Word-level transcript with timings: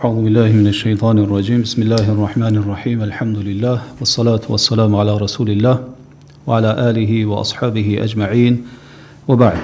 A'udhu 0.00 0.28
billahi 0.30 0.52
minash 0.54 0.84
shaitanir 0.84 1.26
rajim. 1.26 1.62
Bismillahir 1.62 2.14
rahmanir 2.16 2.64
rahim. 2.64 3.02
Alhamdulillah 3.02 3.80
wassalatu 4.00 4.46
wassalamu 4.50 4.94
ala 5.00 5.18
rasulillah 5.18 5.82
wa 6.46 6.56
ala 6.58 6.76
alihi 6.88 7.24
wa 7.26 7.40
ashabihi 7.42 7.98
ajma'in. 8.04 8.64
Wa 9.26 9.34
ba'd. 9.34 9.58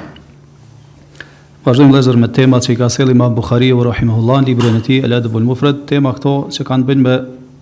Vazhdojmë 1.64 2.14
me 2.16 2.20
me 2.22 2.26
tema 2.38 2.56
që 2.58 2.72
i 2.72 2.74
ka 2.80 2.86
sjellë 2.90 3.12
Imam 3.14 3.32
Buhariu 3.38 3.80
rahimahullahu 3.86 4.42
në 4.42 4.46
librin 4.50 4.74
e 4.74 4.80
tij 4.88 4.98
El 5.06 5.12
Adab 5.20 5.36
al 5.38 5.44
Mufrad, 5.52 5.86
tema 5.86 6.10
këto 6.16 6.32
që 6.50 6.64
kanë 6.66 6.82
të 6.82 6.88
bëjnë 6.90 7.02
me 7.06 7.14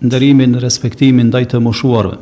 ndërimin 0.07 0.57
respektimin, 0.57 1.29
respektimit 1.29 1.29
ndaj 1.29 1.43
të 1.53 1.61
moshuarve. 1.67 2.17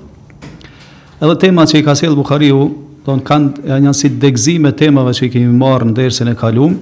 Edhe 1.22 1.36
tema 1.46 1.64
që 1.64 1.80
i 1.80 1.84
ka 1.88 1.96
sjellë 1.96 2.20
Buhariu, 2.20 2.66
don 3.08 3.24
kanë 3.24 3.72
janë 3.72 3.96
si 4.04 4.10
degëzime 4.20 4.76
temave 4.76 5.16
që 5.16 5.30
i 5.32 5.32
kemi 5.32 5.56
marrë 5.64 5.94
në 5.94 5.96
dersën 6.04 6.28
e 6.28 6.36
kaluar, 6.44 6.76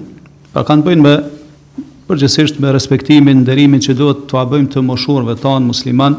pa 0.58 0.66
kanë 0.66 0.82
të 0.82 0.88
bëjnë 0.90 1.06
me 1.06 1.16
përgjësisht 2.10 2.58
me 2.58 2.72
respektimin, 2.74 3.44
ndërimin 3.44 3.84
që 3.86 3.94
duhet 4.00 4.24
të 4.32 4.38
abëjmë 4.42 4.70
të 4.74 4.82
moshurve 4.82 5.36
tanë 5.38 5.68
musliman, 5.68 6.16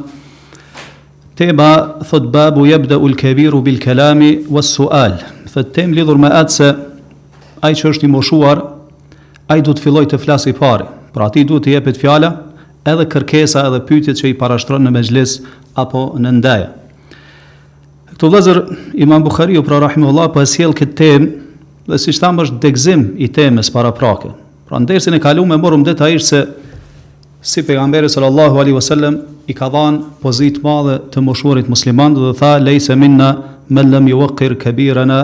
teba 1.36 1.70
thot 2.06 2.28
babu 2.30 2.62
jebda 2.68 2.94
ulkebiru 3.02 3.58
bil 3.66 3.80
kelami 3.82 4.28
was 4.54 4.68
sual, 4.76 5.16
thot 5.50 5.72
tem 5.74 5.90
lidhur 5.96 6.20
me 6.22 6.28
atë 6.30 6.56
se 6.60 6.68
aj 7.66 7.74
që 7.80 7.90
është 7.90 8.06
i 8.06 8.10
moshuar, 8.14 8.60
aj 9.50 9.64
du 9.66 9.74
të 9.74 9.82
filloj 9.82 10.04
të 10.12 10.20
flasë 10.22 10.52
i 10.52 10.56
pari, 10.60 10.86
pra 11.10 11.26
ti 11.34 11.42
du 11.44 11.58
të 11.58 11.72
jepit 11.74 11.98
fjala, 11.98 12.30
edhe 12.90 13.06
kërkesa 13.10 13.64
edhe 13.66 13.80
pytit 13.90 14.20
që 14.20 14.28
i 14.30 14.36
parashtron 14.38 14.86
në 14.86 14.92
mejlis 14.94 15.40
apo 15.82 16.04
në 16.22 16.32
ndaja. 16.38 16.68
Këtu 18.12 18.30
vëzër, 18.36 18.62
imam 19.02 19.26
Bukhariu, 19.26 19.58
ju 19.58 19.64
pra 19.66 19.82
rahimu 19.82 20.12
Allah, 20.12 20.30
për 20.30 20.38
po 20.38 20.46
esjel 20.46 20.76
këtë 20.82 20.94
temë, 21.02 21.28
dhe 21.90 21.98
si 21.98 22.14
shtamë 22.14 22.46
është 22.46 22.60
degzim 22.62 23.04
i 23.18 23.26
temës 23.34 23.72
para 23.74 23.90
prake, 23.96 24.30
Pra 24.70 24.78
në 24.78 24.86
dersin 24.86 25.16
e 25.16 25.18
kaluam 25.18 25.48
me 25.50 25.56
morëm 25.58 25.82
detajisht 25.82 26.28
se 26.30 26.40
si 27.42 27.62
pejgamberi 27.66 28.06
sallallahu 28.12 28.60
alaihi 28.60 28.76
wasallam 28.76 29.16
i 29.50 29.54
ka 29.56 29.66
dhënë 29.66 30.20
pozitë 30.22 30.60
të 30.60 30.62
madhe 30.66 30.92
të 31.10 31.22
moshuarit 31.26 31.66
musliman 31.72 32.14
dhe 32.14 32.30
tha 32.38 32.52
lejse 32.62 32.94
minna 32.94 33.32
man 33.68 33.88
lam 33.90 34.06
yuqir 34.06 34.52
kabirana 34.62 35.16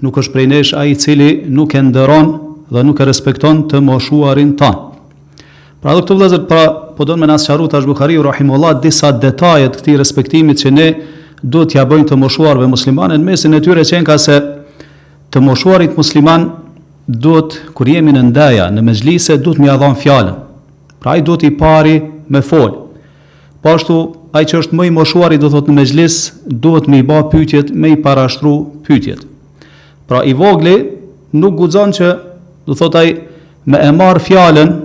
nuk 0.00 0.16
është 0.22 0.32
prej 0.32 0.46
nesh 0.54 0.70
ai 0.72 0.94
i 0.94 0.96
cili 1.04 1.28
nuk 1.58 1.76
e 1.76 1.82
ndëron 1.90 2.30
dhe 2.72 2.84
nuk 2.88 3.02
e 3.04 3.06
respekton 3.10 3.66
të 3.68 3.82
moshuarin 3.84 4.54
ton. 4.56 4.78
Pra 5.84 5.92
do 5.92 6.00
këtu 6.00 6.16
vëllezër 6.18 6.46
pra 6.48 6.62
po 6.96 7.04
don 7.04 7.20
me 7.20 7.26
na 7.28 7.36
sqaru 7.38 7.68
Bukhari 7.68 7.86
Buhariu 7.92 8.22
rahimullah 8.22 8.80
disa 8.80 9.12
detajet 9.12 9.76
këti 9.82 9.98
respektimit 10.00 10.64
që 10.64 10.70
ne 10.72 10.86
duhet 11.42 11.74
t'ia 11.76 11.84
bëjmë 11.84 12.08
të 12.08 12.16
moshuarve 12.16 12.64
muslimanë 12.66 13.20
në 13.20 13.24
mesin 13.24 13.52
e 13.54 13.60
tyre 13.60 13.84
që 13.84 14.00
ka 14.04 14.16
se 14.18 14.40
të 15.30 15.38
moshuarit 15.44 15.92
musliman 15.96 16.48
duhet 17.08 17.56
kur 17.74 17.88
jemi 17.88 18.12
në 18.12 18.22
ndaja, 18.28 18.68
në 18.68 18.82
mezhlise 18.84 19.38
duhet 19.40 19.58
më 19.62 19.68
ia 19.70 19.78
dhon 19.80 19.94
fjalën. 19.96 20.34
Pra 21.00 21.14
ai 21.16 21.22
duhet 21.24 21.46
i 21.48 21.54
pari 21.56 21.96
me 22.28 22.42
fol. 22.44 22.90
Po 23.64 23.72
ashtu 23.74 23.96
ai 24.36 24.44
që 24.46 24.60
është 24.60 24.76
më 24.76 24.86
i 24.90 24.92
moshuari 24.92 25.38
do 25.40 25.48
thotë 25.50 25.70
në 25.72 25.78
mezhlis 25.80 26.18
duhet 26.46 26.90
më 26.92 27.00
i 27.00 27.06
bë 27.08 27.22
pyetjet, 27.32 27.72
më 27.72 27.94
i 27.96 28.00
parashtru 28.04 28.52
pyetjet. 28.86 29.24
Pra 30.08 30.20
i 30.24 30.32
vogli 30.36 30.74
nuk 31.32 31.56
guxon 31.58 31.94
që 31.96 32.12
do 32.68 32.76
thotë 32.76 33.00
ai 33.02 33.14
me 33.72 33.80
e 33.80 33.90
marr 33.96 34.20
fjalën 34.24 34.76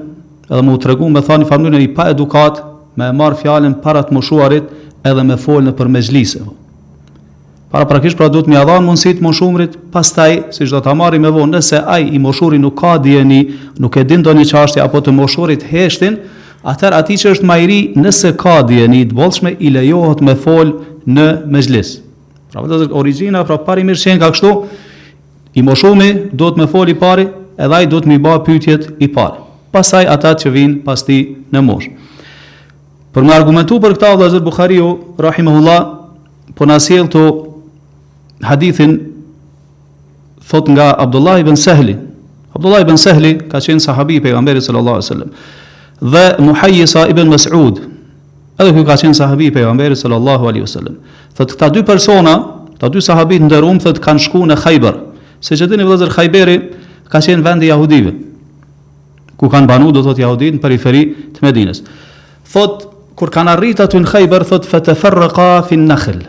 edhe 0.50 0.64
më 0.64 0.74
u 0.76 0.80
tregu 0.84 1.10
me 1.12 1.22
thani 1.24 1.46
farmyrën 1.50 1.84
i 1.86 1.92
pa 1.96 2.08
edukat 2.16 2.64
me 2.96 3.08
e 3.12 3.16
marr 3.20 3.36
fjalën 3.40 3.78
para 3.84 4.04
të 4.04 4.16
moshuarit 4.16 4.70
edhe 5.04 5.24
me 5.28 5.36
fol 5.38 5.62
në 5.68 5.76
për 5.78 5.92
mezhlise 6.00 6.44
para 7.74 7.86
prakisht 7.90 8.14
pra 8.22 8.28
duhet 8.30 8.46
mi 8.46 8.54
adhan 8.56 8.84
mundësit 8.86 9.18
moshumrit, 9.26 9.80
pas 9.90 10.06
taj, 10.14 10.36
si 10.54 10.62
që 10.62 10.76
do 10.76 10.80
të 10.86 10.90
amari 10.92 11.18
me 11.18 11.32
vonë, 11.34 11.56
nëse 11.56 11.80
aj 11.90 12.04
i 12.14 12.20
moshuri 12.22 12.60
nuk 12.62 12.76
ka 12.78 12.92
djeni, 13.02 13.40
nuk 13.82 13.96
e 13.98 14.04
din 14.06 14.22
do 14.22 14.30
një 14.30 14.44
qashti, 14.46 14.78
apo 14.84 15.00
të 15.02 15.10
moshurit 15.18 15.64
heshtin, 15.72 16.20
atër 16.70 16.94
ati 17.00 17.16
që 17.18 17.32
është 17.34 17.48
majri, 17.50 17.78
nëse 17.98 18.30
ka 18.38 18.60
djeni, 18.70 19.00
të 19.10 19.16
bolshme 19.18 19.56
i 19.58 19.72
lejohet 19.74 20.22
me 20.22 20.36
fol 20.44 20.70
në 21.10 21.26
mezhlis. 21.56 21.96
Pra 22.54 22.62
vëtë 22.62 22.80
dhe 22.84 22.94
origina, 23.00 23.42
pra 23.48 23.58
pari 23.58 23.82
mirë 23.90 24.00
qenë 24.04 24.22
ka 24.22 24.30
kështu, 24.36 24.52
i 25.58 25.64
moshumi 25.66 26.10
duhet 26.30 26.60
me 26.62 26.68
folë 26.70 26.94
i 26.94 27.00
pari, 27.06 27.26
edhe 27.58 27.78
aj 27.80 27.88
duhet 27.90 28.10
mi 28.12 28.20
ba 28.22 28.36
pytjet 28.46 28.86
i 29.02 29.08
pari. 29.16 29.42
Pasaj 29.74 30.06
ata 30.14 30.36
që 30.44 30.52
vinë 30.60 30.76
pas 30.86 31.02
ti 31.08 31.18
në 31.50 31.66
moshë. 31.72 31.90
Për 33.18 33.26
më 33.26 33.34
argumentu 33.34 33.80
për 33.82 33.98
këta, 33.98 34.20
po 36.54 36.68
nësjel 36.70 37.06
të 37.10 37.20
hadithin 38.44 39.00
thot 40.44 40.68
nga 40.70 40.94
Abdullah 41.00 41.40
ibn 41.40 41.56
Sahli. 41.56 41.96
Abdullah 42.54 42.82
ibn 42.84 42.98
Sahli 43.00 43.40
ka 43.48 43.58
qen 43.64 43.80
sahabi 43.80 44.20
i 44.20 44.22
pejgamberit 44.22 44.62
sallallahu 44.62 45.00
alaihi 45.00 45.08
wasallam. 45.10 45.30
Dhe 46.04 46.26
Muhayyisa 46.44 47.08
ibn 47.10 47.30
Mas'ud, 47.32 47.80
edhe 48.60 48.72
ku 48.76 48.84
ka 48.84 48.96
qen 49.00 49.14
sahabi 49.16 49.48
i 49.48 49.52
pejgamberit 49.56 49.96
sallallahu 49.96 50.44
alaihi 50.50 50.68
wasallam. 50.68 51.00
Thot 51.34 51.56
këta 51.56 51.72
dy 51.74 51.82
persona, 51.84 52.36
këta 52.76 52.92
dy 52.92 53.02
sahabi 53.02 53.40
të 53.40 53.48
nderuam 53.48 53.80
thot 53.80 54.00
kanë 54.04 54.22
shkuar 54.28 54.52
në 54.52 54.60
Khaybar. 54.62 55.00
Se 55.44 55.56
që 55.58 55.68
dini 55.72 55.84
vëllazër 55.88 56.14
Khayberi 56.14 56.58
ka 57.10 57.20
qen 57.20 57.42
vendi 57.44 57.72
i 57.72 58.14
Ku 59.34 59.50
kanë 59.50 59.68
banu 59.68 59.92
do 59.92 60.00
thot 60.04 60.16
yahudit 60.20 60.56
në 60.56 60.62
periferi 60.62 61.02
të 61.34 61.42
Medinës. 61.44 61.82
Thot 62.54 62.86
kur 63.18 63.28
kanë 63.34 63.52
arritur 63.58 63.90
aty 63.90 63.98
në 64.00 64.08
Khaybar 64.08 64.46
thot 64.46 64.64
fa 64.66 64.80
tafarraqa 64.80 65.66
fi 65.68 65.76
an-nakhl. 65.76 66.22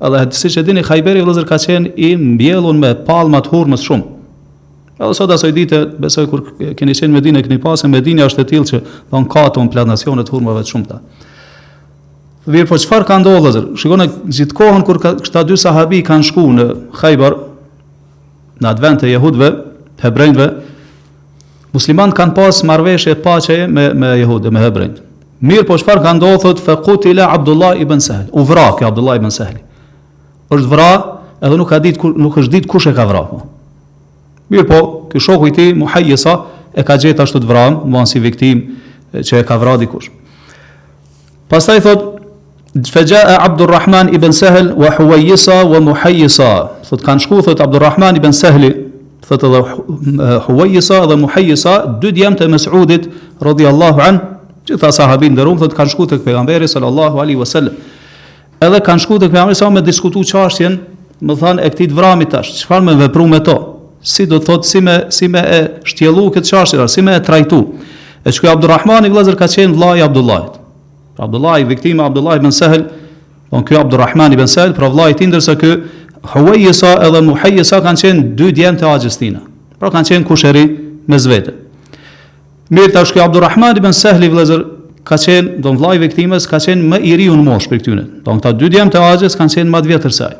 Edhe 0.00 0.20
si 0.32 0.48
që 0.48 0.62
dini, 0.64 0.80
Khajberi 0.84 1.20
vëllëzër 1.20 1.46
ka 1.50 1.58
qenë 1.60 1.90
i 1.92 2.10
mbjellun 2.16 2.78
me 2.80 2.94
palmat 3.04 3.50
hurmës 3.52 3.82
shumë. 3.84 4.06
Edhe 4.96 5.10
sot 5.16 5.32
asoj 5.34 5.50
dite, 5.56 5.82
besoj 6.00 6.24
kur 6.30 6.44
keni 6.76 6.94
qenë 6.96 7.12
me 7.12 7.20
dine, 7.24 7.42
këni 7.44 7.58
pasë, 7.60 7.88
me 7.92 8.00
dine 8.04 8.24
ashtë 8.24 8.46
e 8.46 8.48
tilë 8.48 8.68
që 8.70 8.80
do 9.12 9.20
në 9.20 9.68
planacionet 9.76 10.32
hurmëve 10.34 10.64
të 10.66 10.72
shumë 10.72 10.86
ta. 10.92 11.00
po 12.64 12.80
qëfar 12.80 13.04
ka 13.10 13.18
ndohë 13.20 13.40
vëllëzër? 13.44 13.66
Shikone, 13.82 14.06
gjithë 14.32 14.56
kohën 14.56 14.82
kur 14.88 15.02
këta 15.04 15.42
dy 15.50 15.58
sahabi 15.60 16.00
kanë 16.04 16.24
shku 16.30 16.46
në 16.56 16.66
Khajber, 16.96 17.36
në 18.60 18.68
advent 18.72 19.02
të 19.04 19.12
jehudve, 19.12 19.50
hebrejnve, 20.00 20.48
muslimant 21.76 22.16
kanë 22.16 22.32
pasë 22.40 22.64
marveshje 22.72 23.12
e 23.12 23.20
pache 23.24 23.66
me, 23.68 23.92
me 23.92 24.14
jehudve, 24.22 24.48
me 24.50 24.64
hebrejnve. 24.64 25.02
Mirë 25.40 25.68
po 25.68 25.76
qëfar 25.80 26.00
ka 26.04 26.16
ndohë 26.16 26.40
thëtë, 26.46 26.62
fe 26.64 26.76
kutile 26.88 27.24
Abdullah 27.28 27.76
ibn 27.80 28.00
Sehli, 28.00 28.32
uvrake 28.32 28.84
Abdullah 28.84 29.20
ibn 29.20 29.28
Sehli 29.32 29.68
është 30.54 30.68
vra, 30.70 30.86
edhe 31.46 31.56
nuk 31.60 31.68
ka 31.70 31.78
ditë 31.82 32.00
kur 32.02 32.16
nuk 32.18 32.38
është 32.42 32.54
ditë 32.58 32.70
kush 32.72 32.88
e 32.90 32.94
ka 32.96 33.04
vrarë. 33.08 33.40
Mirë 34.50 34.66
po, 34.68 34.78
ky 35.12 35.20
shoku 35.22 35.48
i 35.50 35.54
tij 35.54 35.76
Muhajisa 35.78 36.32
e 36.74 36.82
ka 36.86 36.96
gjetë 37.00 37.22
ashtu 37.24 37.40
të 37.44 37.48
vrarë, 37.50 37.76
mban 37.86 38.08
si 38.10 38.18
viktim 38.20 38.64
që 39.14 39.40
e 39.40 39.44
ka 39.46 39.58
vrarë 39.62 39.84
dikush. 39.86 40.10
Pastaj 41.50 41.82
thot, 41.86 42.02
Fëgja 42.70 43.20
e 43.32 43.34
Abdurrahman 43.42 44.12
i 44.14 44.18
Ben 44.22 44.30
Sehel 44.36 44.68
Wa 44.78 44.92
Huajisa 44.94 45.56
wa 45.66 45.80
Muhajisa 45.82 46.50
Thot 46.86 47.00
kanë 47.02 47.24
shku 47.24 47.40
thot 47.42 47.58
Abdurrahman 47.64 48.14
i 48.14 48.22
Ben 48.22 48.30
Sehli 48.30 48.68
Thot 49.26 49.42
edhe 49.48 49.62
Huajisa 50.44 51.00
Dhe 51.10 51.16
Muhajisa 51.18 51.72
dy 51.98 52.12
djemë 52.20 52.38
të 52.38 52.46
Mesudit 52.52 53.08
Radhi 53.42 53.66
Allahu 53.66 54.04
an 54.06 54.20
Qitha 54.70 54.92
sahabin 54.94 55.34
dhe 55.34 55.42
Thot 55.64 55.74
kanë 55.74 55.92
shku 55.96 56.06
të 56.12 56.20
pegamberi 56.22 56.70
Sallallahu 56.70 57.18
alaihi 57.18 57.40
wasallam 57.42 57.74
edhe 58.60 58.80
kanë 58.84 59.00
shku 59.04 59.16
të 59.22 59.28
këmjamri 59.32 59.56
sa 59.56 59.70
me 59.72 59.80
diskutu 59.84 60.20
qashtjen, 60.28 60.78
më 61.20 61.36
thanë 61.40 61.64
e 61.64 61.70
këti 61.72 61.86
të 61.90 61.96
vramit 61.96 62.30
tash, 62.32 62.54
qëfar 62.62 62.82
me 62.84 62.94
vepru 62.96 63.26
me 63.28 63.38
to, 63.44 63.54
si 64.02 64.26
do 64.28 64.38
të 64.40 64.46
thotë, 64.48 64.68
si 64.70 64.80
me, 64.84 64.94
si 65.12 65.28
me 65.28 65.40
e 65.44 65.58
shtjelu 65.88 66.26
këtë 66.36 66.52
qashtjera, 66.56 66.86
si 66.88 67.04
me 67.04 67.14
e 67.16 67.22
trajtu, 67.24 67.58
e 68.24 68.32
që 68.32 68.42
kjo 68.44 68.52
Abdurrahman 68.54 69.06
i 69.08 69.12
vlezër 69.12 69.36
ka 69.40 69.48
qenë 69.50 69.76
vla 69.76 69.94
i 69.98 70.04
Abdullajt, 70.04 70.60
viktima 71.68 72.06
Abdullaj 72.08 72.40
ben 72.40 72.52
Sehel, 72.52 72.84
po 73.50 73.60
kjo 73.66 73.80
Abdurrahman 73.84 74.30
pra 74.32 74.36
i 74.38 74.40
ben 74.40 74.48
Sehel, 74.48 74.74
pra 74.76 74.88
vla 74.92 75.10
i 75.12 75.16
tindër 75.16 75.40
se 75.44 75.56
kjo, 75.60 75.80
Huwejisa 76.34 76.98
edhe 77.00 77.22
Muhejisa 77.24 77.78
kanë 77.80 77.96
qenë 78.02 78.22
dy 78.36 78.50
djemë 78.52 78.82
të 78.82 78.88
agjestina, 78.90 79.38
pra 79.80 79.88
kanë 79.92 80.08
qenë 80.10 80.26
kusheri 80.28 80.64
me 81.08 81.16
zvete. 81.16 81.54
Mirë 82.76 82.92
të 82.92 83.00
është 83.06 83.16
kjo 83.16 83.22
Abdurrahman 83.24 83.80
i 83.80 83.80
ben 83.80 83.96
vlezër, 84.34 84.66
ka 85.06 85.16
qenë, 85.18 85.60
do 85.64 85.70
në 85.74 85.80
vlaj 85.80 85.96
viktimës, 86.04 86.46
ka 86.50 86.58
qenë 86.60 86.88
më 86.92 86.98
i 87.08 87.14
ri 87.20 87.28
unë 87.32 87.44
mosh 87.46 87.68
për 87.70 87.80
këtyne. 87.80 88.04
Do 88.24 88.34
në 88.36 88.42
këta 88.42 88.52
dy 88.60 88.70
djemë 88.74 88.94
të 88.94 89.02
agjes, 89.06 89.36
kanë 89.38 89.54
qenë 89.56 89.72
më 89.72 89.80
të 89.86 89.90
vjetër 89.94 90.14
saj. 90.16 90.32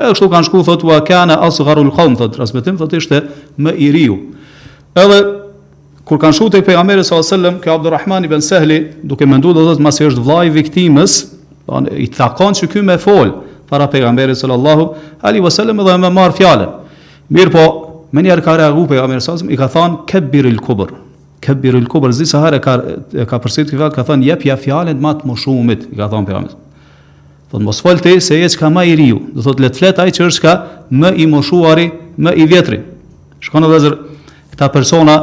E 0.00 0.10
kështu 0.10 0.28
kanë 0.32 0.48
shku, 0.48 0.62
thotë, 0.66 0.88
ua 0.88 0.98
kjana 1.06 1.36
asë 1.46 1.66
gharul 1.68 1.90
lë 1.92 2.16
thotë, 2.18 2.30
transmitim, 2.38 2.78
thotë, 2.80 3.00
ishte 3.02 3.20
më 3.60 3.74
i 3.86 3.90
riu. 3.94 4.16
Edhe, 4.98 5.18
kur 6.08 6.18
kanë 6.20 6.36
shku 6.38 6.48
të 6.50 6.62
i 6.62 6.66
pejamerës 6.66 7.12
o 7.14 7.20
sëllëm, 7.22 7.60
kjo 7.62 7.76
i 8.24 8.32
ben 8.32 8.42
Sehli, 8.42 8.80
duke 9.04 9.26
më 9.26 9.38
ndu 9.38 9.52
dhe 9.54 9.62
dhe 9.68 9.82
masë 9.86 10.08
është 10.10 10.24
vlaj 10.26 10.48
viktimës, 10.58 11.14
thon, 11.68 11.86
i 11.96 12.08
takon 12.08 12.54
që 12.56 12.70
kjo 12.72 12.82
me 12.82 12.96
folë, 12.98 13.34
para 13.70 13.86
pejgamberit 13.86 14.34
sallallahu 14.36 14.94
alaihi 15.22 15.44
wasallam 15.44 15.78
dhe 15.86 15.94
më 16.02 16.10
marr 16.10 16.32
fjalën. 16.34 16.72
Mirpo, 17.30 18.08
më 18.10 18.40
ka 18.42 18.56
reaguar 18.58 18.88
pejgamberi 18.88 19.20
sallallahu 19.20 19.54
i 19.54 19.56
ka 19.56 20.64
kubr, 20.66 20.88
kabir 21.40 21.74
el 21.74 21.86
kubr 21.88 22.12
zi 22.12 22.26
sahara 22.28 22.60
ka 22.62 22.74
ka 23.28 23.38
përsërit 23.40 23.72
këva 23.72 23.88
ka 23.94 24.04
thon 24.04 24.22
jep 24.24 24.44
ja 24.44 24.56
fjalën 24.60 24.98
më 25.00 25.12
të 25.20 25.28
moshumit 25.28 25.86
ka 25.96 26.08
thon 26.12 26.26
pejgamberi 26.28 26.58
do 27.50 27.58
të 27.58 27.66
mos 27.66 27.80
fol 27.82 27.98
ti, 27.98 28.12
se 28.22 28.36
je 28.38 28.46
ka 28.60 28.68
më 28.70 28.82
i 28.90 28.96
riu 29.00 29.18
do 29.34 29.42
thot 29.42 29.58
let 29.60 29.74
flet 29.76 29.98
ai 29.98 30.10
ka 30.12 30.52
më 31.00 31.10
i 31.22 31.26
moshuari 31.26 31.86
më 32.20 32.34
i 32.42 32.46
vjetri 32.46 32.78
shkon 33.42 33.64
edhe 33.66 33.80
zër 33.86 33.96
këta 34.52 34.68
persona 34.70 35.14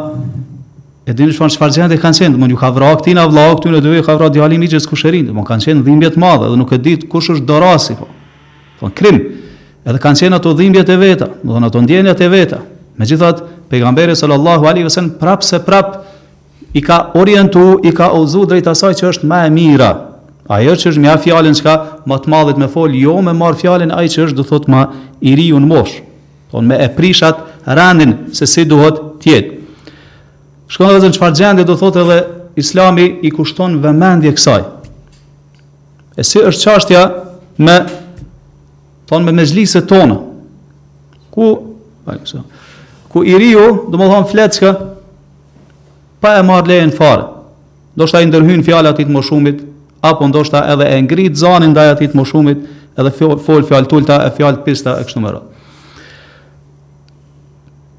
e 1.07 1.13
dinë 1.15 1.37
shumë 1.37 1.53
çfarë 1.55 1.77
gjëra 1.77 1.99
kanë 2.01 2.19
qenë 2.25 2.33
do 2.35 2.41
më 2.41 2.49
ju 2.51 2.57
ka 2.59 2.71
vrarë 2.75 2.99
këti 3.01 3.13
na 3.15 3.27
vllah 3.29 3.53
këtu 3.55 3.71
në 3.75 3.81
dy 3.85 4.01
ka 4.03 4.15
vrarë 4.17 4.33
djali 4.35 4.55
i 4.55 4.59
mijës 4.65 4.89
kusherin 4.91 5.27
do 5.29 5.35
më 5.37 5.45
kanë 5.47 5.65
qenë 5.69 5.83
dhimbjet 5.87 6.17
të 6.17 6.23
madhe 6.23 6.49
dhe 6.51 6.57
nuk 6.59 6.73
e 6.75 6.79
dit 6.83 7.05
kush 7.11 7.29
është 7.35 7.45
dorasi 7.47 7.93
po 7.99 8.09
thon 8.81 8.91
krim 8.91 9.21
edhe 9.87 10.01
kanë 10.03 10.23
qenë 10.23 10.41
ato 10.41 10.55
dhimbjet 10.59 10.89
e 10.91 10.97
veta 10.99 11.29
do 11.43 11.53
thon 11.53 11.69
ato 11.69 11.83
ndjenjat 11.85 12.25
e 12.27 12.31
veta 12.33 12.59
megjithatë 12.97 13.56
pejgamberi 13.69 14.15
sallallahu 14.15 14.67
alaihi 14.67 14.83
wasallam 14.85 14.89
sellem 15.03 15.19
prap 15.19 15.43
se 15.43 15.59
prap 15.65 16.03
i 16.73 16.81
ka 16.81 17.11
orientu, 17.13 17.79
i 17.83 17.91
ka 17.91 18.11
uzu 18.11 18.45
drejt 18.45 18.67
asaj 18.67 18.93
që 18.99 19.07
është 19.11 19.25
më 19.27 19.39
e 19.47 19.49
mira. 19.49 19.91
Ajo 20.47 20.75
që 20.79 20.91
është 20.91 21.03
mjaft 21.03 21.25
fjalën 21.25 21.55
çka 21.59 21.73
më 22.07 22.17
të 22.23 22.31
mallit 22.31 22.57
me 22.61 22.67
fol, 22.71 22.93
jo 22.95 23.19
me 23.21 23.33
marr 23.33 23.57
fjalën 23.59 23.91
ai 23.97 24.07
që 24.07 24.27
është 24.27 24.35
do 24.39 24.43
thotë 24.47 24.71
më 24.71 24.81
i 25.27 25.33
ri 25.39 25.47
un 25.55 25.67
mosh. 25.67 25.95
Don 26.51 26.63
po 26.63 26.69
me 26.69 26.77
e 26.79 26.87
prishat 26.95 27.39
rendin 27.65 28.13
se 28.33 28.45
si 28.47 28.63
duhet 28.65 28.99
të 29.21 29.31
jetë. 29.31 29.53
Shkon 30.71 30.93
edhe 30.95 31.09
çfarë 31.17 31.39
gjendje 31.39 31.65
do 31.67 31.75
thotë 31.79 32.03
edhe 32.03 32.17
Islami 32.57 33.05
i 33.27 33.31
kushton 33.31 33.79
vëmendje 33.83 34.33
kësaj. 34.37 34.61
E 36.19 36.23
si 36.23 36.39
është 36.43 36.63
çështja 36.63 37.03
me 37.57 37.77
thonë 39.09 39.25
me 39.27 39.33
mezhlisët 39.41 39.87
tonë. 39.89 40.17
Ku, 41.31 41.49
ku 43.17 43.25
i 43.25 43.33
riu, 43.41 43.81
do 43.89 43.97
më 43.97 44.07
thonë 44.13 44.29
fleckë, 44.29 44.71
pa 46.21 46.35
e 46.39 46.45
marrë 46.45 46.69
lejen 46.69 46.93
fare. 46.93 47.25
Do 47.97 48.05
shta 48.05 48.21
i 48.21 48.29
ndërhyn 48.29 48.61
fjallë 48.65 48.91
atit 48.93 49.09
më 49.09 49.23
shumit, 49.25 49.63
apo 50.05 50.27
ndo 50.29 50.43
shta 50.45 50.61
edhe 50.73 50.85
e 50.93 50.99
ngrit 51.01 51.39
zanin 51.41 51.73
daj 51.73 51.95
atit 51.95 52.13
më 52.17 52.27
shumit, 52.29 52.61
edhe 52.97 53.13
fol 53.41 53.63
fjallë 53.65 53.89
tullëta 53.89 54.19
e 54.27 54.31
fjallë 54.37 54.61
pista 54.65 54.97
e 55.01 55.07
kështu 55.07 55.23
më 55.23 55.31
rrë. 55.33 55.45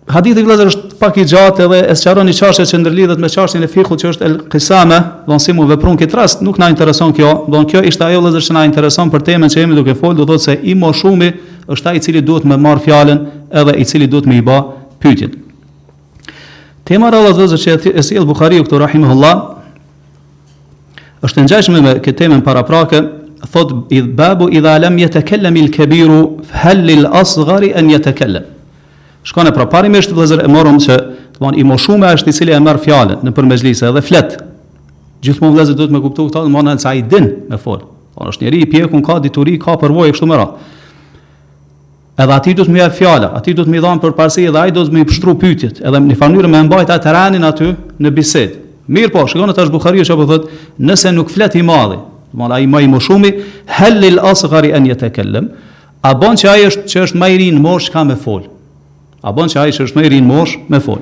Hadithi 0.09 0.41
vëllazër 0.41 0.71
është 0.71 0.97
pak 1.03 1.19
i 1.21 1.25
gjatë 1.29 1.67
edhe 1.67 1.79
e 1.93 1.99
sqaron 2.01 2.25
një 2.31 2.35
çështje 2.39 2.65
që 2.71 2.79
ndërlidhet 2.85 3.21
me 3.21 3.29
çështjen 3.33 3.67
e 3.67 3.73
fikut 3.75 4.01
që 4.05 4.13
është 4.15 4.25
el 4.31 4.39
qisame, 4.55 4.97
do 5.27 5.35
të 5.37 5.45
thonë 5.51 5.67
veprun 5.75 5.99
këtë 6.01 6.17
rast 6.23 6.47
nuk 6.47 6.57
na 6.63 6.71
intereson 6.73 7.13
kjo, 7.13 7.35
do 7.53 7.61
kjo 7.69 7.83
ishte 7.91 8.07
ajo 8.07 8.23
vëllazër 8.23 8.47
që 8.51 8.57
na 8.57 8.63
intereson 8.71 9.11
për 9.13 9.27
temën 9.33 9.53
që 9.53 9.61
jemi 9.67 9.77
duke 9.83 9.99
fol, 10.01 10.15
do 10.17 10.25
thotë 10.31 10.47
se 10.47 10.55
i 10.63 10.79
moshumi 10.81 11.29
është 11.75 11.91
ai 11.93 11.99
i 12.01 12.05
cili 12.07 12.25
duhet 12.25 12.47
të 12.47 12.57
marr 12.57 12.81
fjalën 12.87 13.21
edhe 13.61 13.77
i 13.77 13.85
cili 13.85 14.09
duhet 14.09 14.31
më 14.33 14.41
i 14.41 14.47
bë 14.49 14.57
pyetjen. 15.03 15.33
Tema 16.89 17.11
e 17.13 17.23
të 17.23 17.35
zëzë 17.39 17.59
që 17.63 17.75
e 17.99 18.03
si 18.03 18.15
Buhariu 18.25 18.65
Bukhari 18.65 19.05
u 19.05 19.37
është 21.27 21.43
në 21.43 21.49
gjashme 21.51 21.79
me 21.83 21.93
këtë 21.99 22.15
temën 22.21 22.43
para 22.47 22.61
prake, 22.63 23.01
thot 23.51 23.73
idh 23.91 24.07
babu 24.15 24.47
idha 24.55 24.77
lam 24.79 24.95
jetë 25.03 25.25
kellem 25.27 25.57
il 25.59 25.67
kebiru, 25.75 26.19
fëhellil 26.47 27.09
asgari 27.11 27.73
en 27.75 27.89
jetë 27.91 28.13
kellem. 28.21 28.45
Shkone 29.27 29.51
pra 29.53 29.67
parim 29.67 29.97
e 29.99 30.03
shtë 30.03 30.45
e 30.45 30.47
morëm 30.47 30.79
që 30.79 30.99
të 31.35 31.43
banë 31.43 31.59
i 31.59 31.65
moshume 31.67 32.07
është 32.15 32.31
i 32.31 32.37
cili 32.37 32.55
e 32.55 32.61
merë 32.63 32.85
fjalën 32.85 33.27
në 33.27 33.35
përmezlisa 33.35 33.91
dhe 33.97 34.05
fletë. 34.07 34.39
Gjithmonë 35.27 35.59
vëzër 35.59 35.75
duhet 35.81 35.91
të 35.91 35.97
me 35.97 36.05
kuptu 36.07 36.29
këta 36.29 36.45
dhe 36.47 36.55
më 36.55 36.63
në 36.69 36.77
nëca 36.79 36.95
i 36.95 37.03
din 37.11 37.27
me 37.51 37.59
folë. 37.59 37.85
Onë 38.21 38.33
është 38.37 38.45
njeri 38.47 38.63
i 38.63 38.71
pjekun 38.71 39.03
ka, 39.03 39.19
dituri 39.19 39.59
ka 39.59 39.75
përvojë 39.83 40.15
kështu 40.15 40.31
më 40.31 40.39
radh. 40.39 40.55
Edhe 42.19 42.35
aty 42.35 42.53
do 42.59 42.65
të 42.67 42.73
më 42.75 42.81
jap 42.81 42.95
fjala, 42.99 43.29
aty 43.39 43.53
do 43.55 43.63
të 43.63 43.71
më 43.71 43.77
i 43.79 43.81
dhan 43.85 44.01
përparësi 44.03 44.47
dhe 44.51 44.59
ai 44.59 44.73
do 44.75 44.83
të 44.83 44.91
më 44.91 45.05
pështru 45.07 45.37
pyetjet, 45.39 45.77
edhe 45.87 45.99
në 46.03 46.17
fundyrë 46.19 46.49
më 46.51 46.61
e 46.61 46.63
mbajt 46.67 46.91
atë 46.97 47.13
rënin 47.15 47.45
aty 47.47 47.69
në 48.03 48.11
bisedë. 48.17 48.57
Mirë 48.91 49.11
po, 49.15 49.23
shkon 49.31 49.53
atë 49.53 49.69
Buhariu 49.71 50.07
çapo 50.09 50.27
thot, 50.27 50.49
nëse 50.83 51.13
nuk 51.15 51.31
flet 51.31 51.55
i 51.55 51.63
malli, 51.63 51.95
do 51.99 52.39
të 52.39 52.43
thon 52.43 52.53
ai 52.57 52.67
më 52.67 52.81
i 52.83 52.89
moshumi, 52.91 53.31
halil 53.77 54.19
asghari 54.19 54.73
an 54.75 54.89
yatakallam. 54.91 55.47
A 56.03 56.11
bon 56.15 56.35
që 56.39 56.49
ai 56.53 56.65
është 56.71 56.91
që 56.91 57.05
është 57.07 57.19
më 57.23 57.29
i 57.35 57.39
rin 57.43 57.61
mosh 57.63 57.87
ka 57.95 58.03
më 58.09 58.17
fol. 58.25 58.43
A 59.27 59.33
bën 59.35 59.51
se 59.51 59.59
ai 59.59 59.71
është 59.75 59.95
më 59.99 60.05
i 60.07 60.11
rin 60.15 60.27
mosh 60.27 60.53
më 60.71 60.79
fol. 60.85 61.01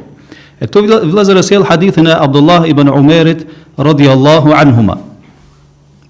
E 0.61 0.65
këto 0.69 0.81
vëllazëra 1.13 1.43
sjell 1.45 1.65
hadithin 1.71 2.09
e 2.13 2.13
Abdullah 2.17 2.65
ibn 2.69 2.89
Umerit 2.93 3.43
radiallahu 3.79 4.53
anhuma. 4.57 4.97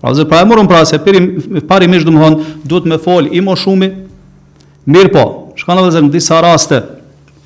Pra 0.01 0.13
zë 0.19 0.27
pra 0.31 0.43
morëm 0.47 0.67
pra 0.71 0.83
se 0.87 0.99
pari 1.03 1.87
mish 1.91 2.07
domthon 2.07 2.39
duhet 2.67 2.87
më 2.93 3.01
fol 3.03 3.27
i 3.31 3.39
më 3.43 3.47
moshumi 3.49 3.89
Mirë 4.95 5.11
po, 5.11 5.23
shkanë 5.59 5.83
dhe 5.83 5.93
zërë 5.97 6.07
në 6.07 6.13
disa 6.15 6.37
raste, 6.45 6.77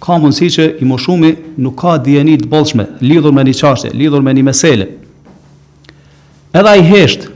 ka 0.05 0.19
mundësi 0.21 0.49
që 0.57 0.65
i 0.85 0.89
moshumi 0.89 1.31
nuk 1.65 1.79
ka 1.81 1.95
djeni 2.05 2.35
të 2.41 2.49
bolshme, 2.53 2.85
lidhur 3.01 3.33
me 3.33 3.45
një 3.49 3.55
qashtje, 3.57 3.93
lidhur 3.97 4.21
me 4.25 4.35
një 4.37 4.45
mesele. 4.45 4.87
Edha 6.53 6.75
i 6.77 6.85
heshtë, 6.85 7.31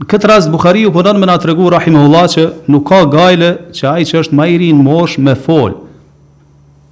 në 0.00 0.08
këtë 0.08 0.30
rast 0.32 0.52
Bukhari 0.54 0.86
u 0.88 0.92
përdanë 0.94 1.20
po 1.20 1.20
me 1.20 1.28
nga 1.28 1.36
të 1.42 1.50
regu, 1.52 1.68
Rahim 1.70 1.98
Allah, 2.00 2.24
që 2.32 2.46
nuk 2.72 2.86
ka 2.88 3.02
gajle 3.12 3.52
që 3.76 3.88
ai 3.92 4.08
që 4.08 4.18
është 4.24 4.38
ma 4.40 4.48
i 4.50 4.56
rinë 4.58 4.84
mosh 4.88 5.18
me 5.20 5.36
folë. 5.44 5.76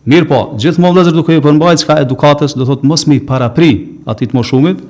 Mirë 0.08 0.28
po, 0.30 0.40
gjithë 0.60 0.80
më 0.82 0.90
vlezër 0.94 1.16
duke 1.16 1.32
i 1.36 1.40
përmbajt 1.44 1.80
që 1.82 1.88
ka 1.88 1.96
edukatës, 2.04 2.54
do 2.60 2.68
thotë 2.68 2.84
mos 2.88 3.06
mi 3.08 3.20
parapri 3.24 3.72
ati 4.08 4.28
të 4.30 4.36
moshumit, 4.36 4.84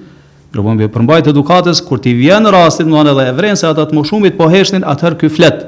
do 0.55 0.67
përmbajt 0.95 1.31
edukatës, 1.37 1.85
kur 1.87 2.03
ti 2.03 2.17
vjenë 2.19 2.51
rastit, 2.55 2.91
në 2.91 2.99
anë 3.05 3.11
edhe 3.15 3.27
e 3.31 3.35
vrenë 3.39 3.67
ata 3.71 3.85
të 3.87 3.99
moshumit 3.99 4.39
po 4.39 4.49
heshtin, 4.51 4.83
atëherë 4.87 5.19
këj 5.21 5.31
fletë, 5.37 5.67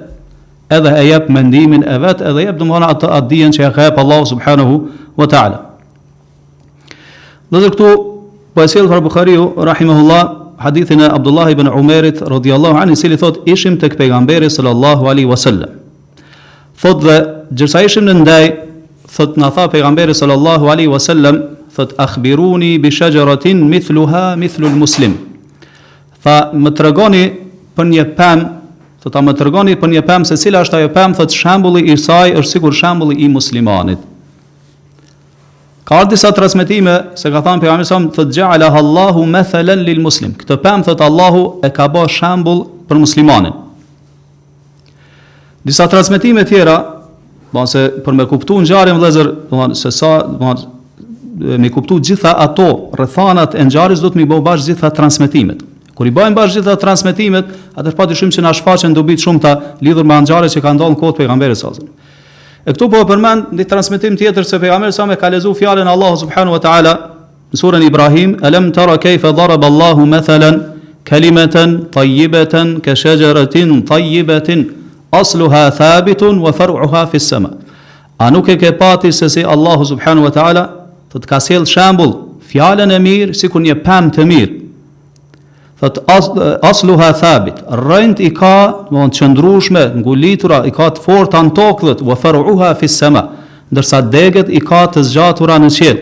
edhe 0.78 0.90
e 1.02 1.12
jep 1.12 1.28
mendimin 1.28 1.82
e 1.86 1.96
vet, 2.02 2.20
edhe 2.30 2.46
jep 2.48 2.58
domthonë 2.60 2.88
atë 2.94 3.10
atë 3.18 3.28
dijen 3.32 3.54
që 3.54 3.66
e 3.68 3.70
ka 3.76 3.88
Allahu 4.02 4.26
subhanahu 4.32 4.80
wa 5.20 5.28
taala. 5.28 5.58
Dhe 7.52 7.60
këtu 7.68 7.88
po 8.56 8.64
e 8.64 8.68
sjell 8.70 8.88
Buhariu 8.88 9.52
rahimahullah 9.56 10.22
hadithin 10.64 11.00
e 11.00 11.06
Abdullah 11.10 11.50
ibn 11.52 11.68
Umerit 11.68 12.22
radhiyallahu 12.22 12.76
anhu 12.80 12.96
i 12.96 12.96
cili 12.96 13.16
thot 13.20 13.42
ishim 13.46 13.76
tek 13.80 13.98
pejgamberi 14.00 14.48
sallallahu 14.50 15.08
alaihi 15.08 15.28
wasallam. 15.28 15.68
Thot 16.82 17.04
dhe 17.04 17.16
gjërsa 17.52 17.82
ishim 17.88 18.08
në 18.08 18.14
ndaj, 18.22 18.44
thot 19.12 19.36
nga 19.38 19.50
tha 19.52 19.68
pejgamberi 19.70 20.14
sallallahu 20.16 20.72
alaihi 20.72 20.88
wasallam, 20.90 21.42
thot 21.76 21.92
akhbiruni 22.00 22.78
bi 22.78 22.90
shajaratin 22.90 23.68
mithluha 23.68 24.36
mithlu 24.36 24.72
al 24.72 24.76
muslim. 24.78 25.14
Tha 26.24 26.54
më 26.54 26.70
tregoni 26.78 27.24
për 27.76 27.86
një 27.92 28.04
pemë 28.18 28.61
të 29.02 29.10
ta 29.10 29.18
më 29.26 29.32
tërgoni 29.34 29.72
për 29.82 29.90
një 29.96 30.00
pëmë 30.06 30.28
se 30.28 30.36
cila 30.38 30.60
është 30.62 30.78
ajo 30.78 30.90
pëmë, 30.94 31.16
thëtë 31.18 31.34
shembuli 31.36 31.80
i 31.90 31.96
saj 31.98 32.36
është 32.38 32.50
sikur 32.52 32.74
shembuli 32.78 33.16
i 33.24 33.26
muslimanit. 33.32 33.98
Ka 35.82 35.96
ardhë 36.04 36.12
disa 36.14 36.30
transmitime 36.30 36.94
se 37.18 37.32
ka 37.34 37.40
thënë 37.42 37.64
pejgamberi 37.64 37.88
sa 37.88 37.98
të 37.98 38.28
gjala 38.36 38.68
Allahu 38.78 39.24
mathalan 39.26 39.82
lil 39.82 39.98
muslim. 40.04 40.36
Këtë 40.38 40.60
pemë 40.62 40.86
thëtë 40.86 41.08
Allahu 41.08 41.40
e 41.66 41.72
ka 41.74 41.88
bërë 41.90 42.14
shembull 42.14 42.62
për 42.86 43.00
muslimanin. 43.02 43.58
Disa 45.66 45.88
transmitime 45.90 46.46
tjera, 46.46 46.76
do 47.54 47.66
se 47.68 47.88
për 48.06 48.16
me 48.20 48.28
kuptuar 48.30 48.62
ngjarjen 48.62 49.00
vëllazër, 49.00 49.32
do 49.50 49.68
se 49.82 49.90
sa, 49.98 50.12
do 50.30 51.58
me 51.58 51.72
kuptu 51.74 51.98
gjitha 52.06 52.36
ato 52.46 52.70
rrethanat 52.98 53.58
e 53.58 53.66
ngjarjes 53.66 54.04
do 54.06 54.14
të 54.14 54.22
më 54.22 54.30
bëj 54.30 54.42
bash 54.46 54.66
gjitha 54.70 54.94
transmetimet. 54.94 55.66
Kur 55.92 56.08
i 56.08 56.12
bëjmë 56.14 56.36
bash 56.36 56.54
gjithë 56.56 56.74
transmetimet, 56.80 57.48
atëherë 57.76 57.98
pa 57.98 58.06
që 58.08 58.30
se 58.32 58.40
na 58.42 58.52
shfaqen 58.56 58.94
dobi 58.96 59.16
shumë 59.20 59.40
ta 59.42 59.52
lidhur 59.84 60.04
me 60.08 60.14
anxharet 60.14 60.52
që 60.54 60.60
kanë 60.64 60.80
dhënë 60.80 60.96
kohë 61.00 61.16
pejgamberit 61.20 61.58
sa. 61.60 61.68
E 62.64 62.70
këtu 62.72 62.88
po 62.92 63.00
e 63.02 63.06
përmend 63.10 63.52
një 63.58 63.66
transmetim 63.68 64.16
tjetër 64.16 64.44
se 64.46 64.58
pejgamberi 64.62 64.92
sa 64.94 65.04
më 65.10 65.16
ka 65.20 65.28
lezu 65.34 65.52
fjalën 65.58 65.88
Allahu 65.90 66.20
subhanahu 66.24 66.56
wa 66.56 66.60
taala 66.64 66.94
në 67.52 67.60
surën 67.60 67.84
Ibrahim, 67.84 68.36
alam 68.46 68.70
tara 68.72 68.94
kayfa 68.98 69.34
daraba 69.36 69.66
Allahu 69.66 70.06
mathalan 70.06 70.60
kalimatan 71.04 71.90
tayyibatan 71.92 72.80
ka 72.82 72.94
shajaratin 72.96 73.82
tayyibatin 73.84 74.64
asluha 75.12 75.66
thabitun 75.76 76.40
wa 76.40 76.52
far'uha 76.52 77.04
fi 77.10 77.16
as-sama. 77.20 77.50
A 78.18 78.30
nuk 78.30 78.48
e 78.48 78.56
ke 78.56 78.72
pati 78.72 79.12
se 79.12 79.28
si 79.28 79.44
Allahu 79.44 79.84
subhanahu 79.84 80.24
wa 80.30 80.32
taala 80.32 80.64
të 81.12 81.20
të 81.20 81.28
ka 81.28 81.36
sjellë 81.40 81.68
shembull 81.68 82.16
fjalën 82.54 82.88
e 82.88 82.96
mirë 82.98 83.36
sikur 83.36 83.60
një 83.60 83.82
pemë 83.84 84.14
të 84.16 84.24
mirë 84.30 84.61
thot 85.82 86.04
as 86.08 86.28
asluha 86.62 87.12
thabit 87.18 87.56
Rënd 87.68 88.20
i 88.20 88.30
ka 88.34 88.84
do 88.90 89.02
të 89.10 89.18
qëndrueshme 89.18 89.82
ngulitura 89.98 90.60
i 90.66 90.70
ka 90.70 90.86
të 90.94 91.02
fortë 91.02 91.38
an 91.40 91.50
tokullt 91.56 92.02
wa 92.06 92.14
faruha 92.14 92.72
fi 92.78 92.88
sama 92.88 93.22
ndërsa 93.72 94.02
degët 94.12 94.50
i 94.54 94.60
ka 94.62 94.84
të 94.94 95.02
zgjatura 95.10 95.56
në 95.62 95.70
qiell 95.76 96.00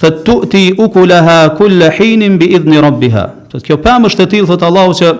thot 0.00 0.22
tuti 0.26 0.64
ukulaha 0.78 1.38
kull 1.58 1.84
hin 1.98 2.38
bi 2.40 2.48
idni 2.56 2.80
rabbha 2.80 3.26
thot 3.52 3.64
kjo 3.66 3.76
pam 3.84 4.08
është 4.08 4.24
e 4.24 4.30
tillë 4.34 4.50
thot 4.52 4.64
allah 4.70 4.88
që 5.00 5.12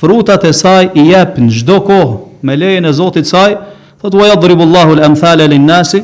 frutat 0.00 0.44
e 0.44 0.52
saj 0.52 0.90
i 0.94 1.06
jep 1.12 1.38
në 1.40 1.50
çdo 1.60 1.80
kohë 1.88 2.14
me 2.42 2.56
lejen 2.56 2.84
e 2.88 2.92
zotit 2.92 3.26
saj 3.26 3.56
thot 4.02 4.14
wa 4.14 4.28
yadribu 4.28 4.62
allah 4.68 4.88
al 4.96 5.02
amthala 5.08 5.48
lin 5.48 5.64
nas 5.66 5.94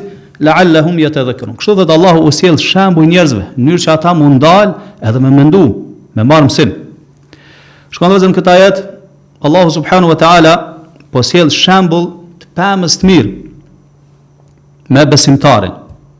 la'allahum 0.41 0.97
yatadhakkarun 1.05 1.55
kështu 1.61 1.77
thot 1.83 1.89
allah 1.93 2.17
u 2.19 2.31
sjell 2.33 2.57
shembuj 2.57 3.05
njerëzve 3.07 3.43
në 3.53 3.65
mënyrë 3.65 3.85
që 3.85 3.93
ata 3.93 4.13
mund 4.17 4.41
dal 4.41 4.75
edhe 5.01 5.19
me 5.21 5.29
mendu 5.33 5.61
me 6.17 6.23
marmësin, 6.25 6.71
Shkon 7.91 8.11
vëzën 8.11 8.33
këtë 8.35 8.51
ajet, 8.53 8.81
Allahu 9.43 9.71
subhanu 9.71 10.07
wa 10.11 10.15
ta'ala 10.19 10.53
po 11.13 11.21
sjell 11.23 11.51
shembull 11.53 12.07
të 12.41 12.49
pëmës 12.57 12.95
të 12.99 13.05
mirë 13.07 14.91
me 14.95 15.03
besimtarin, 15.11 15.73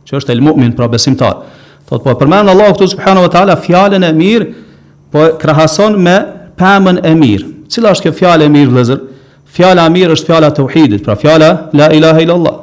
që 0.08 0.18
është 0.20 0.32
el 0.36 0.42
mu'min, 0.44 0.74
pra 0.76 0.88
besimtar. 0.92 1.42
Thot 1.88 2.04
po 2.06 2.14
përmend 2.20 2.50
Allahu 2.54 2.76
këtu 2.76 2.88
subhanahu 2.94 3.26
wa 3.28 3.32
taala 3.36 3.56
fjalën 3.64 4.04
e 4.04 4.10
mirë, 4.16 4.46
po 5.12 5.24
krahason 5.40 5.96
me 6.04 6.16
pëmën 6.60 7.00
e 7.10 7.14
mirë. 7.16 7.48
Cila 7.72 7.94
është 7.96 8.08
kjo 8.10 8.18
fjalë 8.22 8.48
e 8.50 8.54
mirë 8.58 8.74
vëllazër? 8.76 9.02
Fjala 9.56 9.86
e 9.88 9.94
mirë 9.96 10.18
është 10.18 10.32
fjala 10.32 10.50
e 10.52 10.56
tauhidit, 10.60 11.04
pra 11.06 11.16
fjala 11.20 11.50
la 11.74 11.88
ilaha 11.96 12.22
illa 12.24 12.34
allah. 12.36 12.58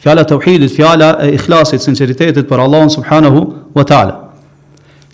Fjala 0.00 0.22
e 0.24 0.28
tauhidit, 0.32 0.72
fjala 0.72 1.10
e 1.26 1.34
ikhlasit, 1.36 1.80
sinceritetit 1.84 2.48
për 2.48 2.64
Allahun 2.64 2.88
subhanahu 2.96 3.44
wa 3.76 3.84
taala 3.84 4.29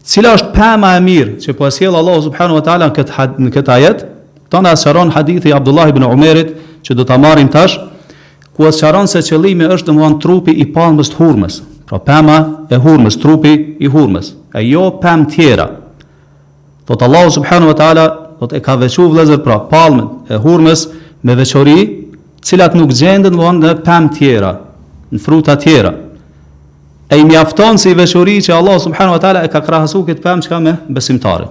cila 0.06 0.30
është 0.38 0.52
pema 0.54 0.92
e 0.96 1.00
mirë 1.02 1.32
që 1.42 1.54
po 1.58 1.66
sjell 1.74 1.96
Allahu 1.98 2.22
subhanahu 2.28 2.60
wa 2.60 2.66
taala 2.66 2.90
kët 2.94 3.10
në 3.42 3.50
këtë 3.56 3.72
ajet, 3.76 4.04
tonë 4.50 4.70
asharon 4.76 5.10
hadithi 5.16 5.50
Abdullah 5.54 5.88
ibn 5.90 6.04
Umerit 6.06 6.52
që 6.86 6.94
do 6.94 7.04
ta 7.04 7.18
marrim 7.18 7.48
tash, 7.50 7.78
ku 8.54 8.66
asharon 8.70 9.08
se 9.10 9.18
qëllimi 9.26 9.66
është 9.74 9.90
domthon 9.90 10.18
trupi 10.22 10.54
i 10.62 10.66
palmës 10.76 11.10
të 11.12 11.18
hurmës. 11.20 11.58
Pra 11.86 11.98
pema 12.02 12.36
e 12.70 12.78
hurmës, 12.82 13.18
trupi 13.22 13.52
i 13.80 13.90
hurmës, 13.90 14.32
e 14.54 14.62
jo 14.70 14.86
pem 15.02 15.26
tjera. 15.30 15.66
Thot 16.86 17.02
Allahu 17.02 17.30
subhanahu 17.38 17.72
wa 17.74 17.76
taala 17.78 18.04
do 18.40 18.46
të 18.46 18.60
ka 18.62 18.76
veçu 18.78 19.08
vëllezër 19.10 19.42
pra 19.44 19.58
pamën 19.70 20.06
e 20.34 20.38
hurmës 20.44 20.86
me 21.26 21.34
veçori, 21.34 21.78
cilat 22.46 22.74
nuk 22.78 22.94
gjenden 22.94 23.32
domthon 23.34 23.62
në 23.64 23.74
pem 23.86 24.08
tjera, 24.14 24.54
në 25.10 25.22
fruta 25.22 25.54
tjera 25.58 25.94
e 27.08 27.16
i 27.20 27.24
mjafton 27.24 27.78
si 27.78 27.94
veshuri 27.94 28.40
që 28.42 28.54
Allah 28.56 28.80
subhanu 28.82 29.12
wa 29.14 29.20
ta'la 29.22 29.44
e 29.46 29.50
ka 29.50 29.60
krahësu 29.62 30.00
këtë 30.08 30.22
pëmë 30.24 30.42
që 30.46 30.50
ka 30.50 30.58
me 30.62 30.72
besimtare. 30.90 31.46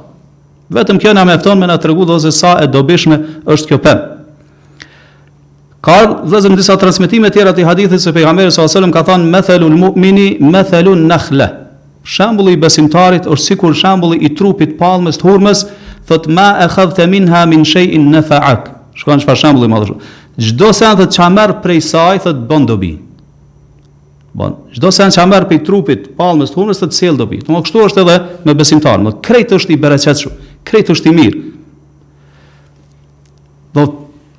Vetëm 0.75 0.97
kjo 0.99 1.13
nga 1.13 1.23
mjafton 1.29 1.61
me 1.61 1.69
nga 1.69 1.77
të 1.79 1.91
regu 1.91 2.07
dhe 2.09 2.31
sa 2.35 2.55
e 2.63 2.67
dobishme 2.67 3.19
është 3.47 3.69
kjo 3.71 3.77
pëmë. 3.85 4.03
Karë 5.85 6.27
dhe 6.31 6.39
zëmë 6.43 6.57
disa 6.59 6.75
transmitime 6.81 7.29
tjera 7.31 7.53
të 7.53 7.61
i 7.63 7.67
hadithit 7.67 8.01
se 8.03 8.11
pejhamerës 8.11 8.57
së 8.73 8.81
ka 8.93 9.03
thonë, 9.07 9.29
me 9.31 9.41
thelun 9.41 9.77
mu'mini, 9.87 10.37
me 10.41 10.63
thelun 10.69 11.07
në 11.09 11.51
Shambulli 12.05 12.51
i 12.53 12.57
besimtarit 12.61 13.25
është 13.25 13.43
sikur 13.47 13.73
shambulli 13.73 14.19
i 14.21 14.29
trupit 14.37 14.75
palmës 14.77 15.17
të 15.17 15.25
hurmës, 15.25 15.63
thotë 16.05 16.29
ma 16.29 16.45
e 16.61 16.67
khadhë 16.69 16.93
të 16.99 17.07
min 17.09 17.29
ha 17.33 17.41
min 17.49 17.63
shejin 17.65 18.05
në 18.13 18.21
faak. 18.27 18.67
Shkuan 18.93 19.17
që 19.17 19.25
fa 19.25 19.33
shambulli 19.35 19.69
ma 19.71 19.79
dhe 19.81 19.89
shumë. 19.89 20.11
Gjdo 20.37 20.69
se 20.73 20.85
anë 20.85 21.57
prej 21.65 21.81
saj, 21.81 22.19
thotë 22.27 22.45
bondobin. 22.45 23.04
Bon, 24.35 24.51
çdo 24.75 24.89
sen 24.91 25.13
që 25.15 25.23
merr 25.31 25.45
pe 25.47 25.61
trupit, 25.63 26.09
palmës 26.19 26.51
të 26.51 26.57
hunës 26.59 26.81
të 26.81 26.89
cilë 26.91 27.19
dobi. 27.21 27.37
Domo 27.47 27.61
kështu 27.63 27.83
është 27.85 28.01
edhe 28.03 28.15
me 28.43 28.55
besimtar, 28.59 28.99
më 28.99 29.13
krejt 29.23 29.53
është 29.55 29.71
i 29.71 29.77
bereqetshëm, 29.79 30.33
krejt 30.67 30.89
është 30.91 31.07
i 31.07 31.13
mirë. 31.15 31.43
Do 33.79 33.85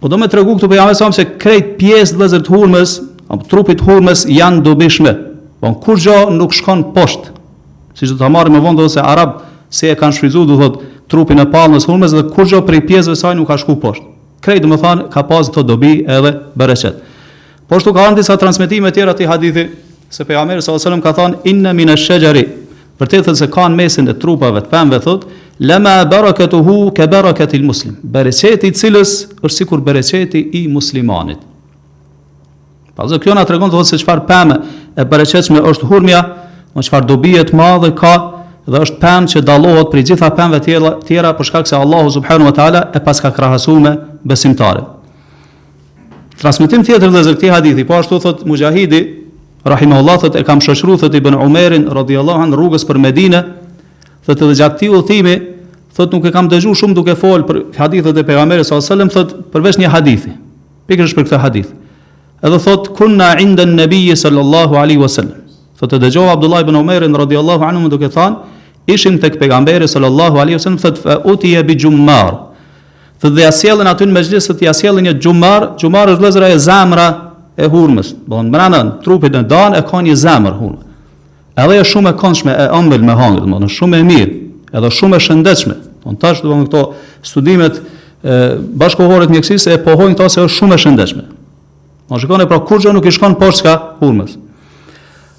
po 0.03 0.11
do 0.13 0.19
më 0.21 0.29
tregu 0.35 0.53
këtu 0.59 0.69
për 0.69 0.79
javën 0.83 0.99
sa 1.01 1.09
se 1.17 1.25
krejt 1.41 1.71
pjesë 1.81 2.13
të 2.13 2.21
vëzërt 2.25 2.51
hunës, 2.53 2.93
apo 3.33 3.49
trupit 3.49 3.81
hunës 3.89 4.27
janë 4.37 4.61
dobishme. 4.67 5.15
Bon, 5.65 5.79
kur 5.81 5.97
gjë 5.97 6.19
nuk 6.37 6.53
shkon 6.53 6.91
poshtë. 6.93 7.33
Siç 7.97 8.13
do 8.13 8.21
ta 8.21 8.29
marrim 8.29 8.59
më 8.59 8.63
vonë 8.67 8.85
ose 8.91 9.01
arab 9.01 9.39
se 9.73 9.89
e 9.89 9.97
kanë 9.97 10.19
shfrytzuar 10.19 10.45
do 10.53 10.61
thot 10.61 10.81
trupin 11.09 11.41
e 11.41 11.49
palmës 11.49 11.89
hunës 11.89 12.13
dhe 12.19 12.27
kur 12.37 12.45
gjë 12.45 12.67
pjesëve 12.91 13.17
saj 13.17 13.35
nuk 13.41 13.49
ka 13.49 13.57
shku 13.65 13.81
poshtë. 13.81 14.05
Krejt 14.45 14.61
domethan 14.69 15.07
ka 15.11 15.25
pas 15.25 15.49
këto 15.49 15.65
dobi 15.73 16.03
edhe 16.05 16.37
bereqet. 16.53 17.01
Por 17.67 17.81
shtu 17.83 17.93
ka 17.97 18.05
në 18.11 18.21
disa 18.21 18.37
transmitime 18.39 18.93
tjera 18.95 19.15
të 19.15 19.25
i 19.25 19.29
hadithi 19.31 19.67
Se 20.11 20.25
pe 20.25 20.37
Amir 20.39 20.61
s.a.s. 20.63 20.87
ka 21.03 21.13
than 21.19 21.33
Inna 21.51 21.73
në 21.75 21.97
shëgjari, 21.99 22.45
Për 22.99 23.09
të 23.13 23.19
thënë 23.27 23.41
se 23.43 23.49
kanë 23.53 23.77
mesin 23.77 24.07
e 24.09 24.15
trupave 24.17 24.63
të 24.65 24.71
pëmve 24.73 25.01
thot 25.05 25.27
Lema 25.59 25.97
e 26.03 26.07
barakët 26.09 26.55
u 26.59 26.63
hu 26.65 26.77
ke 26.97 27.07
barakët 27.13 27.55
i 27.59 27.63
muslim 27.65 27.99
Bereqeti 28.03 28.71
cilës 28.77 29.17
është 29.45 29.57
sikur 29.57 29.83
bereqeti 29.85 30.43
i 30.63 30.67
muslimanit 30.69 31.43
Pa 32.97 33.09
zë 33.11 33.19
kjo 33.21 33.35
nga 33.37 33.45
të 33.45 33.57
regon 33.57 33.73
të 33.73 33.77
thotë 33.79 33.91
se 33.95 34.01
qëfar 34.01 34.23
pëmë 34.31 34.57
e 34.97 35.05
bereqet 35.05 35.51
është 35.75 35.91
hurmja 35.91 36.23
Në 36.77 36.87
qëfar 36.87 37.07
dobijet 37.09 37.53
ma 37.57 37.73
dhe 37.83 37.93
ka 37.99 38.15
dhe 38.67 38.81
është 38.83 38.99
pëmë 39.03 39.31
që 39.35 39.45
dalohot 39.49 39.91
Për 39.93 40.03
i 40.03 40.07
gjitha 40.13 40.31
pëmve 40.39 40.63
tjera, 40.65 40.95
tjera 41.07 41.35
për 41.39 41.51
shkak 41.51 41.67
se 41.71 41.77
Allahu 41.79 42.11
subhanu 42.15 42.47
wa 42.51 42.55
ta'ala 42.57 42.87
E 42.95 43.01
paska 43.03 43.33
krahasume 43.37 43.97
besimtare 44.23 44.95
Transmetim 46.37 46.85
tjetër 46.85 47.11
dhe 47.13 47.23
zërkti 47.25 47.49
hadithi, 47.49 47.85
po 47.89 47.95
ashtu 47.97 48.19
thot 48.21 48.45
Mujahidi, 48.49 49.05
Allah, 49.67 50.19
thot 50.21 50.37
e 50.37 50.45
kam 50.47 50.61
shëshru, 50.63 50.99
thot 51.01 51.15
i 51.17 51.21
bën 51.25 51.35
Umerin, 51.43 51.89
radiallohan, 51.91 52.53
rrugës 52.55 52.85
për 52.87 53.01
Medina, 53.03 53.41
thot 54.27 54.37
edhe 54.45 54.55
gjatë 54.61 54.79
ti 54.79 54.91
ullëtimi, 54.93 55.33
thot 55.97 56.13
nuk 56.15 56.29
e 56.29 56.35
kam 56.35 56.49
dëgju 56.53 56.75
shumë 56.77 56.95
duke 56.95 57.17
folë 57.19 57.49
për 57.49 57.61
hadithet 57.81 58.21
e 58.21 58.25
pegamere 58.29 58.67
sa 58.69 58.79
sëllëm, 58.85 59.11
thot 59.15 59.33
përvesh 59.55 59.81
një 59.83 59.91
hadithi, 59.97 60.37
pikrish 60.87 61.17
për 61.17 61.27
këtë 61.31 61.41
hadith. 61.47 61.73
Edhe 62.45 62.61
thot, 62.63 62.93
kunna 62.99 63.33
indën 63.43 63.73
nëbije 63.81 64.15
sallallahu 64.21 64.77
alihi 64.77 65.01
wasallam. 65.03 65.41
Thot 65.81 65.97
e 65.97 66.03
dëgjohë 66.05 66.31
Abdullah 66.37 66.63
ibn 66.67 66.77
Umerin, 66.79 67.17
radiallohu 67.17 67.65
anu 67.65 67.89
më 67.89 67.95
duke 67.97 68.13
thanë, 68.13 68.61
ishim 68.93 69.17
të 69.19 69.33
këpegamere 69.35 69.89
sallallahu 69.89 70.39
alihi 70.45 70.61
wasallam, 70.61 70.79
thot 70.85 71.01
fa 71.03 71.19
utje 71.33 71.65
bi 71.69 71.75
gjummarë, 71.81 72.39
Thë 73.21 73.31
dhe 73.33 73.47
asjelën 73.49 73.89
aty 73.89 74.05
në 74.07 74.13
mejlisë, 74.13 74.55
të 74.61 74.67
asjelën 74.75 75.07
një 75.09 75.15
gjumar, 75.25 75.71
gjumar 75.81 76.11
është 76.13 76.27
lezëra 76.27 76.51
e 76.53 76.59
zamra 76.61 77.07
e 77.57 77.69
hurmës. 77.73 78.11
Bo 78.29 78.43
në 78.45 78.53
mranën, 78.53 78.91
trupit 79.05 79.33
në 79.33 79.45
danë 79.49 79.79
e 79.81 79.85
ka 79.89 80.03
një 80.05 80.17
zamër 80.21 80.57
hurmë. 80.57 80.83
Edhe 81.57 81.79
e 81.81 81.87
shumë 81.93 82.11
e 82.13 82.17
konshme 82.21 82.53
e 82.53 82.67
ëmbël 82.77 83.05
me 83.09 83.15
hangët, 83.17 83.47
në 83.49 83.71
shumë 83.73 84.01
e 84.03 84.09
mirë, 84.11 84.35
edhe 84.77 84.91
shumë 85.01 85.17
e 85.21 85.29
shëndechme. 85.29 85.77
në 86.07 86.19
tashë 86.23 86.43
të 86.45 86.51
bëmë 86.51 86.65
këto 86.69 86.83
studimet 87.27 87.79
e, 88.23 88.33
bashkohore 88.81 89.27
të 89.27 89.33
mjekësisë 89.35 89.73
e 89.75 89.79
pohojnë 89.87 90.15
këta 90.21 90.29
se 90.31 90.41
është 90.45 90.57
shumë 90.61 90.75
e 90.77 90.83
shëndechme. 90.85 91.25
Në 92.13 92.21
shikone 92.23 92.47
pra 92.47 92.61
kur 92.69 92.83
që 92.85 92.93
nuk 92.95 93.09
i 93.09 93.11
shkon 93.11 93.35
poshë 93.41 93.65
ka 93.65 93.73
hurmës. 93.99 94.37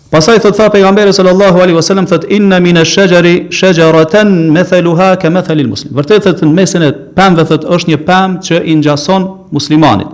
Pasaj 0.08 0.40
thot 0.40 0.56
tha 0.56 0.70
pejgamberi 0.72 1.12
sallallahu 1.14 1.60
alaihi 1.62 1.76
wasallam 1.76 2.06
thot 2.08 2.24
inna 2.32 2.60
min 2.62 2.78
ash-shajari 2.78 3.50
shajaratan 3.52 4.30
mathaluha 4.56 5.10
ka 5.20 5.28
mathali 5.30 5.66
al-muslim. 5.68 5.92
Vërtet 5.98 6.24
thot 6.24 6.44
në 6.48 6.52
mesin 6.56 6.86
e 6.86 6.92
pemëve 7.18 7.44
thot 7.50 7.66
është 7.68 7.92
një 7.92 7.98
pem 8.08 8.38
që 8.48 8.62
i 8.72 8.76
ngjason 8.80 9.26
muslimanit. 9.52 10.08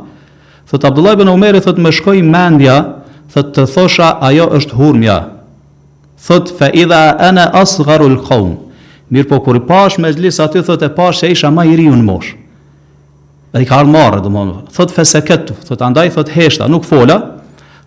Thot 0.71 0.85
Abdullah 0.89 1.13
ibn 1.13 1.29
Umeri 1.29 1.61
thot 1.61 1.77
më 1.77 1.91
shkoi 1.99 2.23
mendja 2.25 2.79
thot 3.35 3.51
të 3.55 3.67
thosha 3.75 4.09
ajo 4.31 4.47
është 4.57 4.73
hurmja. 4.79 5.19
Thot 6.25 6.49
fa 6.57 6.71
idha 6.73 7.03
ana 7.27 7.51
asgharu 7.61 8.09
al-qawm. 8.15 8.55
Mirpo 9.13 9.41
kur 9.45 9.59
pash 9.69 9.99
mezhlis 10.01 10.39
aty 10.41 10.63
thot 10.65 10.81
e 10.81 10.89
pash 10.89 11.21
se 11.21 11.29
isha 11.35 11.51
më 11.53 11.67
i 11.69 11.75
riu 11.83 11.93
në 11.93 12.01
mosh. 12.07 12.33
Ai 13.53 13.61
ka 13.69 13.83
marrë 13.85 14.23
domon. 14.25 14.63
Thot 14.73 14.89
fa 14.89 15.05
Thot 15.21 15.85
andaj 15.85 16.09
thot 16.17 16.31
heshta 16.33 16.65
nuk 16.67 16.83
fola, 16.89 17.19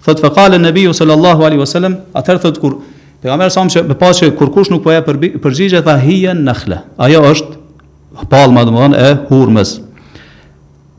Thot 0.04 0.20
fa 0.20 0.30
qala 0.30 0.54
an-nabi 0.56 0.82
sallallahu 0.92 1.42
alaihi 1.46 1.58
wasallam, 1.62 1.96
atëherë 2.14 2.42
thot 2.42 2.60
kur 2.60 2.76
pejgamberi 3.22 3.50
sa 3.52 3.64
më 3.64 3.98
pas 3.98 4.18
që 4.20 4.34
kur 4.38 4.50
kush 4.54 4.70
nuk 4.70 4.82
po 4.84 4.92
ja 4.92 5.00
përgjigje 5.02 5.82
tha 5.84 5.96
hiya 6.00 6.34
nakhla. 6.36 6.84
Ajo 6.98 7.22
është 7.30 8.28
palma 8.30 8.64
domthon 8.66 8.94
e 8.94 9.12
hurmës. 9.30 9.76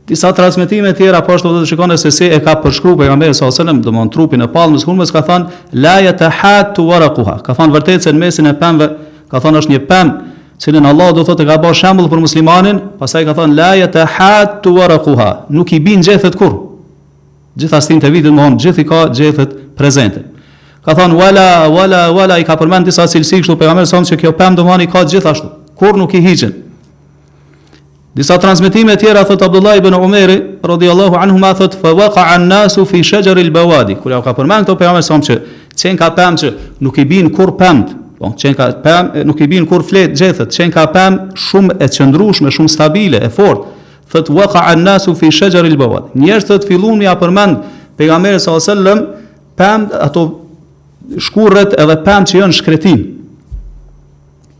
Disa 0.07 0.31
transmetime 0.35 0.93
të 0.93 1.01
tjera 1.03 1.19
pashtu 1.23 1.49
po 1.49 1.53
do 1.55 1.63
të 1.65 1.69
shikojnë 1.73 1.97
se 1.99 2.11
si 2.11 2.25
e 2.27 2.39
ka 2.43 2.53
përshkruar 2.63 2.97
pejgamberi 3.03 3.33
sa 3.37 3.51
selam 3.51 3.81
domthon 3.85 4.09
trupin 4.11 4.41
e 4.43 4.47
palmës 4.51 4.85
hurmës 4.87 5.11
ka 5.13 5.21
thënë 5.27 5.77
la 5.77 5.99
ya 6.03 6.13
tahat 6.15 6.77
wa 6.77 6.99
Ka 7.43 7.53
thënë 7.53 7.73
vërtet 7.75 8.01
se 8.03 8.11
në 8.13 8.19
mesin 8.19 8.47
e 8.47 8.53
pemëve 8.53 8.87
ka 9.29 9.39
thënë 9.43 9.57
është 9.63 9.71
një 9.73 9.81
pemë 9.87 10.23
Cilin 10.57 10.85
Allah 10.89 11.11
do 11.13 11.21
thotë 11.23 11.43
e 11.43 11.45
ka 11.45 11.57
bërë 11.61 11.75
shembull 11.77 12.07
për 12.09 12.21
muslimanin 12.23 12.79
Pasaj 12.99 13.25
ka 13.25 13.45
la 13.45 13.71
warquha. 14.65 15.29
Nuk 15.49 15.71
i 15.73 15.79
bin 15.79 16.01
gjethet 16.01 16.35
kur 16.35 16.66
gjithashtin 17.57 17.99
të 18.01 18.11
vitit, 18.13 18.29
domthon 18.29 18.57
gjithë 18.61 18.83
ka 18.87 19.01
gjethet 19.17 19.55
prezente. 19.77 20.23
Ka 20.85 20.93
thonë 20.97 21.17
wala 21.19 21.47
wala 21.73 22.01
wala 22.15 22.37
i 22.39 22.45
ka 22.47 22.55
përmend 22.61 22.87
disa 22.87 23.07
cilësi 23.09 23.41
kështu 23.41 23.57
pejgamberi 23.59 23.89
sa 23.89 23.99
që 24.09 24.17
kjo 24.21 24.31
pemë 24.39 24.59
domthon 24.61 24.85
i 24.85 24.89
ka 24.91 25.01
gjithashtu. 25.13 25.49
Kur 25.77 25.97
nuk 25.99 26.13
i 26.13 26.21
hiqen. 26.23 26.53
Disa 28.17 28.37
transmetime 28.41 28.95
të 28.97 29.03
tjera 29.05 29.23
thot 29.29 29.43
Abdullah 29.45 29.75
ibn 29.77 29.93
Umeri 29.93 30.37
radhiyallahu 30.71 31.19
anhu 31.21 31.37
ma 31.37 31.51
thot 31.53 31.75
fa 31.81 31.91
waqa'a 31.93 32.31
an-nasu 32.37 32.85
fi 32.89 33.03
shajar 33.03 33.37
al-bawadi. 33.37 33.95
Kur 34.01 34.11
ajo 34.13 34.23
ka 34.25 34.33
përmend 34.37 34.65
këto 34.65 34.77
pejgamber 34.79 35.05
sëmë 35.05 35.27
që 35.29 35.35
çen 35.77 35.97
ka 35.99 36.07
pëmë 36.17 36.39
që 36.43 36.53
nuk 36.85 36.97
i 36.97 37.05
bin 37.05 37.29
kur 37.31 37.51
pëmët, 37.61 37.91
Po, 38.17 38.31
çen 38.37 38.55
ka 38.57 38.65
pem, 38.81 39.11
nuk 39.29 39.39
i 39.45 39.45
bin 39.47 39.65
kur 39.69 39.83
flet 39.85 40.09
gjethet, 40.17 40.49
çen 40.51 40.71
ka 40.73 40.87
pem 40.89 41.19
shumë 41.37 41.75
e 41.85 41.85
qëndrueshme, 41.85 42.49
shumë 42.49 42.71
stabile, 42.73 43.19
e 43.21 43.29
fortë 43.29 43.75
thot 44.11 44.29
waqa 44.29 44.61
an-nasu 44.71 45.13
fi 45.15 45.31
shajar 45.31 45.65
al-bawad. 45.65 46.11
Njerëz 46.15 46.47
thot 46.47 46.65
filluan 46.67 47.01
ja 47.03 47.15
përmend 47.19 47.57
pejgamberin 47.99 48.39
sallallahu 48.39 48.63
alajhi 48.63 48.73
wasallam 48.73 49.03
pam 49.57 49.87
ato 50.01 50.23
shkurrët 51.17 51.73
edhe 51.81 51.97
pam 52.05 52.25
që 52.27 52.41
janë 52.41 52.57
shkretin. 52.61 53.01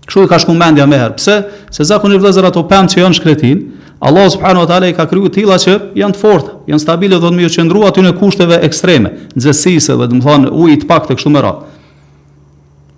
Kështu 0.07 0.23
i 0.23 0.29
ka 0.31 0.39
shkuar 0.43 0.59
mendja 0.61 0.85
më 0.87 0.99
herë. 1.03 1.15
Pse? 1.19 1.37
Se 1.75 1.83
zakonisht 1.83 2.21
vëllezër 2.23 2.47
ato 2.49 2.63
pam 2.67 2.87
që 2.87 3.01
janë 3.03 3.17
shkretin, 3.19 3.65
Allah 3.99 4.27
subhanahu 4.29 4.61
wa 4.67 4.69
taala 4.69 4.87
i 4.91 4.93
ka 4.93 5.05
krijuar 5.09 5.31
tilla 5.33 5.55
që 5.59 5.73
janë 5.97 6.13
të 6.15 6.19
fortë, 6.21 6.51
janë 6.69 6.83
stabile 6.83 7.17
dhe 7.17 7.23
do 7.25 7.31
të 7.33 7.39
më 7.39 7.47
qëndrua 7.55 7.87
aty 7.89 8.03
në 8.05 8.11
kushteve 8.19 8.59
ekstreme, 8.67 9.09
nxehtësisë 9.35 9.95
dhe 9.97 10.07
do 10.11 10.19
të 10.19 10.25
thonë 10.27 10.51
uji 10.63 10.77
pak 10.89 11.07
të 11.09 11.17
kështu 11.17 11.33
më 11.33 11.41
radhë. 11.47 11.65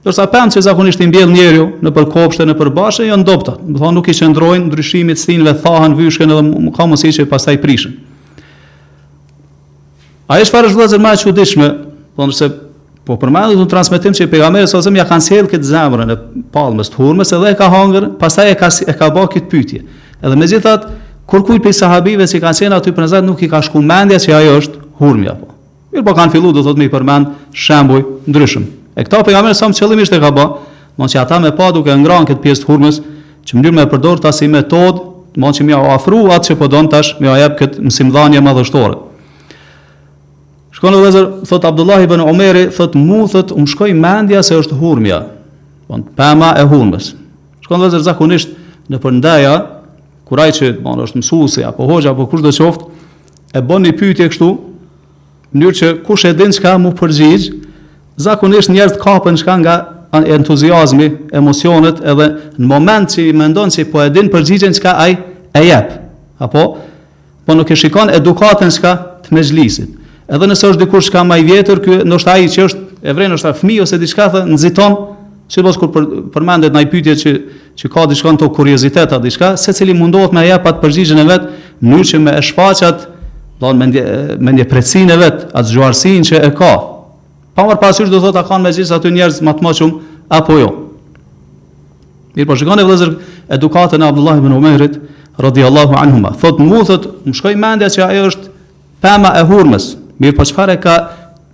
Dorsa 0.05 0.23
pemë 0.31 0.53
që 0.55 0.61
zakonisht 0.63 1.01
i 1.03 1.07
mbjell 1.09 1.31
njeriu 1.35 1.65
në 1.83 1.91
përkopshte 1.95 2.45
në 2.47 2.53
përbashë 2.59 3.09
janë 3.09 3.25
dobta. 3.27 3.57
Do 3.59 3.81
thonë 3.81 3.97
nuk 3.97 4.07
i 4.07 4.15
çndrojnë 4.15 4.69
ndryshimit 4.69 5.19
të 5.19 5.25
sinëve 5.25 5.57
thahen 5.65 5.97
vyshken 5.97 6.31
edhe 6.35 6.71
ka 6.77 6.85
mos 6.87 7.03
hiçi 7.03 7.25
pastaj 7.27 7.57
prishën. 7.59 7.97
A 10.31 10.37
është 10.39 10.53
fare 10.55 10.71
zhvlazë 10.71 11.01
më 11.03 11.11
e 11.11 11.19
çuditshme, 11.25 11.67
thonë 12.15 12.15
po, 12.23 12.27
nëse, 12.31 12.49
po 13.09 13.17
përmendë 13.19 13.57
do 13.59 13.65
që 13.67 13.73
transmetojmë 13.75 14.19
se 14.21 14.29
pejgamberi 14.31 14.71
sa 14.71 14.79
zemja 14.87 15.03
kanë 15.09 15.27
sel 15.27 15.51
këtë 15.51 15.71
zemrën 15.73 16.11
në 16.13 16.19
palmës 16.55 16.93
të 16.93 17.01
hurmës 17.01 17.35
edhe 17.35 17.51
e 17.51 17.59
ka 17.59 17.67
hangër, 17.75 18.07
pastaj 18.21 18.53
e 18.53 18.57
ka 18.61 18.71
e 18.87 18.95
ka 19.01 19.11
bë 19.15 19.27
këtë 19.35 19.51
pyetje. 19.51 19.83
Edhe 20.23 20.35
megjithatë 20.39 20.95
kur 21.29 21.43
kujt 21.45 21.65
pe 21.67 21.75
sahabive 21.75 22.23
që 22.25 22.39
kanë 22.45 22.63
qenë 22.63 22.79
aty 22.79 22.93
për 22.93 23.01
prezant 23.03 23.27
nuk 23.27 23.43
i 23.45 23.51
ka 23.51 23.59
shku 23.67 23.83
mendja 23.83 24.21
se 24.23 24.31
ajo 24.35 24.55
është 24.63 24.85
hurmja 25.01 25.35
apo. 25.35 25.51
Mirë 25.91 26.07
po 26.07 26.15
kanë 26.15 26.37
filluar 26.37 26.55
do 26.55 26.63
thotë 26.69 26.85
më 26.85 26.91
i 26.91 26.93
përmend 26.93 27.33
shembuj 27.55 28.05
ndryshëm. 28.29 28.69
E 28.99 29.05
këta 29.07 29.21
pejgamberi 29.23 29.55
sa 29.55 29.69
më 29.71 29.77
qëllimisht 29.79 30.15
e 30.15 30.19
ka 30.19 30.33
bë, 30.35 30.43
domthonë 30.99 31.13
që 31.13 31.19
ata 31.21 31.37
më 31.39 31.53
pa 31.55 31.69
duke 31.71 31.93
ngrënë 31.95 32.27
këtë 32.27 32.41
pjesë 32.43 32.63
të 32.63 32.67
hurmës, 32.67 32.97
që 33.47 33.55
mënyrë 33.59 33.75
më 33.77 33.85
përdor 33.93 34.19
ta 34.25 34.33
si 34.35 34.49
metod, 34.51 34.97
domthonë 35.37 35.59
që 35.59 35.67
më 35.69 35.79
ofru 35.95 36.19
atë 36.35 36.49
që 36.49 36.57
po 36.59 36.67
don 36.73 36.89
tash, 36.91 37.13
më 37.23 37.37
jap 37.39 37.55
këtë 37.61 37.85
msimdhënie 37.87 38.41
madhështore. 38.43 38.97
Shkon 40.75 40.97
edhe 40.99 41.13
zot 41.15 41.37
thot 41.47 41.67
Abdullah 41.69 42.03
ibn 42.03 42.25
Umeri, 42.27 42.65
thot 42.75 42.97
mu 42.99 43.21
thot 43.31 43.53
um 43.55 43.67
shkoj 43.67 43.93
mendja 43.95 44.43
se 44.43 44.59
është 44.59 44.75
hurmja. 44.81 45.21
Domthonë 45.87 46.17
pema 46.19 46.51
e 46.59 46.67
hurmës. 46.71 47.13
Shkon 47.63 47.79
edhe 47.87 47.95
zot 47.95 48.05
zakonisht 48.09 48.51
në 48.91 48.99
përndaja 49.03 49.55
kur 50.27 50.43
ai 50.43 50.51
që 50.53 50.73
bon 50.83 50.99
është 51.05 51.23
mësuesi 51.23 51.63
apo 51.65 51.87
hoxha 51.89 52.11
apo 52.11 52.27
kush 52.31 52.43
do 52.43 52.51
qoftë 52.51 53.55
e 53.59 53.63
bën 53.65 53.87
një 53.89 53.95
pyetje 53.97 54.27
kështu 54.33 54.49
në 54.51 55.57
mënyrë 55.57 55.79
që 55.79 55.93
kush 56.05 56.27
e 56.29 56.35
din 56.37 56.51
çka 56.53 56.75
mu 56.77 56.91
përgjigj, 56.97 57.49
zakonisht 58.21 58.69
njerëz 58.73 58.97
të 58.97 58.99
kapën 58.99 59.37
çka 59.39 59.55
nga 59.63 59.75
entuziazmi, 60.35 61.07
emocionet 61.39 62.01
edhe 62.11 62.25
në 62.59 62.67
moment 62.71 63.13
që 63.13 63.27
i 63.29 63.33
mendon 63.37 63.71
se 63.71 63.85
po 63.91 64.01
e 64.03 64.09
din 64.11 64.29
përgjigjen 64.33 64.73
çka 64.75 64.95
ai 65.05 65.15
e 65.55 65.61
jep. 65.65 65.93
Apo 66.41 66.65
po 67.45 67.55
nuk 67.55 67.71
e 67.71 67.77
shikon 67.79 68.11
edukatën 68.19 68.73
çka 68.75 68.93
të 69.25 69.35
mezhlisit. 69.37 69.93
Edhe 70.29 70.49
nëse 70.51 70.67
është 70.71 70.83
dikush 70.83 71.07
çka 71.09 71.23
më 71.27 71.37
i 71.41 71.47
vjetër, 71.51 71.79
ky 71.85 72.01
ndoshta 72.05 72.35
ai 72.35 72.49
që 72.53 72.65
është 72.65 72.85
e 73.07 73.13
vren 73.15 73.33
është 73.37 73.53
fmi, 73.61 73.79
ose 73.83 73.97
diçka 74.01 74.27
tjetër, 74.27 74.51
nxiton 74.53 74.97
sipas 75.49 75.63
mos 75.67 75.77
kur 75.81 75.89
përmendet 76.33 76.75
ndaj 76.75 76.89
pyetje 76.91 77.13
që 77.23 77.31
që 77.79 77.87
ka 77.93 78.03
diçka 78.11 78.33
ndo 78.35 78.49
kuriozitet 78.53 79.13
apo 79.15 79.23
diçka, 79.23 79.55
secili 79.57 79.95
mundohet 79.97 80.33
me 80.35 80.43
ajapat 80.43 80.81
përgjigjen 80.83 81.23
e 81.23 81.27
vet 81.31 81.47
në 81.79 81.87
mënyrë 81.89 82.09
që 82.11 82.19
me 82.25 82.35
shfaqat, 82.45 83.07
do 83.59 83.71
të 83.71 84.67
thonë 84.67 85.19
vet 85.23 85.43
atë 85.57 85.67
zgjuarsinë 85.71 86.29
që 86.31 86.45
e 86.49 86.53
ka. 86.59 86.73
Pa 87.59 87.65
marë 87.67 87.79
pasysh 87.81 88.07
do 88.07 88.21
thot 88.23 88.37
a 88.39 88.43
kanë 88.47 88.63
me 88.63 88.69
gjithë 88.71 88.93
aty 88.95 89.09
njerëz 89.11 89.39
më 89.43 89.51
të 89.57 89.63
mëqëm, 89.65 89.89
apo 90.31 90.55
jo. 90.61 90.67
Mirë 92.39 92.47
po 92.47 92.55
e 92.55 92.85
vëzër 92.87 93.09
edukatën 93.57 93.99
e 93.99 94.07
Abdullah 94.07 94.37
ibn 94.39 94.53
Umerit, 94.55 94.93
radiallahu 95.35 95.97
anhuma. 95.99 96.31
Thot 96.39 96.61
mu, 96.63 96.79
thot, 96.87 97.09
më 97.27 97.35
shkoj 97.35 97.57
mendja 97.59 97.89
që 97.91 98.05
ajo 98.05 98.29
është 98.31 98.49
pema 99.03 99.33
e 99.35 99.43
hurmës. 99.49 99.89
Mirë 100.23 100.37
po 100.39 100.47
qëfare 100.47 100.77
ka 100.79 100.95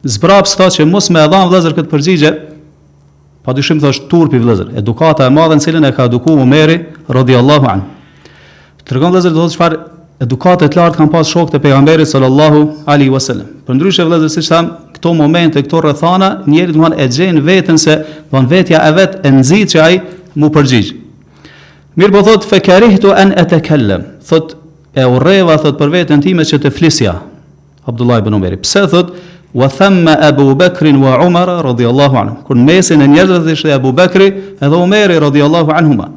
zbrapës 0.05 0.53
thot 0.59 0.77
që 0.77 0.85
mos 0.85 1.09
me 1.09 1.25
edhan 1.25 1.49
vëzër 1.49 1.73
këtë 1.79 1.91
përgjigje, 1.95 2.35
pa 3.41 3.57
dyshim 3.57 3.81
thot 3.81 4.05
turpi 4.11 4.37
vëzër, 4.45 4.75
edukata 4.77 5.25
e 5.25 5.33
madhe 5.33 5.57
në 5.57 5.65
cilin 5.65 5.89
e 5.89 5.93
ka 5.95 6.05
eduku 6.05 6.37
Umeri, 6.45 6.83
radiallahu 7.09 7.71
anhu. 7.73 7.89
Të 8.85 8.93
rëgën 8.99 9.17
vëzër 9.19 9.33
do 9.33 9.41
thot 9.47 9.57
qëfare 9.57 9.81
edukatët 10.21 10.77
lartë 10.77 11.01
kanë 11.01 11.15
pas 11.17 11.25
shokët 11.33 11.57
e 11.57 11.65
pejamberit 11.65 12.07
sallallahu 12.13 12.67
alihi 12.85 13.09
wasallam. 13.09 13.49
Për 13.65 13.79
ndryshe 13.79 14.05
vëzër, 14.05 14.29
si 14.29 14.43
që 14.45 14.51
thamë, 14.53 14.84
këto 15.05 15.13
momente, 15.13 15.61
këto 15.61 15.81
rrethana, 15.83 16.39
njeriu 16.47 16.73
do 16.73 16.85
e 16.97 17.07
gjen 17.07 17.41
veten 17.45 17.77
se 17.77 17.95
do 18.31 18.37
të 18.39 18.49
vetja 18.49 18.79
e 18.87 18.91
vet 18.91 19.19
e 19.23 19.29
nxit 19.31 19.75
që 19.75 19.79
ai 19.83 19.99
mu 20.35 20.49
përgjigj. 20.49 20.95
Mir 21.95 22.11
po 22.11 22.21
thot 22.23 22.43
fe 22.49 22.59
karihtu 22.59 23.13
an 23.13 23.33
atakallam. 23.37 24.01
Thot 24.27 24.55
e 24.97 25.05
urreva 25.05 25.57
thot 25.57 25.77
për 25.77 25.91
veten 25.93 26.21
time 26.21 26.41
që 26.43 26.57
të 26.63 26.71
flisja. 26.73 27.13
Abdullah 27.85 28.17
ibn 28.19 28.33
meri. 28.41 28.57
Pse 28.57 28.87
thot 28.91 29.13
wa 29.53 29.69
thamma 29.69 30.17
Abu 30.25 30.55
Bakr 30.55 30.85
wa 31.03 31.21
Umar 31.25 31.47
radiyallahu 31.63 32.15
anhu. 32.17 32.35
Kur 32.43 32.55
mesin 32.55 33.01
e 33.01 33.07
njerëzve 33.07 33.53
ishte 33.53 33.73
Abu 33.73 33.93
Bakri 33.93 34.27
edhe 34.61 34.75
Umeri 34.75 35.19
radiyallahu 35.19 35.71
anhuma. 35.71 36.09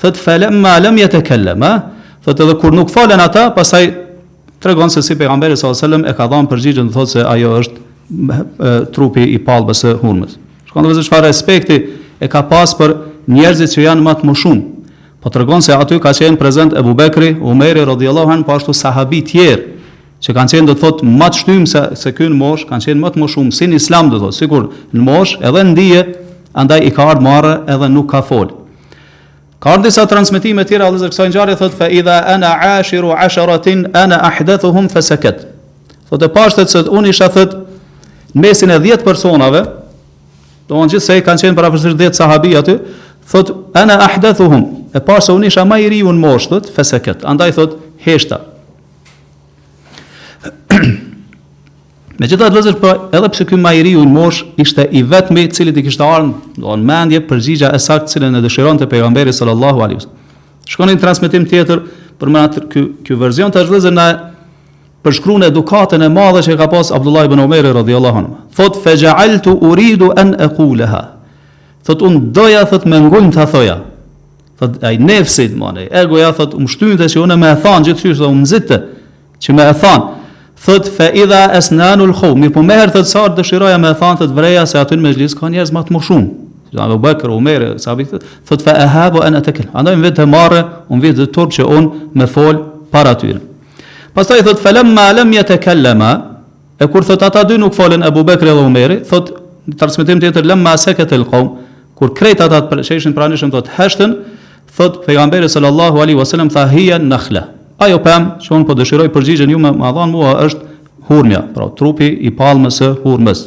Thot 0.00 0.16
fa 0.16 0.38
lamma 0.38 0.80
lam 0.80 0.96
yatakallam. 0.98 1.62
Thot 2.24 2.40
edhe 2.40 2.58
kur 2.58 2.72
nuk 2.72 2.90
falen 2.90 3.20
ata, 3.20 3.50
pastaj 3.54 3.86
tregon 4.60 4.90
se 4.90 5.02
si 5.02 5.14
pejgamberi 5.14 5.56
sallallahu 5.56 5.84
alajhi 5.84 6.02
wasallam 6.02 6.06
e 6.10 6.16
ka 6.16 6.26
dhënë 6.26 6.48
përgjigjen 6.52 6.92
thot 6.92 7.08
se 7.08 7.22
ajo 7.22 7.56
është 7.62 7.90
trupi 8.92 9.24
i 9.34 9.38
palbës 9.42 9.84
së 9.84 9.94
hurmës. 10.02 10.36
Shkon 10.70 10.88
dhe 10.88 11.04
çfarë 11.04 11.28
respekti 11.30 11.78
e 12.22 12.28
ka 12.30 12.44
pas 12.48 12.70
për 12.78 12.94
njerëzit 13.30 13.74
që 13.74 13.86
janë 13.86 14.04
më 14.06 14.14
të 14.20 14.28
moshuar. 14.28 14.60
Po 15.22 15.30
tregon 15.30 15.62
se 15.62 15.72
aty 15.76 16.00
ka 16.02 16.10
qenë 16.18 16.38
prezant 16.40 16.74
Abu 16.76 16.96
Bekri, 16.98 17.36
Umeri 17.40 17.84
radhiyallahu 17.86 18.32
anhu 18.32 18.46
po 18.48 18.56
ashtu 18.56 18.74
sahabi 18.74 19.20
të 19.22 19.30
tjerë 19.30 19.62
që 20.22 20.32
kanë 20.36 20.52
qenë 20.56 20.68
do 20.70 20.74
të 20.76 20.82
thotë 20.84 21.06
më 21.18 21.28
të 21.34 21.38
shtym 21.42 21.62
se 21.66 21.82
se 21.98 22.10
ky 22.14 22.28
në 22.30 22.38
mosh, 22.38 22.64
kanë 22.68 22.88
qenë 22.88 23.02
më 23.02 23.12
të 23.16 23.22
moshum 23.22 23.50
se 23.54 23.66
në 23.70 23.78
Islam 23.80 24.10
do 24.10 24.18
të 24.18 24.26
thotë, 24.26 24.38
sikur 24.38 24.66
në 24.94 25.06
mosh 25.06 25.36
edhe 25.42 25.62
ndije, 25.66 26.02
andaj 26.54 26.80
i 26.86 26.92
ka 26.94 27.08
ardhur 27.10 27.24
marrë 27.26 27.54
edhe 27.74 27.88
nuk 27.90 28.10
ka 28.10 28.20
fol. 28.26 28.50
Ka 29.62 29.72
ardhur 29.74 29.88
disa 29.88 30.06
transmetime 30.10 30.62
të 30.64 30.74
tjera 30.76 30.86
Allahu 30.90 31.02
zeksoj 31.06 31.28
ngjarje 31.30 31.56
thotë 31.58 31.78
fa 31.78 31.88
idha 31.90 32.20
ana 32.34 32.52
ashiru 32.76 33.10
asharatin 33.14 33.84
ana 33.98 34.18
ahdathuhum 34.30 34.88
fa 34.90 35.02
sakat. 35.02 35.42
Po 36.10 36.18
të 36.18 36.30
pashtet 36.34 36.70
se 36.70 36.84
unë 36.86 37.10
isha 37.14 37.30
thotë 37.34 37.61
mesin 38.34 38.68
e 38.68 38.76
10 38.78 38.96
personave, 39.04 39.62
do 40.68 40.78
në 40.78 40.92
gjithë 40.94 41.04
se 41.06 41.16
kanë 41.26 41.44
qenë 41.46 41.56
për 41.56 41.76
10 41.98 42.16
sahabi 42.16 42.54
aty, 42.56 42.78
thot, 43.28 43.50
ana 43.76 43.98
ahdathuhum, 44.08 44.62
e 44.96 45.00
parë 45.00 45.26
se 45.26 45.32
unë 45.34 45.50
isha 45.50 45.64
ma 45.68 45.78
i 45.82 45.88
ri 45.92 46.02
unë 46.02 46.18
moshtë, 46.20 46.52
thot, 46.64 46.72
fese 46.76 46.98
këtë, 47.04 47.26
andaj 47.28 47.52
thot, 47.56 47.74
heshta. 48.04 48.38
me 52.22 52.28
gjitha 52.28 52.48
të 52.48 52.56
vëzër, 52.58 52.76
pra, 52.82 52.94
edhe 53.12 53.30
pëse 53.34 53.48
këmë 53.50 53.62
majri 53.66 53.80
i 53.80 53.84
ri 53.90 53.94
unë 54.00 54.14
moshtë, 54.16 54.52
ishte 54.64 54.88
i 54.88 55.02
vetëmi 55.12 55.46
cilit 55.56 55.76
i 55.76 55.84
kishtë 55.86 56.08
arën, 56.08 56.32
do 56.58 56.72
në 56.76 56.88
mendje, 56.88 57.22
përgjigja 57.28 57.72
e 57.76 57.80
sakt 57.82 58.10
cilin 58.12 58.38
e 58.40 58.44
dëshiron 58.44 58.80
të 58.80 58.88
pejgamberi 58.92 59.32
sallallahu 59.36 59.84
alius. 59.88 60.08
Shkonin 60.72 61.00
transmitim 61.02 61.44
tjetër, 61.50 61.82
për 62.22 62.30
më 62.32 62.44
atër, 62.48 62.68
kjo, 62.70 62.86
vërzion 63.02 63.22
verzion 63.22 63.54
të 63.56 63.64
vëzër 63.72 63.96
në 63.98 64.08
për 65.02 65.16
shkruan 65.18 65.44
edukatën 65.48 66.02
e 66.06 66.10
madhe 66.14 66.42
që 66.46 66.54
ka 66.60 66.68
pas 66.70 66.90
Abdullah 66.94 67.24
ibn 67.26 67.40
Umar 67.42 67.66
radhiyallahu 67.78 68.18
anhu. 68.22 68.34
Thot 68.54 68.76
fajaltu 68.84 69.56
uridu 69.68 70.12
an 70.18 70.34
aqulaha. 70.44 71.00
Thot 71.86 72.02
un 72.06 72.20
doja 72.34 72.62
thot 72.70 72.86
me 72.86 73.00
ngul 73.02 73.32
ta 73.34 73.46
thoja. 73.50 73.80
Thot 74.58 74.78
ai 74.86 74.96
nefsi 75.02 75.48
të 75.50 75.58
mane. 75.58 75.88
Ergo 75.90 76.20
ja 76.22 76.30
thot 76.36 76.54
um 76.54 76.68
shtynte 76.70 77.08
se 77.10 77.18
unë 77.18 77.36
më 77.42 77.50
e 77.56 77.58
than 77.66 77.82
gjithçysh 77.90 78.20
se 78.20 78.28
um 78.30 78.42
nxitte 78.44 78.78
që 79.42 79.56
më 79.58 79.66
e 79.72 79.74
than. 79.82 80.06
Thot 80.62 80.86
fa 80.94 81.08
idha 81.18 81.40
asnanul 81.58 82.12
al 82.12 82.18
khum. 82.22 82.46
Po 82.54 82.62
më 82.62 82.76
herë 82.84 82.94
thot 83.00 83.10
sa 83.10 83.26
dëshiroja 83.34 83.80
më 83.82 83.90
e 83.96 84.00
than 84.04 84.22
të 84.22 84.30
vreja 84.38 84.66
se 84.70 84.78
aty 84.78 85.00
në 85.00 85.08
mezhlis 85.08 85.34
ka 85.34 85.50
njerëz 85.50 85.74
më 85.74 85.82
të 85.90 85.96
moshum. 85.98 86.26
Si 86.70 86.78
Abu 86.80 87.00
Bakr 87.02 87.32
Umar 87.34 87.72
sahabi 87.82 88.06
thot 88.48 88.60
fa 88.62 88.78
ahabu 88.86 89.24
an 89.26 89.34
atakal. 89.42 89.66
Andaj 89.74 89.98
vetë 90.06 90.30
marrë, 90.32 90.62
un 90.94 91.02
vetë 91.02 91.26
turp 91.34 91.50
që 91.52 91.66
un 91.66 91.90
më 92.16 92.30
fol 92.32 92.62
para 92.94 93.12
tyre. 93.18 93.48
Pastaj 94.14 94.42
thot 94.44 94.58
falem 94.60 94.92
ma 94.94 95.10
lam 95.12 95.30
yatakallama, 95.32 96.10
e 96.80 96.86
kur 96.86 97.02
thot 97.04 97.22
ata 97.22 97.44
dy 97.48 97.56
nuk 97.58 97.72
folën 97.72 98.02
Abu 98.04 98.24
Bekri 98.24 98.50
dhe 98.50 98.60
Omeri, 98.60 98.98
thot 99.08 99.30
transmetim 99.80 100.20
tjetër 100.20 100.44
lam 100.44 100.60
ma 100.60 100.76
sakat 100.76 101.12
alqawm, 101.16 101.48
kur 101.96 102.12
kret 102.12 102.42
ata 102.44 102.60
të 102.60 102.70
presheshin 102.74 103.14
pranishëm 103.16 103.52
thot 103.54 103.70
heshtën, 103.78 104.14
thot 104.76 104.98
pejgamberi 105.06 105.48
sallallahu 105.48 106.02
alaihi 106.04 106.18
wasallam 106.20 106.50
tha 106.52 106.66
hiya 106.68 106.98
nakhla. 107.00 107.46
Ajo 107.80 107.98
pam, 108.04 108.34
unë 108.40 108.68
po 108.68 108.76
dëshiroj 108.78 109.08
përgjigjen 109.14 109.50
ju 109.50 109.58
me 109.58 109.72
ma 109.72 109.90
dhan 109.96 110.12
mua 110.12 110.34
është 110.44 110.60
hurmja, 111.08 111.40
pra 111.54 111.70
trupi 111.76 112.06
i 112.12 112.28
palmës 112.30 112.82
e 112.84 112.90
hurmës. 113.04 113.46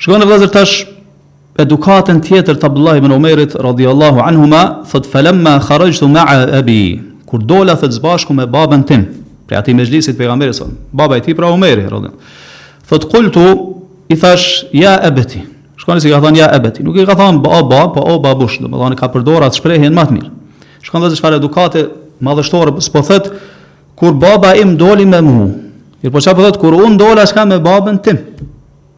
Shkon 0.00 0.18
në 0.22 0.26
vëzër 0.28 0.50
tash 0.54 0.74
edukatën 1.62 2.18
tjetër 2.26 2.58
të 2.58 2.68
Abdullah 2.72 2.98
ibn 3.00 3.12
Omerit 3.14 3.54
radhiyallahu 3.54 4.22
anhuma, 4.26 4.64
thot 4.90 5.06
falemma 5.06 5.58
kharajtu 5.62 6.08
ma'a 6.10 6.42
abi 6.58 7.09
kur 7.30 7.38
dola 7.46 7.76
thot 7.78 7.92
zbashku 7.94 8.34
me 8.34 8.44
babën 8.46 8.82
tim, 8.86 9.04
pra 9.46 9.60
aty 9.62 9.72
me 9.74 9.84
xhlisit 9.86 10.18
pejgamberit 10.18 10.56
son, 10.58 10.74
baba 10.92 11.16
i 11.20 11.22
tij 11.22 11.36
pra 11.38 11.46
Omeri 11.54 11.84
radhën. 11.86 12.10
Thot 12.90 13.06
qultu 13.12 13.44
i 14.10 14.16
thash 14.18 14.64
ja 14.74 14.96
ebeti. 15.06 15.44
Shkon 15.78 16.00
se 16.02 16.08
si 16.08 16.10
ka 16.12 16.18
thënë 16.20 16.42
ja 16.42 16.48
ebeti. 16.56 16.82
Nuk 16.82 16.98
i 16.98 17.06
ka 17.06 17.14
thon 17.16 17.38
ba 17.42 17.62
ba, 17.62 17.84
po 17.94 18.02
o 18.02 18.18
babush, 18.20 18.58
domethënë 18.60 18.98
ka 18.98 19.08
përdorur 19.14 19.46
atë 19.46 19.60
shprehjen 19.62 19.94
më 19.96 20.04
të 20.10 20.16
mirë. 20.18 20.30
Shkon 20.88 21.06
vetë 21.06 21.20
çfarë 21.20 21.38
edukate 21.38 21.84
madhështore 22.20 22.74
po 22.74 23.04
thot 23.06 23.30
kur 23.96 24.12
baba 24.18 24.56
im 24.58 24.74
doli 24.76 25.06
me 25.08 25.22
mua. 25.22 25.46
Mirë, 26.02 26.10
po 26.12 26.18
çfarë 26.20 26.36
po 26.42 26.48
thot 26.48 26.58
kur 26.64 26.80
un 26.82 26.98
dola 27.00 27.28
s'ka 27.30 27.46
me 27.46 27.60
babën 27.62 28.02
tim. 28.02 28.18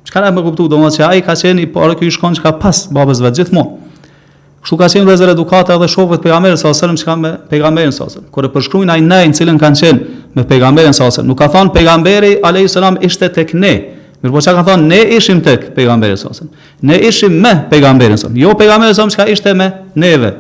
Çka 0.09 0.25
na 0.25 0.33
më 0.35 0.49
kuptu 0.49 0.71
domethënë 0.73 1.11
ai 1.13 1.21
ka 1.23 1.37
qenë 1.39 1.69
por 1.77 1.93
parë 2.01 2.11
shkon 2.17 2.41
çka 2.41 2.57
pas 2.65 2.87
babës 2.97 3.21
vet 3.29 3.39
gjithmonë. 3.43 3.82
Kështu 4.63 4.77
ka 4.79 4.87
qenë 4.93 5.09
vezër 5.11 5.33
edukata 5.33 5.75
edhe 5.75 5.89
shofet 5.91 6.23
pejgamberin 6.23 6.59
sa 6.61 6.71
sëllëm 6.71 6.99
që 7.01 7.07
ka 7.09 7.15
me 7.19 7.31
pejgamberin 7.51 7.91
sa 7.95 8.07
sëllëm. 8.07 8.29
Kërë 8.35 8.51
përshkrujnë 8.55 8.93
a 8.95 9.01
i 9.01 9.03
nejnë 9.03 9.35
cilën 9.35 9.57
kanë 9.59 9.81
qenë 9.81 10.03
me 10.39 10.45
pejgamberin 10.47 10.95
sa 10.95 11.09
sëllëm. 11.11 11.27
Nuk 11.33 11.39
ka 11.41 11.49
thonë 11.51 11.73
pejgamberi 11.75 12.37
a.s. 12.47 12.77
ishte 13.09 13.31
tek 13.35 13.57
ne. 13.59 13.73
Mirë 14.23 14.35
po 14.37 14.43
që 14.47 14.55
ka 14.55 14.63
thonë 14.69 14.87
ne 14.93 15.01
ishim 15.17 15.41
tek 15.43 15.67
pejgamberin 15.75 16.21
sa 16.21 16.31
sëllëm. 16.31 16.53
Ne 16.87 17.01
ishim 17.09 17.41
me 17.43 17.57
pejgamberin 17.73 18.21
sa 18.23 18.29
sëllëm. 18.29 18.39
Jo 18.45 18.55
pejgamberin 18.55 18.95
sa 18.95 19.01
sëllëm 19.01 19.15
që 19.17 19.23
ka 19.25 19.29
ishte 19.35 19.57
me 19.59 19.69
neve. 19.99 20.31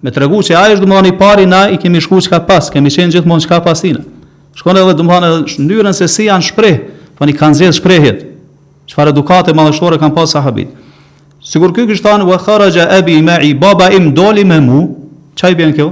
Me 0.00 0.12
të 0.16 0.24
regu 0.24 0.40
që 0.48 0.56
a 0.56 0.64
ishtë 0.72 0.86
dëmëdhani 0.86 1.12
pari 1.20 1.44
na 1.50 1.66
i 1.68 1.76
kemi 1.82 2.00
shku 2.00 2.22
që 2.24 2.32
ka 2.38 2.42
pas. 2.48 2.72
Kemi 2.72 2.88
qenë 2.94 3.18
gjithë 3.18 3.28
mund 3.28 3.44
që 3.44 3.52
ka 3.52 3.60
pas 3.68 3.84
tina. 3.84 4.00
edhe 5.68 5.92
se 5.92 6.08
si 6.08 6.32
janë 6.32 8.26
kanë 8.96 9.10
edukate 9.12 9.52
kanë 9.52 10.14
pas 10.16 10.34
Sigur 11.48 11.72
ky 11.72 11.86
kishte 11.88 12.04
thënë 12.12 12.26
wa 12.28 12.36
kharaja 12.42 12.82
abi 12.98 13.16
ma'i 13.24 13.54
baba 13.56 13.86
im 13.96 14.10
doli 14.14 14.44
me 14.44 14.58
mu, 14.60 14.82
çai 15.36 15.54
bën 15.56 15.70
kjo? 15.76 15.86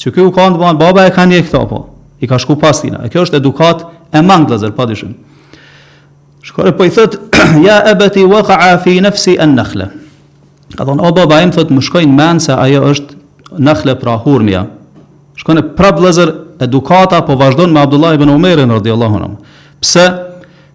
Që 0.00 0.12
ky 0.12 0.20
u 0.26 0.32
ka 0.32 0.48
ndonë 0.52 0.76
baba 0.80 1.06
e, 1.08 1.12
kanë 1.14 1.14
këta, 1.16 1.16
po. 1.16 1.16
ka 1.16 1.28
ndjek 1.30 1.46
këto 1.46 1.60
po. 1.70 1.78
I 2.20 2.28
ka 2.28 2.38
shku 2.40 2.56
pas 2.60 2.80
tina. 2.82 3.00
E 3.04 3.08
kjo 3.12 3.22
është 3.24 3.40
edukat 3.40 3.84
e 4.12 4.20
mangdhazer 4.24 4.74
padyshim. 4.76 5.14
Shkore 6.44 6.74
po 6.76 6.84
i 6.84 6.92
thot 6.92 7.16
ja, 7.64 7.78
abati 7.92 8.26
waqa'a 8.28 8.76
fi 8.84 8.98
nafsi 9.00 9.38
an-nakhla. 9.40 9.88
Ka 10.76 10.84
thon 10.84 11.00
o 11.00 11.12
baba 11.16 11.38
im 11.44 11.52
thot 11.54 11.72
më 11.72 11.80
shkojnë 11.88 12.16
mend 12.16 12.44
se 12.44 12.52
ajo 12.52 12.82
është 12.92 13.16
nakhla 13.60 13.94
pra 14.00 14.18
hurmia. 14.20 14.66
Shkon 15.40 15.62
e 15.62 15.62
prap 15.78 15.96
vëllazër 15.96 16.34
edukata 16.66 17.22
po 17.24 17.38
vazhdon 17.40 17.72
me 17.72 17.80
Abdullah 17.80 18.18
ibn 18.20 18.28
Umerin 18.28 18.68
radhiyallahu 18.76 19.16
anhu. 19.16 19.40
Pse? 19.80 20.04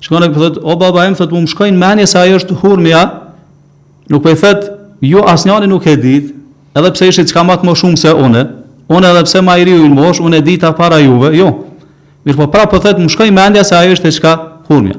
po 0.09 0.17
i 0.17 0.31
thot 0.33 0.57
o 0.65 0.75
baba 0.81 1.05
im 1.11 1.15
thot 1.17 1.29
më 1.29 1.45
shkojnë 1.53 1.77
mend 1.77 2.07
se 2.09 2.17
ajo 2.21 2.41
është 2.41 2.57
hurmia, 2.63 3.03
Nuk 4.09 4.23
po 4.23 4.29
i 4.29 4.35
thot, 4.35 4.57
ju 5.01 5.17
jo, 5.17 5.23
asnjani 5.27 5.67
nuk 5.67 5.85
e 5.87 5.95
dit, 5.97 6.33
edhe 6.77 6.91
pse 6.93 7.07
ishit 7.09 7.29
çka 7.31 7.43
më 7.43 7.55
të 7.61 7.73
shumë 7.73 7.97
se 7.97 8.11
unë, 8.13 8.43
unë 8.89 9.09
edhe 9.11 9.23
pse 9.25 9.41
më 9.41 9.55
i 9.59 9.63
riu 9.69 9.85
i 9.87 9.89
mosh, 9.89 10.21
unë 10.21 10.37
e 10.41 10.45
di 10.45 10.57
ta 10.61 10.71
para 10.77 10.99
juve, 11.01 11.33
jo. 11.37 11.47
Mirë 12.25 12.37
po 12.37 12.47
prapë 12.53 12.71
po 12.71 12.79
thot, 12.83 12.99
më 13.01 13.09
shkoj 13.13 13.31
mendja 13.33 13.63
se 13.65 13.75
ajo 13.77 13.91
është 13.97 14.11
çka 14.19 14.35
humja. 14.69 14.95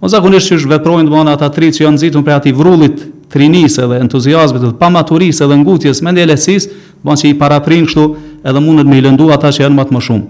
O 0.00 0.08
zakonisht 0.08 0.50
që 0.50 0.56
është 0.58 0.70
veprojnë 0.74 1.08
të 1.08 1.12
bëna 1.14 1.34
ata 1.36 1.48
tri 1.54 1.68
që 1.70 1.82
janë 1.84 1.98
nxitur 1.98 2.22
për 2.26 2.36
ati 2.38 2.52
vrullit, 2.56 3.00
trinisë 3.30 3.84
edhe 3.84 3.98
entuziasmit 4.02 4.62
edhe 4.64 4.74
pamaturisë 4.80 5.44
edhe 5.46 5.58
ngutjes, 5.60 6.02
mendje 6.02 6.26
lesisë, 6.32 6.70
bëna 7.04 7.20
që 7.22 7.30
i 7.30 7.36
paraprinë 7.38 7.86
kështu 7.86 8.04
edhe 8.48 8.62
mundet 8.64 8.88
me 8.88 8.98
i 8.98 9.04
lëndu 9.06 9.30
ata 9.34 9.52
që 9.52 9.66
janë 9.68 9.78
matë 9.78 9.94
më 9.98 10.02
shumë. 10.08 10.26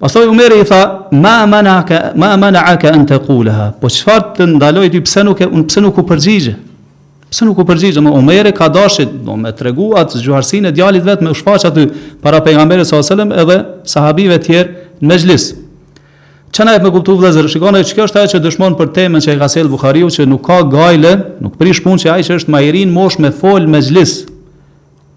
Pastaj 0.00 0.26
Umeri 0.26 0.60
i 0.60 0.64
tha, 0.64 1.08
"Ma 1.12 1.46
mana'aka, 1.46 2.12
ma 2.16 2.36
mana'aka 2.36 2.88
an 2.92 3.06
taqulaha?" 3.06 3.72
Po 3.80 3.86
çfarë 3.88 4.32
të 4.36 4.44
ndaloj 4.54 4.88
ti 4.92 5.00
pse 5.00 5.22
nuk 5.24 5.40
e 5.40 5.46
un 5.46 5.64
pse 5.68 5.80
nuk 5.80 5.98
u 5.98 6.02
përgjigje? 6.08 6.54
Pse 7.30 7.44
nuk 7.46 7.58
u 7.58 7.62
përgjigje? 7.68 8.00
Më 8.02 8.10
Umeri 8.18 8.52
ka 8.54 8.68
dashit, 8.68 9.12
do 9.24 9.36
me 9.36 9.52
tregu 9.52 9.92
zgjuarsinë 10.10 10.66
e 10.68 10.72
djalit 10.72 11.04
vet 11.04 11.20
me 11.22 11.30
u 11.30 11.34
shfaq 11.34 11.64
aty 11.70 11.86
para 12.22 12.40
pejgamberit 12.40 12.86
sallallahu 12.86 13.12
alajhi 13.12 13.32
wasallam 13.32 13.34
edhe 13.42 13.66
sahabive 13.94 14.38
të 14.38 14.44
tjerë 14.46 14.68
në 15.02 15.08
mëxhlis. 15.10 15.44
Çana 16.54 16.74
e 16.74 16.78
më 16.78 16.90
kuptuv 16.90 17.16
vëllazër, 17.18 17.48
shikoni 17.50 17.84
çka 17.84 18.02
është 18.06 18.18
ajo 18.20 18.38
që 18.38 18.42
dëshmon 18.46 18.74
për 18.78 18.86
temën 18.96 19.20
që 19.24 19.30
e 19.34 19.38
ka 19.38 19.48
sel 19.48 19.68
Buhariu 19.68 20.06
që 20.06 20.26
nuk 20.26 20.42
ka 20.46 20.62
gajle, 20.62 21.12
nuk 21.40 21.56
prish 21.58 21.80
punë 21.82 21.98
që 22.02 22.10
ai 22.14 22.22
që 22.22 22.34
është 22.38 22.48
majrin 22.50 22.90
mosh 22.92 23.18
me 23.18 23.30
fol 23.30 23.62
mëxhlis. 23.74 24.12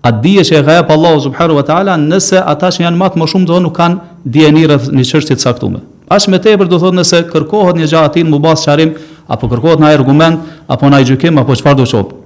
A 0.03 0.11
dihet 0.11 0.45
që 0.45 0.59
e 0.59 0.63
ka 0.63 0.71
jap 0.73 0.89
Allahu 0.91 1.19
subhanahu 1.21 1.55
wa 1.59 1.63
taala 1.69 1.93
nëse 1.97 2.41
ata 2.45 2.67
që 2.71 2.79
janë 2.85 2.97
më 2.97 3.07
të 3.13 3.17
më 3.19 3.25
shumë 3.31 3.45
do 3.45 3.59
nuk 3.59 3.75
kanë 3.77 3.97
djeni 4.25 4.65
rreth 4.67 4.87
një 4.93 5.05
qështje 5.05 5.37
të 5.37 5.43
saktume. 5.45 5.81
Ash 6.09 6.27
me 6.31 6.39
tepër 6.39 6.69
do 6.71 6.79
thot 6.79 6.95
nëse 6.95 7.23
kërkohet 7.31 7.77
një 7.81 7.89
gjatë 7.91 8.11
atin 8.11 8.29
mu 8.31 8.39
basë 8.43 8.69
qarim, 8.69 8.93
apo 9.27 9.49
kërkohet 9.51 9.81
në 9.83 9.91
argument, 9.97 10.39
apo 10.71 10.89
në 10.91 11.01
gjykim, 11.11 11.39
apo 11.41 11.55
çfarë 11.59 11.79
do 11.81 11.87
qopë. 11.91 12.23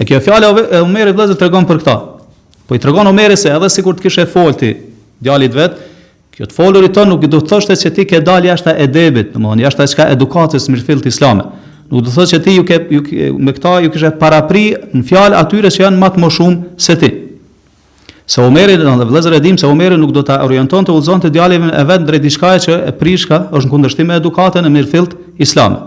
E 0.00 0.06
kjo 0.08 0.20
fjale 0.24 0.50
e 0.68 0.80
Omeri 0.80 1.12
Vlezër 1.12 1.36
të 1.40 1.48
regon 1.48 1.66
për 1.68 1.82
këta. 1.82 1.96
Po 2.70 2.74
i 2.74 2.78
të 2.80 2.88
regon 2.88 3.20
se 3.36 3.48
edhe 3.50 3.68
si 3.68 3.82
kur 3.82 3.94
të 3.94 4.02
kishe 4.06 4.26
folti 4.26 4.76
djalit 5.20 5.52
vetë, 5.54 5.76
kjo 6.36 6.46
të 6.46 6.54
folurit 6.56 6.94
të 6.94 7.04
nuk 7.10 7.26
do 7.28 7.40
të 7.42 7.48
thoshte 7.50 7.74
që 7.76 7.90
ti 7.94 8.04
ke 8.08 8.20
dalë 8.20 8.46
jashtë 8.52 8.76
e 8.80 8.86
debit, 8.86 9.34
në 9.34 9.60
jashtë 9.64 9.82
jashta 9.82 9.90
qka 9.94 10.12
edukatës 10.14 10.68
mirëfillt 10.72 11.02
të 11.04 11.08
islame. 11.10 11.44
Nuk 11.90 12.04
do 12.04 12.08
të 12.08 12.14
thoshte 12.14 12.36
që 12.36 12.42
ti 12.44 12.54
ju 12.54 12.64
ke, 12.64 12.78
ju, 12.90 13.02
me 13.38 13.52
këta 13.52 13.74
ju 13.82 13.90
kishe 13.90 14.12
parapri 14.20 14.64
në 14.94 15.02
fjalë 15.10 15.36
atyre 15.40 15.72
që 15.74 15.82
janë 15.82 15.98
më 16.00 16.12
të 16.16 16.30
shumë 16.38 16.62
se 16.80 16.96
ti. 17.02 17.10
Se 18.30 18.38
Omeri, 18.46 18.76
do 18.78 18.84
të 18.86 19.06
vëllezër 19.08 19.34
e 19.40 19.58
se 19.58 19.66
Omeri 19.66 19.96
nuk 19.98 20.12
do 20.14 20.22
ta 20.22 20.36
orienton 20.44 20.86
orientonte 20.86 20.92
ulzonte 20.94 21.28
djalin 21.34 21.64
e 21.74 21.82
vet 21.84 22.04
drejt 22.06 22.22
diçka 22.22 22.50
që 22.62 22.74
e 22.86 22.92
prishka, 22.94 23.48
është 23.50 23.66
në 23.66 23.70
kundërshtim 23.72 24.06
me 24.06 24.18
edukatën 24.20 24.66
e 24.66 24.70
mirëfillt 24.70 25.16
islame. 25.42 25.80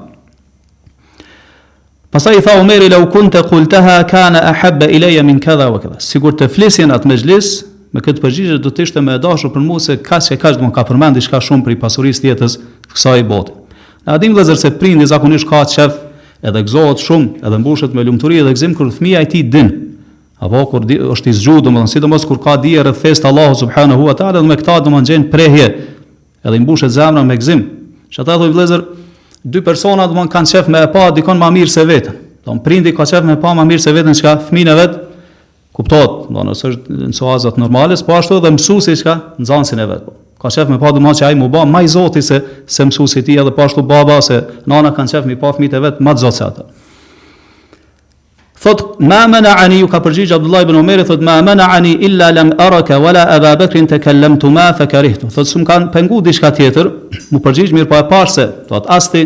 Pastaj 2.12 2.36
i 2.38 2.42
tha 2.44 2.58
Omeri 2.60 2.90
la 2.92 3.00
kunta 3.08 3.46
qultaha 3.48 3.96
kana 4.12 4.42
ahabba 4.52 4.90
ilayya 4.92 5.24
min 5.24 5.40
kadha 5.40 5.70
wa 5.72 5.80
kadha. 5.80 6.02
Sigur 6.04 6.36
të 6.36 6.50
flisin 6.52 6.92
atë 6.92 7.14
mezhlis, 7.14 7.54
me 7.96 8.04
këtë 8.04 8.20
përgjigje 8.26 8.60
do 8.60 8.74
të 8.76 8.90
ishte 8.90 9.00
më 9.08 9.16
e 9.16 9.24
dashur 9.24 9.54
për 9.56 9.64
mua 9.64 9.80
se 9.80 9.96
kaq 10.04 10.28
se 10.28 10.36
kaq 10.36 10.60
do 10.60 10.68
të 10.68 10.76
ka 10.76 10.84
përmend 10.92 11.16
diçka 11.16 11.40
shumë 11.40 11.64
për 11.70 11.80
pasurisë 11.86 12.26
të 12.26 12.32
jetës 12.34 12.60
kësaj 12.92 13.24
bote. 13.32 13.56
Na 14.04 14.20
dim 14.20 14.36
vëllezër 14.36 14.60
se 14.66 14.74
prindi 14.84 15.08
zakonisht 15.08 15.48
ka 15.48 15.64
çef 15.66 15.96
edhe 16.44 16.68
gëzohet 16.68 17.08
shumë 17.08 17.40
edhe 17.48 17.64
mbushet 17.64 17.96
me 17.96 18.04
lumturi 18.04 18.44
edhe 18.44 18.52
gëzim 18.52 18.76
kur 18.76 18.92
fëmia 18.98 19.24
e 19.24 19.32
tij 19.32 19.48
din 19.48 19.74
apo 20.44 20.64
kur 20.72 20.84
di, 20.86 20.98
është 21.00 21.30
i 21.32 21.38
zgjuar 21.38 21.62
domethënë 21.64 21.92
sidomos 21.94 22.26
kur 22.28 22.40
ka 22.44 22.58
dije 22.60 22.84
rreth 22.84 23.00
fest 23.00 23.26
Allahu 23.26 23.56
subhanahu 23.62 24.06
wa 24.10 24.14
taala 24.20 24.42
dhe 24.42 24.48
me 24.48 24.56
këta 24.60 24.80
domon 24.84 25.06
gjen 25.08 25.30
prehje 25.32 25.68
edhe 26.44 26.58
i 26.58 26.64
mbushet 26.66 26.92
zemra 26.92 27.24
me 27.24 27.38
gzim 27.40 27.64
që 28.14 28.22
ata 28.26 28.36
thoi 28.42 28.52
vlezër 28.56 28.82
dy 29.44 29.62
persona 29.66 30.08
domon 30.08 30.28
kanë 30.34 30.52
qef 30.54 30.70
me 30.74 30.84
pa 30.96 31.08
dikon 31.16 31.40
më 31.40 31.50
mirë 31.60 31.74
se 31.78 31.86
vetën 31.92 32.18
domon 32.46 32.64
prindi 32.66 32.92
ka 32.98 33.06
qef 33.14 33.24
me 33.30 33.38
pa 33.40 33.54
më 33.58 33.66
mirë 33.72 33.86
se 33.88 33.96
vetën 33.96 34.18
çka 34.20 34.36
fëmin 34.50 34.74
e 34.74 34.76
vet 34.82 35.00
kuptohet 35.78 36.28
domon 36.34 36.52
ose 36.56 36.68
është 36.74 37.00
në 37.14 37.16
soazat 37.20 37.58
normale 37.64 37.96
po 38.08 38.20
ashtu 38.20 38.42
edhe 38.42 38.52
mësuesi 38.58 38.98
çka 39.00 39.18
nxënësin 39.40 39.84
e 39.86 39.90
vet 39.94 40.04
ka 40.44 40.52
qef 40.58 40.68
me 40.68 40.80
pa 40.82 40.92
domon 40.98 41.16
që 41.20 41.30
ai 41.30 41.36
më 41.40 41.48
bë 41.56 41.64
më 41.72 41.84
i 41.88 41.92
zoti 41.96 42.22
se 42.32 42.44
se 42.68 42.90
mësuesi 42.92 43.24
ti 43.24 43.40
edhe 43.40 43.56
po 43.56 43.64
ashtu 43.70 43.82
baba 43.96 44.20
se 44.22 44.44
nana 44.66 44.92
kanë 44.92 45.16
qef 45.16 45.26
me 45.30 45.40
pa 45.40 45.56
fëmit 45.56 45.78
e 45.80 45.84
vet 45.88 46.04
më 46.04 46.20
zot 46.26 46.40
se 46.42 46.48
ata 46.52 46.68
Thot 48.64 49.00
ma 49.00 49.28
mana 49.28 49.52
ani 49.60 49.80
ju 49.82 49.88
ka 49.92 50.00
përgjigj 50.00 50.32
Abdullah 50.38 50.62
ibn 50.64 50.78
Umeri 50.80 51.04
thot 51.04 51.20
ma 51.22 51.42
mana 51.44 51.66
ani 51.76 51.90
illa 52.08 52.30
lam 52.32 52.54
araka 52.66 52.96
wala 53.06 53.26
Aba 53.36 53.50
Bakr 53.60 53.78
takallamtu 53.92 54.48
ma 54.50 54.70
fakarehtu. 54.74 55.28
Thot 55.34 55.48
sum 55.48 55.66
kan 55.66 55.90
pengu 55.92 56.22
diçka 56.24 56.52
tjetër, 56.56 56.88
mu 57.32 57.42
përgjigj 57.44 57.74
mirë 57.76 57.90
po 57.92 58.00
e 58.00 58.28
se 58.28 58.46
Thot 58.70 58.86
asti 58.88 59.22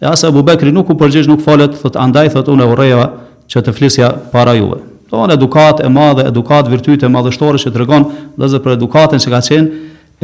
e 0.00 0.06
as 0.08 0.24
Abu 0.24 0.42
Bakri 0.42 0.72
nuk 0.72 0.88
u 0.90 0.94
përgjigj 0.96 1.28
nuk 1.28 1.42
folet, 1.44 1.74
thot 1.82 1.96
andaj 1.96 2.32
thot 2.32 2.48
unë 2.48 2.64
urreva 2.72 3.10
që 3.50 3.62
të 3.68 3.76
flisja 3.76 4.08
para 4.32 4.56
juve. 4.56 4.80
Don 5.10 5.30
edukat 5.30 5.84
e 5.84 5.88
madhe, 5.88 6.24
edukat 6.28 6.68
virtyte 6.72 7.04
e 7.06 7.12
madhështore 7.12 7.60
që 7.60 7.72
tregon 7.76 8.08
dozë 8.40 8.62
për 8.64 8.76
edukatën 8.78 9.20
që 9.20 9.28
ka 9.34 9.42
qenë 9.50 9.68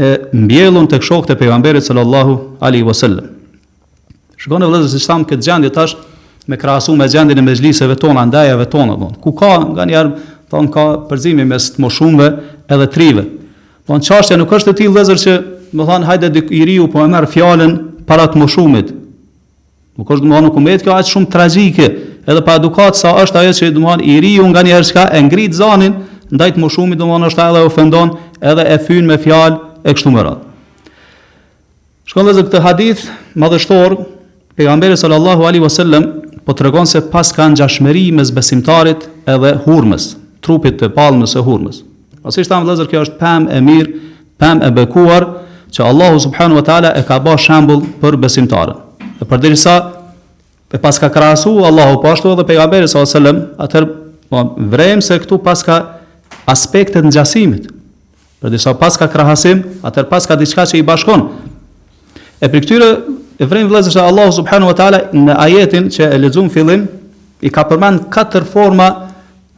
e 0.04 0.08
mbjellun 0.32 0.88
tek 0.88 1.04
shokët 1.04 1.36
e 1.36 1.36
pejgamberit 1.36 1.84
sallallahu 1.84 2.40
alaihi 2.64 2.84
wasallam. 2.88 3.28
Shikoni 4.40 4.64
vëllezër 4.68 4.96
si 4.96 5.04
çfarë 5.04 5.28
këtë 5.30 5.46
gjendje 5.50 5.72
tash, 5.76 5.94
me 6.46 6.56
krahasu 6.58 6.96
me 6.96 7.08
gjendin 7.08 7.38
e 7.38 7.42
mezhliseve 7.42 7.94
tona, 7.96 8.24
ndajave 8.26 8.64
tona, 8.70 8.92
thonë. 8.96 9.16
Ku 9.20 9.32
ka 9.32 9.56
nga 9.74 9.84
një 9.88 10.04
ka 10.74 10.84
përzimi 11.08 11.44
mes 11.48 11.70
të 11.74 11.82
moshuarve 11.82 12.28
edhe 12.70 12.88
trive. 12.92 13.24
Thonë 13.88 14.04
çështja 14.06 14.38
nuk 14.38 14.52
është 14.54 14.70
e 14.74 14.78
tillë 14.80 14.96
vëzër 14.96 15.20
që, 15.24 15.34
më 15.74 15.86
thon, 15.88 16.06
hajde 16.08 16.30
dik 16.36 16.52
i 16.54 16.60
riu 16.68 16.86
po 16.92 17.02
e 17.04 17.08
merr 17.10 17.26
fjalën 17.32 17.72
para 18.06 18.26
të 18.30 18.38
moshumit. 18.40 18.92
Nuk 19.98 20.10
është 20.10 20.24
domethënë 20.26 20.46
nuk 20.48 20.58
umet 20.60 20.84
kjo 20.84 20.94
aq 20.94 21.06
shumë 21.10 21.30
tragjike, 21.32 21.88
edhe 22.26 22.42
pa 22.46 22.56
edukat 22.60 22.98
sa 22.98 23.16
është 23.24 23.42
ajo 23.42 23.54
që 23.60 23.70
domethënë 23.76 24.06
i 24.14 24.18
riu 24.24 24.46
nga 24.52 24.64
çka 24.82 25.08
e 25.16 25.22
ngrit 25.26 25.52
zanin 25.54 25.94
ndaj 26.30 26.54
të 26.56 26.60
moshumit, 26.62 26.98
domethënë 26.98 27.28
është 27.32 27.42
edhe 27.50 27.64
ofendon, 27.68 28.14
edhe 28.40 28.64
e 28.74 28.78
fyn 28.86 29.06
me 29.06 29.16
fjalë 29.16 29.58
e 29.86 29.92
kështu 29.94 30.10
me 30.12 30.22
radhë. 30.22 30.42
Shkon 32.08 32.26
vëzër 32.28 32.44
këtë 32.48 32.62
hadith 32.64 33.04
madhështor, 33.38 33.96
pejgamberi 34.58 34.96
sallallahu 34.96 35.42
alaihi 35.46 35.64
wasallam 35.64 36.06
po 36.44 36.52
të 36.52 36.64
regon 36.66 36.86
se 36.88 37.00
pas 37.12 37.30
ka 37.32 37.46
në 37.48 37.58
gjashmeri 37.62 38.06
mes 38.12 38.30
besimtarit 38.36 39.06
edhe 39.30 39.54
hurmës, 39.64 40.10
trupit 40.44 40.76
të 40.82 40.90
palmës 40.96 41.36
e 41.40 41.44
hurmës. 41.46 41.82
si 42.30 42.44
shtam 42.44 42.64
dhezër, 42.66 42.86
kjo 42.88 43.00
është 43.06 43.18
pëm 43.20 43.48
e 43.52 43.60
mirë, 43.60 43.92
pëm 44.40 44.62
e 44.66 44.70
bekuar, 44.70 45.26
që 45.74 45.82
Allahu 45.84 46.18
subhanu 46.20 46.54
wa 46.54 46.62
ta'ala 46.64 46.92
e 46.96 47.02
ka 47.02 47.18
ba 47.18 47.34
shambull 47.38 47.82
për 48.00 48.16
besimtarën. 48.16 48.76
E 49.20 49.24
për 49.24 49.38
dirisa, 49.40 49.74
e 50.72 50.78
pas 50.78 50.98
ka 50.98 51.08
krasu, 51.10 51.50
Allahu 51.64 52.02
po 52.02 52.08
ashtu 52.12 52.30
edhe 52.32 52.44
pejgamberi 52.44 52.88
s.a.s. 52.88 53.16
Atër, 53.64 53.86
vrejmë 54.56 55.02
se 55.02 55.18
këtu 55.18 55.38
pas 55.42 55.62
ka 55.64 55.76
aspektet 56.46 57.04
në 57.04 57.12
gjasimit. 57.16 57.72
Për 58.40 58.50
dirisa, 58.54 58.74
pas 58.78 58.96
ka 58.96 59.06
krahasim, 59.08 59.64
atër 59.82 60.04
pas 60.06 60.26
ka 60.26 60.36
diçka 60.36 60.62
që 60.62 60.76
i 60.82 60.86
bashkon. 60.92 61.28
E 62.40 62.46
për 62.48 62.60
këtyre, 62.66 62.88
E 63.36 63.44
vrem 63.50 63.66
vëllezër 63.66 63.90
se 63.92 64.00
Allahu 64.00 64.32
subhanahu 64.32 64.70
wa 64.70 64.74
taala 64.78 64.98
në 65.14 65.34
ajetin 65.44 65.88
që 65.90 66.06
e 66.14 66.18
lexuam 66.22 66.50
fillim 66.54 66.84
i 67.42 67.50
ka 67.50 67.64
përmend 67.68 68.06
katër 68.14 68.44
forma 68.46 68.88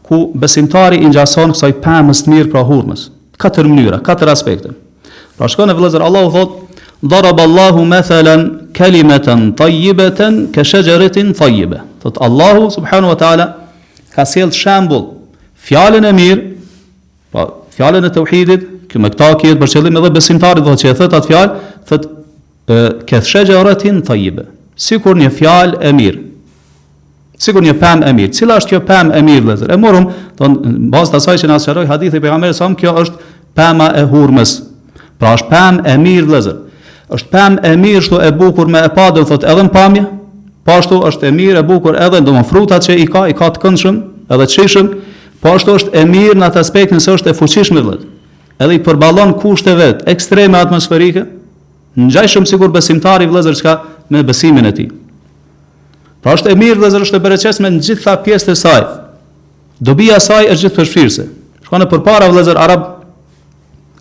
ku 0.06 0.30
besimtari 0.32 1.02
i 1.02 1.10
ngjason 1.10 1.52
kësaj 1.52 1.74
pamës 1.84 2.22
të 2.24 2.32
mirë 2.32 2.50
për 2.54 2.64
hurmës. 2.70 3.08
Katër 3.42 3.68
mënyra, 3.68 3.98
katër 4.06 4.30
aspekte. 4.32 4.72
Pra 5.36 5.48
shkon 5.52 5.70
e 5.70 5.74
vëllezër 5.76 6.04
Allahu 6.08 6.32
thot: 6.32 6.56
"Daraballahu 7.02 7.76
Allahu 7.76 7.84
mathalan 7.84 8.46
kalimatan 8.72 9.52
tayyibatan 9.60 10.48
ka 10.54 10.64
shajaratin 10.64 11.34
tayyiba." 11.36 11.82
Thot 12.00 12.16
Allahu 12.20 12.70
subhanahu 12.72 13.12
wa 13.12 13.16
taala 13.22 13.46
ka 14.16 14.24
sjell 14.24 14.50
shembull 14.52 15.04
fjalën 15.68 16.04
e 16.08 16.12
mirë, 16.12 16.42
pa 17.32 17.44
po 17.44 17.66
fjalën 17.76 18.06
e 18.06 18.10
tauhidit, 18.10 18.62
që 18.88 18.96
me 19.02 19.08
këtë 19.12 19.24
ka 19.28 19.36
qenë 19.40 19.58
për 19.60 19.68
qëllim 19.68 20.00
edhe 20.00 20.10
besimtarit 20.16 20.64
do 20.64 20.72
të 20.80 20.96
thotë 20.96 21.16
atë 21.16 21.26
fjalë, 21.28 21.50
thot 21.88 22.15
ka 22.66 23.20
shajaratin 23.22 24.02
tayyiba 24.02 24.42
sikur 24.76 25.14
një 25.16 25.30
fjalë 25.30 25.78
e 25.86 25.92
mirë 25.94 26.22
sikur 27.38 27.62
një 27.62 27.76
pemë 27.78 28.08
e 28.10 28.14
mirë 28.18 28.34
cila 28.34 28.56
është 28.60 28.70
kjo 28.74 28.80
pemë 28.88 29.14
e 29.14 29.22
mirë 29.22 29.44
vëllazër 29.44 29.72
e 29.72 29.76
morëm 29.78 30.08
don 30.40 30.56
bazë 30.92 31.12
të 31.14 31.18
asaj 31.22 31.36
që 31.44 31.50
na 31.52 31.58
shëroi 31.62 31.86
hadithi 31.86 32.20
pejgamberi 32.24 32.56
sa 32.58 32.66
kjo 32.74 32.96
është 33.04 33.30
pema 33.56 33.92
e 33.94 34.02
hurmës 34.10 34.56
pra 35.20 35.36
është 35.38 35.50
pemë 35.52 35.86
e 35.86 35.94
mirë 36.02 36.26
vëllazër 36.26 36.92
është 37.18 37.32
pemë 37.36 37.62
e 37.70 37.76
mirë 37.84 38.02
ashtu 38.02 38.20
e 38.26 38.32
bukur 38.40 38.66
me 38.74 38.82
e 38.82 38.90
pa 38.98 39.06
do 39.14 39.22
thotë 39.30 39.46
edhe 39.52 39.68
në 39.68 39.74
pamje 39.78 40.04
po 40.66 40.80
ashtu 40.80 40.98
është 41.10 41.30
e 41.30 41.32
mirë 41.38 41.62
e 41.62 41.66
bukur 41.70 42.00
edhe 42.08 42.20
domo 42.26 42.42
frutat 42.48 42.88
që 42.88 42.98
i 42.98 43.06
ka 43.06 43.26
i 43.30 43.36
ka 43.38 43.52
të 43.54 43.62
këndshëm 43.62 44.02
edhe 44.26 44.42
të 44.50 44.54
shishëm 44.58 44.90
po 45.40 45.54
ashtu 45.54 45.78
është 45.78 45.94
e 45.94 46.04
mirë 46.10 46.40
në 46.42 46.50
atë 46.50 46.64
aspektin 46.66 46.98
se 47.00 47.14
është 47.14 47.30
e 47.30 47.38
fuqishme 47.38 47.78
vëllazër 47.78 48.64
edhe 48.66 48.74
i 48.74 48.82
përballon 48.86 49.36
kushte 49.38 49.76
vet 49.78 50.02
ekstreme 50.10 50.58
atmosferike 50.58 51.22
Ngjaj 51.96 52.26
shumë 52.28 52.48
sigur 52.50 52.68
besimtari 52.72 53.24
i 53.24 53.28
vëllezër 53.30 53.56
çka 53.56 53.72
me 54.12 54.20
besimin 54.28 54.68
e 54.68 54.72
tij. 54.76 54.88
Pra 56.20 56.34
është 56.36 56.52
e 56.52 56.56
mirë 56.60 56.76
vëllezër 56.78 57.04
është 57.06 57.16
e 57.16 57.24
bereqes 57.24 57.60
me 57.64 57.70
të 57.78 57.84
gjitha 57.88 58.16
pjesë 58.26 58.48
të 58.50 58.56
saj. 58.62 58.82
Dobia 59.80 60.18
saj 60.20 60.42
është 60.52 60.64
gjithë 60.66 60.76
përshfirëse. 60.80 61.24
Shkon 61.66 61.80
në 61.82 61.88
përpara 61.92 62.28
vëllezër 62.28 62.60
arab 62.60 62.84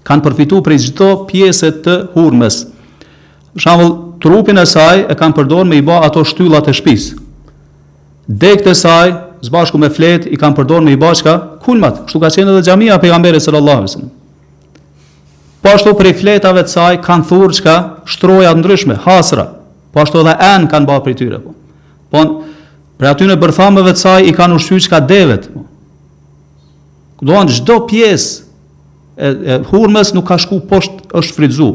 kanë 0.07 0.25
përfituar 0.25 0.65
prej 0.67 0.81
çdo 0.89 1.09
pjese 1.29 1.71
të 1.85 1.95
hurmës. 2.17 2.59
Për 3.55 3.63
shembull, 3.63 3.93
trupin 4.21 4.59
e 4.59 4.67
saj 4.67 5.05
e 5.09 5.15
kanë 5.15 5.37
përdorur 5.39 5.69
me 5.71 5.79
i 5.79 5.85
bë 5.87 6.01
ato 6.09 6.25
shtyllat 6.27 6.67
e 6.67 6.75
shtëpis. 6.75 7.07
Dekët 8.27 8.67
e 8.73 8.75
saj, 8.75 9.15
së 9.45 9.53
bashku 9.55 9.77
me 9.79 9.87
fletë, 9.93 10.27
i 10.33 10.39
kanë 10.41 10.57
përdorur 10.59 10.83
me 10.87 10.91
i 10.95 10.99
bashka 10.99 11.37
kulmat. 11.63 12.03
Kështu 12.09 12.19
ka 12.23 12.33
qenë 12.35 12.51
edhe 12.57 12.67
xhamia 12.67 12.99
pejgamberit 12.99 13.45
sallallahu 13.47 13.77
alajhi 13.85 13.89
wasallam. 13.91 14.13
Po 15.65 15.71
ashtu 15.73 15.95
për 15.97 16.07
i 16.07 16.13
fletave 16.13 16.61
të 16.61 16.69
saj 16.69 16.97
kanë 17.01 17.25
thurë 17.25 17.53
që 17.57 17.63
ka 17.65 17.73
shtroja 18.13 18.51
të 18.53 18.59
ndryshme, 18.61 18.95
hasra. 19.01 19.47
Po 19.89 20.03
ashtu 20.03 20.19
edhe 20.21 20.35
enë 20.45 20.67
kanë 20.69 20.85
bërë 20.85 21.01
për 21.07 21.13
tyre. 21.17 21.39
Po, 21.41 21.55
po 22.13 22.21
në, 22.21 22.35
për 23.01 23.07
aty 23.11 23.29
në 23.31 23.37
bërthameve 23.41 23.93
të 23.97 24.03
saj 24.03 24.27
i 24.29 24.33
kanë 24.37 24.59
ushqy 24.59 24.77
që 24.85 24.91
ka 24.93 24.99
devet. 25.11 25.47
Po. 25.55 25.63
Doan, 27.25 27.49
gjdo 27.49 27.79
pjesë 27.89 28.35
e, 29.17 29.31
e 29.31 29.57
hurmes 29.71 30.13
nuk 30.13 30.27
ka 30.29 30.37
shku 30.43 30.59
poshtë 30.69 31.09
është 31.23 31.37
fridzu. 31.39 31.71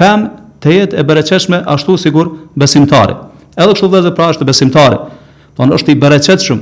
Pem 0.00 0.24
të 0.64 0.74
jetë 0.78 0.96
e 0.96 1.04
bereqeshme 1.12 1.60
ashtu 1.74 1.98
sigur 2.06 2.32
besimtare. 2.56 3.18
Edhe 3.58 3.68
kështu 3.76 3.92
dhe 3.98 4.14
pra 4.16 4.30
është 4.32 4.48
besimtare. 4.48 5.02
Po 5.58 5.68
në 5.68 5.76
është 5.76 5.92
i 5.92 6.00
bereqeshme, 6.06 6.58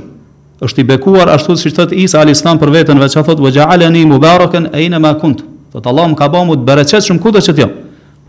është 0.59 0.83
i 0.83 0.89
bekuar 0.91 1.31
ashtu 1.37 1.55
si 1.61 1.71
thot 1.71 1.95
Isa 1.95 2.19
alislam 2.25 2.59
për 2.59 2.75
veten 2.81 2.99
veçanërisht 2.99 3.39
vogjaleni 3.47 4.03
mubaraken 4.11 4.67
aina 4.75 4.99
ma 4.99 5.15
kuntu 5.23 5.52
Do 5.73 5.81
të 5.81 5.89
Allah 5.89 6.07
më 6.11 6.15
ka 6.19 6.27
bëmë 6.29 6.55
të 6.61 6.67
bereqet 6.69 7.07
shumë 7.07 7.21
kudë 7.23 7.41
që 7.47 7.53
t'jam. 7.57 7.71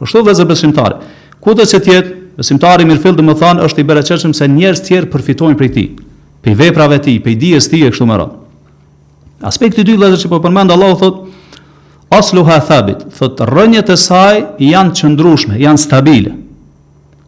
Për 0.00 0.08
shtu 0.10 0.22
vëzër 0.24 0.46
besimtari. 0.48 1.10
Kudë 1.44 1.66
që 1.70 1.80
t'jetë, 1.86 2.12
besimtari 2.40 2.86
mirë 2.88 3.02
fillë 3.04 3.18
dhe 3.20 3.26
më 3.28 3.34
thanë, 3.42 3.66
është 3.68 3.82
i 3.84 3.88
bereqet 3.90 4.22
shumë 4.24 4.38
se 4.38 4.48
njerës 4.48 4.80
tjerë 4.86 5.10
përfitojnë 5.12 5.58
për 5.60 5.66
i 5.66 5.70
ti, 5.74 5.84
për 6.40 6.54
i 6.54 6.54
veprave 6.62 7.00
ti, 7.04 7.18
për 7.20 7.34
i 7.34 7.36
dijes 7.42 7.68
ti 7.68 7.82
e 7.84 7.90
kështu 7.92 8.06
më 8.08 8.16
ratë. 8.22 8.42
Aspekti 9.50 9.84
dy 9.84 9.98
vëzër 10.00 10.22
që 10.24 10.30
po 10.32 10.40
përmendë, 10.46 10.72
Allah 10.78 10.94
u 10.96 10.98
thotë, 11.02 11.60
aslu 12.16 12.46
ha 12.48 12.56
thabit, 12.64 13.04
thotë 13.18 13.50
rënjët 13.52 13.92
e 13.92 13.98
saj 14.00 14.40
janë 14.64 14.96
qëndrushme, 15.02 15.60
janë 15.60 15.82
stabile. 15.84 16.32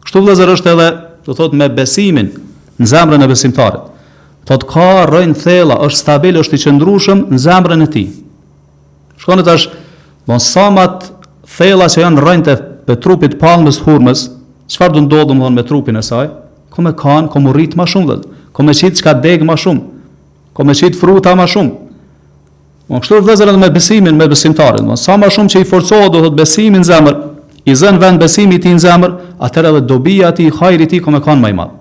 Kështu 0.01 0.25
vëzër 0.25 0.55
është 0.57 0.73
edhe, 0.75 0.89
të 1.27 1.37
thotë, 1.37 1.61
me 1.61 1.69
besimin 1.77 2.33
në 2.81 2.89
zemrën 2.89 3.23
e 3.23 3.29
besimtarit. 3.29 3.85
Thotë 4.49 4.69
ka 4.73 4.89
rënjë 5.13 5.41
thela, 5.45 5.77
është 5.87 6.01
stabile, 6.03 6.41
është 6.41 6.57
i 6.57 6.63
qëndrushëm 6.65 7.25
në 7.35 7.43
zemrën 7.45 7.85
e 7.85 7.89
ti. 7.95 8.05
Shkone 9.21 9.43
tash, 9.45 9.69
është, 9.69 9.83
Von 10.27 10.39
sa 10.43 10.67
më 10.73 10.83
thella 11.47 11.87
që 11.87 12.01
janë 12.03 12.19
rënë 12.23 12.55
te 12.91 12.95
trupi 12.99 13.29
të 13.31 13.39
palmës 13.39 13.79
hurmës, 13.87 14.25
çfarë 14.67 14.97
do 14.97 15.05
ndodhë 15.05 15.29
domthon 15.31 15.55
me 15.55 15.63
trupin 15.63 15.95
e 15.99 16.03
saj? 16.03 16.27
Ku 16.73 16.83
më 16.83 16.91
kanë, 16.99 17.29
ku 17.31 17.39
më 17.45 17.53
rrit 17.55 17.77
më 17.79 17.85
shumë 17.93 18.09
vet? 18.11 18.25
Ku 18.53 18.65
më 18.67 18.75
shit 18.75 18.99
çka 18.99 19.13
deg 19.23 19.45
më 19.47 19.55
shumë? 19.63 19.83
Ku 20.53 20.67
më 20.67 20.75
shit 20.81 20.99
fruta 20.99 21.31
më 21.39 21.47
shumë? 21.53 21.71
Von 22.91 23.01
kështu 23.03 23.21
vëzëra 23.23 23.55
me 23.59 23.71
besimin 23.71 24.19
me 24.19 24.27
besimtarin, 24.31 24.87
von 24.91 24.99
sa 24.99 25.15
më 25.19 25.31
shumë 25.31 25.51
që 25.55 25.63
i 25.63 25.67
forcohet 25.71 26.11
do 26.11 26.21
thot 26.25 26.35
besimin 26.39 26.83
në 26.83 26.87
zemër, 26.91 27.15
i 27.67 27.73
zën 27.75 27.97
vend 28.01 28.19
besimi 28.21 28.55
i 28.59 28.63
tij 28.63 28.75
në 28.77 28.83
zemër, 28.83 29.15
atëherë 29.47 29.73
edhe 29.73 29.85
dobija 29.89 30.29
e 30.33 30.37
tij, 30.39 30.51
hajri 30.59 30.85
i 30.87 30.91
tij 30.91 31.01
ku 31.05 31.11
më 31.15 31.23
kanë 31.25 31.41
më 31.45 31.49
i 31.53 31.57
madh. 31.61 31.73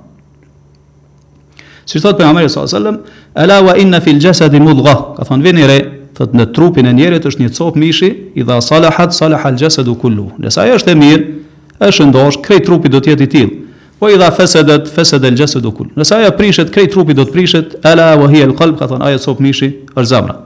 Si 1.86 2.00
thot 2.02 2.18
pejgamberi 2.18 2.50
sallallahu 2.50 2.72
alaihi 2.72 2.82
wasallam, 2.82 2.98
ala 3.38 3.60
wa 3.66 3.76
inna 3.78 4.00
fil 4.02 4.18
jasadi 4.22 4.58
mudghah, 4.58 5.14
ka 5.14 5.22
thon 5.28 5.44
vini 5.46 5.62
re, 5.62 5.78
thot 6.16 6.32
në 6.36 6.46
trupin 6.56 6.86
e 6.88 6.94
njerit 6.96 7.26
është 7.28 7.44
një 7.44 7.50
copë 7.58 7.80
mishi, 7.82 8.08
i 8.40 8.44
dha 8.48 8.58
salahat 8.64 9.12
salaha 9.16 9.50
al-jasadu 9.52 9.94
kullu. 10.00 10.28
Nëse 10.40 10.62
ajo 10.62 10.78
është 10.80 10.92
e 10.94 10.98
mirë, 11.02 11.24
është 11.88 12.06
ndosh, 12.10 12.40
krej 12.44 12.62
trupi 12.66 12.92
do 12.92 13.00
të 13.04 13.12
jetë 13.12 13.24
i 13.24 13.30
tillë. 13.34 13.56
Po 14.00 14.08
i 14.12 14.16
dha 14.20 14.30
fesedet, 14.36 14.88
fesedet 14.92 15.30
al-jasadu 15.34 15.70
kullu. 15.76 15.92
Nëse 15.96 16.16
ajo 16.18 16.32
prishet, 16.40 16.72
krej 16.74 16.88
trupi 16.92 17.16
do 17.16 17.24
të 17.28 17.36
prishet, 17.36 17.76
ala 17.88 18.08
wa 18.20 18.28
hiya 18.32 18.48
al-qalb, 18.50 18.78
ka 18.80 18.88
thon 18.90 19.04
ajo 19.08 19.20
copë 19.28 19.44
mishi 19.46 19.70
është 19.96 20.08
zamra. 20.14 20.36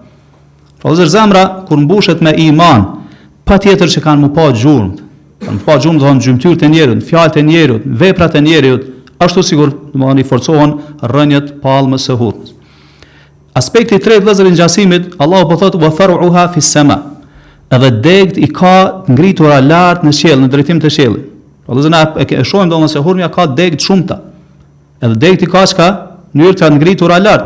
Po 0.83 0.95
zë 0.97 1.09
zemra 1.13 1.45
kur 1.69 1.83
mbushet 1.85 2.23
me 2.25 2.33
iman, 2.49 2.85
patjetër 3.47 3.91
që 3.95 4.05
kanë 4.09 4.27
më 4.27 4.35
pa 4.37 4.47
gjurmë. 4.51 5.11
Kanë 5.47 5.59
më 5.61 5.67
pa 5.67 5.79
gjurmë 5.83 6.03
thon 6.03 6.23
gjymtyr 6.25 6.57
të 6.61 6.71
njerit, 6.75 7.03
fjalët 7.09 7.37
e 7.41 7.47
njerit, 7.47 7.83
veprat 8.03 8.35
e 8.35 8.41
njerit, 8.43 8.89
ashtu 9.23 9.43
sigur, 9.47 9.71
domethënë 9.93 10.23
i 10.25 10.27
forcohen 10.29 10.79
rënjet 11.13 11.55
palmës 11.63 12.07
së 12.09 12.17
hutës. 12.21 12.55
Aspekti 13.61 13.93
i 13.99 14.01
tretë 14.01 14.25
vëzërin 14.25 14.55
ngjasimit, 14.55 15.09
Allahu 15.21 15.51
po 15.51 15.57
thotë 15.61 15.81
wa 15.83 15.91
faruha 15.93 16.47
fi 16.55 16.63
sama. 16.65 16.95
Edhe 17.73 17.91
degët 18.03 18.39
i 18.41 18.49
ka 18.49 19.05
ngritura 19.13 19.59
lart 19.65 20.05
në 20.07 20.15
qiell, 20.17 20.41
në 20.43 20.49
drejtim 20.55 20.81
të 20.81 20.93
qiellit. 20.95 21.27
Po 21.67 21.77
do 21.77 21.83
të 21.85 21.91
na 21.93 22.01
e 22.39 22.45
shohim 22.49 22.71
domosë 22.73 22.97
se 22.97 23.03
hurmja 23.05 23.29
ka 23.31 23.45
degë 23.59 23.77
shumëta, 23.79 23.85
shumta. 23.87 24.21
Edhe 25.05 25.19
degët 25.27 25.45
i 25.45 25.51
ka 25.53 25.67
çka, 25.73 25.89
mënyrë 26.35 26.57
të 26.63 26.71
ngritura 26.79 27.19
lart. 27.21 27.45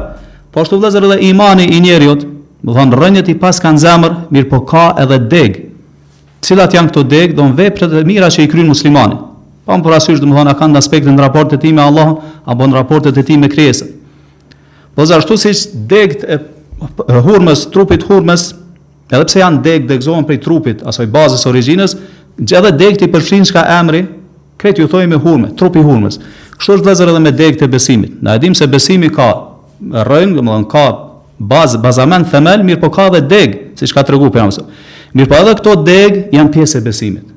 Po 0.55 0.63
ashtu 0.63 0.79
vëzër 0.85 1.09
edhe 1.11 1.19
imani 1.33 1.67
i 1.75 1.81
njerëzit, 1.83 2.23
do 2.63 2.71
të 2.77 2.87
thonë 2.95 3.25
i 3.29 3.37
pas 3.43 3.59
kanë 3.61 3.83
zemër, 3.83 4.15
mirë 4.33 4.51
po 4.53 4.63
ka 4.71 4.85
edhe 5.03 5.19
degë. 5.19 5.65
Cilat 6.47 6.79
janë 6.79 6.93
këto 6.93 7.03
degë, 7.11 7.35
domosë 7.35 7.59
veprat 7.63 7.99
e 8.01 8.05
mira 8.07 8.31
që 8.31 8.47
i 8.47 8.51
kryen 8.53 8.71
muslimanit. 8.71 9.19
Pam 9.67 9.83
po, 9.83 9.91
parasysh 9.91 10.23
domosë 10.23 10.47
ana 10.47 10.55
kanë 10.55 10.79
aspektin 10.81 11.19
e 11.19 11.27
raportit 11.27 11.65
të 11.67 11.75
me 11.75 11.83
Allah, 11.83 12.15
apo 12.47 12.69
në 12.71 12.79
raportet 12.81 13.19
e 13.19 13.41
me 13.43 13.51
krijesën. 13.51 13.94
Po 14.95 15.03
zë 15.09 15.17
ashtu 15.19 15.37
si 15.41 15.51
që 15.91 16.03
e 16.35 16.39
hurmës, 17.25 17.67
trupit 17.75 18.05
hurmës, 18.07 18.49
edhe 19.11 19.27
pse 19.27 19.41
janë 19.41 19.63
degë 19.65 19.89
degëzohen 19.91 20.27
prej 20.29 20.37
për 20.39 20.43
i 20.43 20.45
trupit, 20.45 20.85
aso 20.87 21.03
i 21.07 21.11
bazës 21.11 21.47
originës, 21.51 21.97
gjë 22.39 22.59
edhe 22.61 22.73
degt 22.79 23.03
i 23.07 23.11
përfshin 23.11 23.47
çka 23.51 23.65
emri, 23.79 24.05
këtë 24.61 24.85
ju 24.85 24.89
thojmë 24.93 25.19
hurme, 25.25 25.49
hurmë, 25.49 25.53
trupi 25.59 25.83
hurmës. 25.83 26.21
Kështu 26.59 26.77
është 26.79 26.91
dhe 27.05 27.09
edhe 27.11 27.25
me 27.27 27.33
degët 27.35 27.65
e 27.67 27.71
besimit. 27.73 28.21
Në 28.23 28.37
edhim 28.39 28.55
se 28.55 28.69
besimi 28.71 29.11
ka 29.13 29.29
rëjnë, 29.83 30.39
në 30.39 30.47
më 30.47 30.55
dhe 30.55 30.63
në 30.63 30.71
ka 30.71 30.85
bazë, 31.51 31.83
bazamen 31.83 32.27
themel, 32.31 32.63
mirë 32.67 32.83
po 32.85 32.93
ka 32.95 33.09
dhe 33.17 33.25
deg, 33.31 33.59
si 33.79 33.91
shka 33.91 34.05
të 34.07 34.15
regu 34.15 34.31
për 34.33 34.45
jamësë. 34.45 34.65
Mirë 35.15 35.31
po 35.31 35.41
edhe 35.41 35.57
këto 35.61 35.75
deg 35.89 36.21
janë 36.37 36.55
pjesë 36.55 36.81
e 36.81 36.85
besimit. 36.87 37.34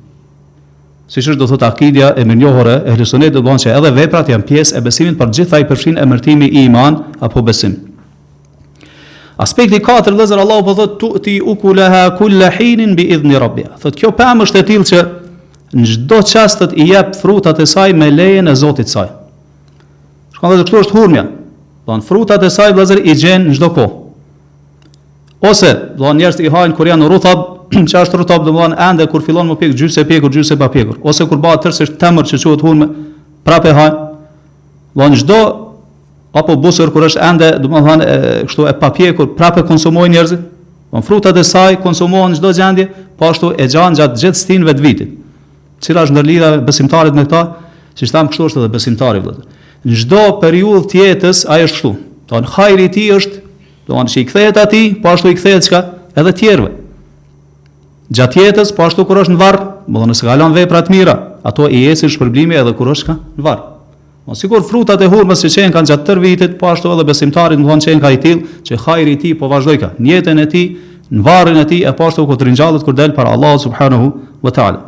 Siç 1.08 1.30
është 1.32 1.39
do 1.39 1.46
thotë 1.48 1.67
akidja 1.70 2.08
e 2.20 2.24
mirënjohore 2.28 2.82
e 2.89 2.93
hlisonit 2.98 3.32
do 3.36 3.39
thonë 3.46 3.62
se 3.63 3.70
edhe 3.72 3.91
veprat 3.96 4.28
janë 4.28 4.43
pjesë 4.50 4.76
e 4.76 4.82
besimit, 4.84 5.15
por 5.20 5.30
gjitha 5.32 5.62
i 5.63 5.67
përfshin 5.70 6.00
emërtimi 6.04 6.50
i 6.52 6.65
iman 6.67 6.98
apo 7.24 7.43
besim. 7.48 7.78
Aspekti 9.39 9.80
4 9.86 10.12
Lëzër 10.17 10.41
Allahu 10.43 10.65
po 10.67 10.76
thotë 10.82 11.00
tu 11.00 11.12
ti 11.24 11.38
ukulaha 11.39 12.02
kullu 12.20 12.50
hinin 12.58 12.96
bi 12.98 13.06
idhni 13.15 13.39
rabbia. 13.39 13.72
Thot 13.80 13.96
kjo 14.00 14.12
pemë 14.17 14.50
është 14.50 14.63
e 14.63 14.80
që 14.91 15.02
në 15.78 15.86
çdo 15.93 16.20
qastët 16.28 16.76
i 16.76 16.89
jep 16.91 17.15
frutat 17.22 17.60
e 17.60 17.65
saj 17.65 17.93
me 17.93 18.12
lejen 18.12 18.48
e 18.52 18.56
Zotit 18.56 18.88
të 18.88 18.91
saj. 18.98 19.08
Shkon 20.36 20.54
edhe 20.58 20.65
këtu 20.67 20.80
është 20.82 20.96
hurmja. 20.98 21.24
Do 21.88 22.02
frutat 22.04 22.43
e 22.43 22.50
saj 22.52 22.74
Lëzër 22.76 23.06
i 23.08 23.15
gjen 23.15 23.48
çdo 23.56 23.72
kohë. 23.72 23.96
Ose 25.48 25.72
do 25.98 26.12
njerëz 26.17 26.43
i 26.43 26.52
hajnë 26.52 26.76
kur 26.76 26.88
janë 26.89 27.08
që 27.88 28.02
është 28.04 28.18
rrotop 28.20 28.46
do 28.48 28.54
të 28.54 28.58
thonë 28.62 28.78
ende 28.88 29.06
kur 29.12 29.24
fillon 29.26 29.48
me 29.50 29.56
pjek 29.60 29.74
gjysë 29.82 30.04
e 30.04 30.08
pjekur 30.08 30.32
gjysë 30.32 30.56
pa 30.62 30.70
pjekur 30.72 31.00
ose 31.10 31.26
kur 31.28 31.40
bëhet 31.44 31.66
tërë 31.66 31.76
se 31.76 31.88
tëmër 32.00 32.28
që 32.30 32.38
quhet 32.44 32.62
hunë 32.64 32.86
prapë 33.48 33.74
ha 33.76 33.88
do 34.98 35.08
të 35.12 35.20
çdo 35.24 35.40
apo 36.38 36.56
busër 36.64 36.92
kur 36.96 37.08
është 37.10 37.24
ende 37.30 37.50
do 37.62 37.68
të 37.72 37.82
thonë 37.88 38.08
kështu 38.48 38.68
e 38.72 38.76
papjekur 38.80 39.34
prapë 39.38 39.66
konsumojnë 39.68 40.14
njerëzit 40.16 40.46
von 40.94 41.04
frutat 41.04 41.38
e 41.38 41.44
saj 41.44 41.80
konsumohen 41.84 42.38
çdo 42.40 42.54
gjendje 42.56 42.88
po 43.20 43.28
ashtu 43.32 43.52
e 43.60 43.68
gjan 43.68 43.98
gjatë 44.00 44.24
gjithë 44.24 44.42
stinëve 44.46 44.78
të 44.80 44.86
vitit 44.88 45.14
cila 45.84 46.08
është 46.08 46.16
ndërlidha 46.16 46.54
besimtarët 46.70 47.18
me 47.20 47.26
këta 47.28 47.44
si 48.00 48.08
thamë 48.10 48.32
kështu 48.32 48.48
është 48.48 48.64
edhe 48.64 48.74
besimtari 48.78 49.22
vëllai 49.26 50.02
çdo 50.06 50.24
periudhë 50.42 50.86
të 50.94 51.04
jetës 51.04 51.44
ai 51.52 51.64
është 51.68 51.76
kështu 51.76 51.92
do 51.92 52.26
të 52.26 52.28
thonë 52.32 52.54
hajri 52.56 52.88
i 52.90 52.96
tij 52.98 53.12
është 53.20 53.38
do 53.38 53.94
të 53.94 53.96
thonë 54.00 54.20
i 54.20 54.26
kthehet 54.32 54.62
atij 54.66 54.88
po 55.04 55.12
ashtu 55.16 55.32
i 55.32 55.38
kthehet 55.40 55.68
çka 55.68 55.84
edhe 56.18 56.34
tjerëve 56.40 56.74
gjatë 58.15 58.43
jetës, 58.48 58.70
po 58.76 58.86
ashtu 58.88 59.04
kur 59.10 59.20
është 59.24 59.34
në 59.36 59.39
varr, 59.41 59.58
do 59.88 59.98
të 59.98 60.04
thonë 60.04 60.15
se 60.15 60.28
ka 60.28 60.36
lënë 60.39 60.56
vepra 60.62 60.82
të 60.88 60.93
mira, 60.96 61.15
ato 61.48 61.67
i 61.74 61.82
ecin 61.91 62.12
shpërblimi 62.12 62.56
edhe 62.56 62.74
kur 62.78 62.91
është 62.93 63.08
ka 63.10 63.15
në 63.38 63.46
varr. 63.46 63.63
Po 64.28 64.36
sigur 64.36 64.63
frutat 64.67 65.00
e 65.02 65.08
hurmës 65.12 65.43
që 65.46 65.50
çhen 65.54 65.72
kanë 65.76 65.91
gjatë 65.93 66.08
tër 66.10 66.20
vitit, 66.24 66.58
po 66.60 66.72
ashtu 66.72 66.91
edhe 66.91 67.06
besimtarit 67.08 67.60
do 67.60 67.65
të 67.67 67.80
thonë 67.88 68.02
ka 68.04 68.12
i 68.12 68.20
till, 68.26 68.41
që 68.67 68.80
hajri 68.86 69.13
i 69.15 69.20
tij 69.22 69.38
po 69.39 69.50
vazhdoi 69.52 69.78
ka. 69.80 69.93
Në 70.00 70.12
jetën 70.15 70.39
e 70.43 70.48
tij, 70.52 70.65
në 71.12 71.24
varrin 71.24 71.60
e 71.62 71.65
tij 71.70 71.86
e 71.88 71.93
pashtu 71.96 72.24
po 72.28 72.32
ku 72.34 72.38
trinjallët 72.41 72.84
kur 72.84 72.96
del 72.96 73.13
para 73.15 73.32
Allahu 73.36 73.60
subhanahu 73.65 74.12
wa 74.43 74.52
taala. 74.52 74.82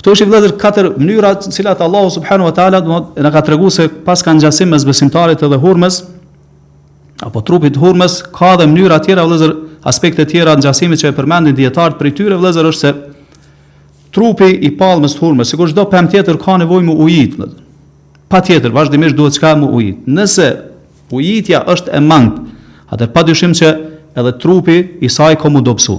Kto 0.00 0.14
është 0.16 0.28
vëllezër 0.30 0.54
katër 0.60 0.88
mënyra 1.00 1.34
të 1.42 1.52
cilat 1.56 1.80
Allahu 1.84 2.08
subhanahu 2.14 2.48
wa 2.48 2.54
taala 2.56 2.80
do 2.84 3.02
të 3.16 3.20
na 3.24 3.32
ka 3.34 3.42
treguar 3.44 3.70
se 3.72 3.84
pas 4.06 4.20
ka 4.24 4.32
ngjasim 4.32 4.72
mes 4.72 4.84
besimtarit 4.88 5.42
edhe 5.44 5.58
hurmës 5.60 6.00
apo 7.20 7.42
trupit 7.44 7.76
të 7.76 7.82
hurmës 7.84 8.16
ka 8.32 8.54
dhe 8.56 8.64
mënyra 8.70 8.96
tjera 9.04 9.26
vëllezër 9.28 9.52
aspekte 9.88 10.24
tjera 10.28 10.56
në 10.58 10.64
gjasimit 10.66 11.00
që 11.00 11.10
e 11.10 11.14
përmendin 11.16 11.56
djetartë 11.56 11.98
për 12.00 12.08
i 12.10 12.14
tyre 12.18 12.36
vlezër 12.40 12.68
është 12.70 12.80
se 12.86 12.92
trupi 14.14 14.50
i 14.66 14.70
palmës 14.76 15.14
të 15.16 15.22
hurme, 15.22 15.44
si 15.46 15.56
kur 15.56 15.70
shdo 15.70 15.86
pëm 15.92 16.10
tjetër 16.12 16.38
ka 16.42 16.56
nevoj 16.60 16.82
mu 16.84 16.96
ujit, 17.04 17.36
më. 17.38 17.48
pa 18.30 18.40
tjetër, 18.40 18.70
vazhdimisht 18.70 19.16
duhet 19.18 19.38
qka 19.38 19.54
mu 19.58 19.70
ujit, 19.76 20.04
nëse 20.06 20.48
ujitja 21.10 21.64
është 21.72 21.90
e 21.96 22.00
mangë, 22.00 22.44
atër 22.90 23.08
pa 23.14 23.22
dyshim 23.26 23.52
që 23.54 23.70
edhe 24.18 24.32
trupi 24.38 24.76
i 25.00 25.08
saj 25.08 25.36
komu 25.36 25.60
dopsu. 25.60 25.96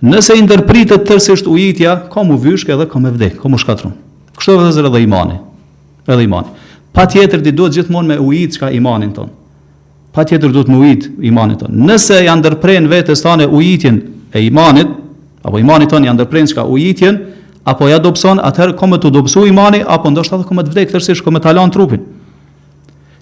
Nëse 0.00 0.32
i 0.38 0.42
ndërpritët 0.42 1.02
tërsisht 1.04 1.48
ujitja, 1.48 1.98
komu 2.08 2.38
vyshkë 2.40 2.72
edhe 2.72 2.86
komu 2.88 3.08
e 3.08 3.12
vdek, 3.12 3.34
komu 3.42 3.58
shkatrun. 3.60 3.92
Kështë 4.32 4.56
vlezër 4.56 4.88
edhe 4.88 5.02
imani, 5.04 5.36
edhe 6.08 6.24
imani. 6.24 6.54
Pa 6.96 7.04
tjetër 7.06 7.40
di 7.44 7.52
duhet 7.52 7.74
gjithmonë 7.76 8.14
me 8.14 8.18
ujit 8.24 8.56
qka 8.56 8.70
imanin 8.72 9.12
tonë 9.12 9.39
pa 10.14 10.24
tjetër 10.26 10.52
du 10.52 10.62
të 10.66 10.72
më 10.72 10.80
ujit 10.82 11.08
imanit 11.30 11.60
tënë. 11.62 11.82
Nëse 11.88 12.18
janë 12.24 12.46
dërprejnë 12.48 12.90
vetës 12.90 13.22
tane 13.22 13.46
ujitjen 13.46 14.00
e 14.34 14.42
imanit, 14.48 14.88
apo 15.46 15.60
imanit 15.62 15.90
tënë 15.92 16.08
janë 16.10 16.22
dërprejnë 16.24 16.54
qka 16.54 16.64
ujitjen, 16.66 17.20
apo 17.68 17.88
ja 17.90 18.00
dopson, 18.02 18.42
atëherë 18.42 18.74
komë 18.80 18.98
të 19.04 19.12
dopsu 19.14 19.44
imani, 19.50 19.84
apo 19.86 20.10
ndoshtë 20.10 20.40
atë 20.40 20.48
komë 20.50 20.64
të 20.66 20.74
vdekë 20.74 20.96
tërsish, 20.96 21.22
kome 21.26 21.42
të 21.44 21.52
alan 21.52 21.70
trupin. 21.70 22.02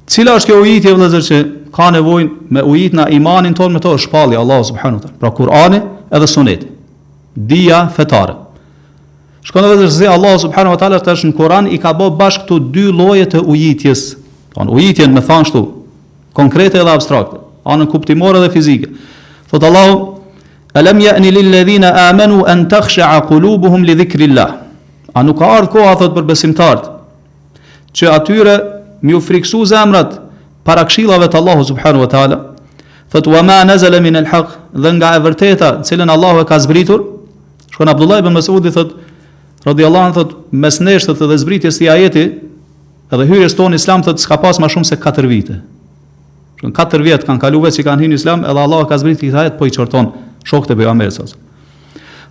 Cila 0.09 0.38
është 0.40 0.48
kjo 0.48 0.59
ujitje, 0.64 0.94
vëllëzër, 0.96 1.24
që 1.29 1.40
ka 1.77 1.90
nevojnë 1.92 2.53
me 2.57 2.62
ujit 2.64 2.94
na 2.96 3.05
imanin 3.12 3.53
tonë 3.57 3.77
me 3.77 3.83
to 3.85 3.90
është 3.92 4.07
shpalli 4.09 4.38
Allah 4.40 4.62
subhanu 4.64 5.03
të. 5.03 5.11
Pra 5.20 5.29
Kur'ani 5.37 5.83
edhe 6.09 6.27
sunet, 6.31 6.62
dia 7.37 7.83
fetare. 7.92 8.38
Shkon 9.44 9.62
dhe 9.66 9.74
vëllëzër, 9.83 10.09
Allah 10.14 10.38
subhanu 10.40 10.72
të 10.81 11.03
në 11.29 11.35
Kur'an, 11.37 11.68
i 11.68 11.77
ka 11.79 11.92
bo 11.92 12.09
bashkë 12.11 12.57
dy 12.72 12.87
lloje 12.92 13.29
të 13.37 13.44
ujitjes, 13.44 14.14
Don 14.57 14.70
ujitjen 14.74 15.12
me 15.14 15.20
thashtu 15.22 15.61
konkrete 16.38 16.79
dhe 16.85 16.92
abstrakte, 16.94 17.40
anën 17.66 17.88
kuptimore 17.90 18.38
dhe 18.44 18.51
fizike. 18.55 18.92
Thot 19.51 19.64
Allahu, 19.68 20.14
Alam 20.77 20.98
ya'ni 21.01 21.31
lil 21.33 21.46
ladhina 21.51 21.88
amanu 21.96 22.44
an 22.46 22.61
a 22.70 23.16
qulubuhum 23.29 23.85
li 23.87 23.94
dhikrillah. 23.96 24.51
A 25.14 25.22
nuk 25.24 25.38
ka 25.38 25.46
ardhur 25.57 25.72
koha 25.72 25.94
thot 25.96 26.12
për 26.14 26.22
besimtarët 26.29 26.85
që 27.96 28.07
atyre 28.14 28.55
më 29.03 29.16
u 29.16 29.20
friksu 29.20 29.64
zemrat 29.66 30.12
para 30.64 30.85
këshillave 30.85 31.29
të 31.33 31.35
Allahu, 31.40 31.64
subhanahu 31.64 32.05
wa 32.05 32.07
taala. 32.07 32.37
Thot 33.11 33.27
wa 33.27 33.42
ma 33.42 33.64
nazala 33.64 33.98
min 34.01 34.16
al-haq 34.20 34.53
dhe 34.72 34.92
nga 35.01 35.16
e 35.16 35.22
vërteta, 35.24 35.68
cilën 35.88 36.07
Allahu 36.14 36.44
e 36.44 36.44
ka 36.44 36.59
zbritur. 36.61 37.01
Shkon 37.72 37.88
Abdullah 37.88 38.18
ibn 38.20 38.33
Mas'ud 38.37 38.64
i 38.68 38.70
thot 38.70 38.92
radiallahu 39.66 40.05
anhu 40.12 40.18
thot 40.20 40.37
mes 40.53 40.79
nesh 40.81 41.09
thot 41.09 41.18
dhe 41.27 41.40
zbritjes 41.44 41.81
së 41.81 41.90
ajetit 41.96 42.38
edhe 43.11 43.27
hyrjes 43.33 43.57
tonë 43.59 43.81
islam 43.81 44.03
thot 44.05 44.20
s'ka 44.20 44.37
pas 44.38 44.61
më 44.62 44.68
shumë 44.70 44.88
se 44.92 45.01
4 45.07 45.27
vite. 45.33 45.59
Shkon 46.59 46.73
katër 46.75 47.05
vjet 47.07 47.23
kanë 47.23 47.38
kaluar 47.38 47.71
që 47.71 47.83
kanë 47.87 48.03
hyrë 48.03 48.11
në 48.11 48.16
Islam, 48.18 48.40
edhe 48.44 48.62
Allah 48.66 48.81
ka 48.90 48.97
zbritur 48.99 49.31
këtë 49.31 49.38
ajet 49.38 49.59
po 49.61 49.66
i 49.68 49.71
çorton 49.75 50.09
shokët 50.49 50.73
e 50.75 50.77
pejgamberit 50.81 51.14
sa. 51.14 51.29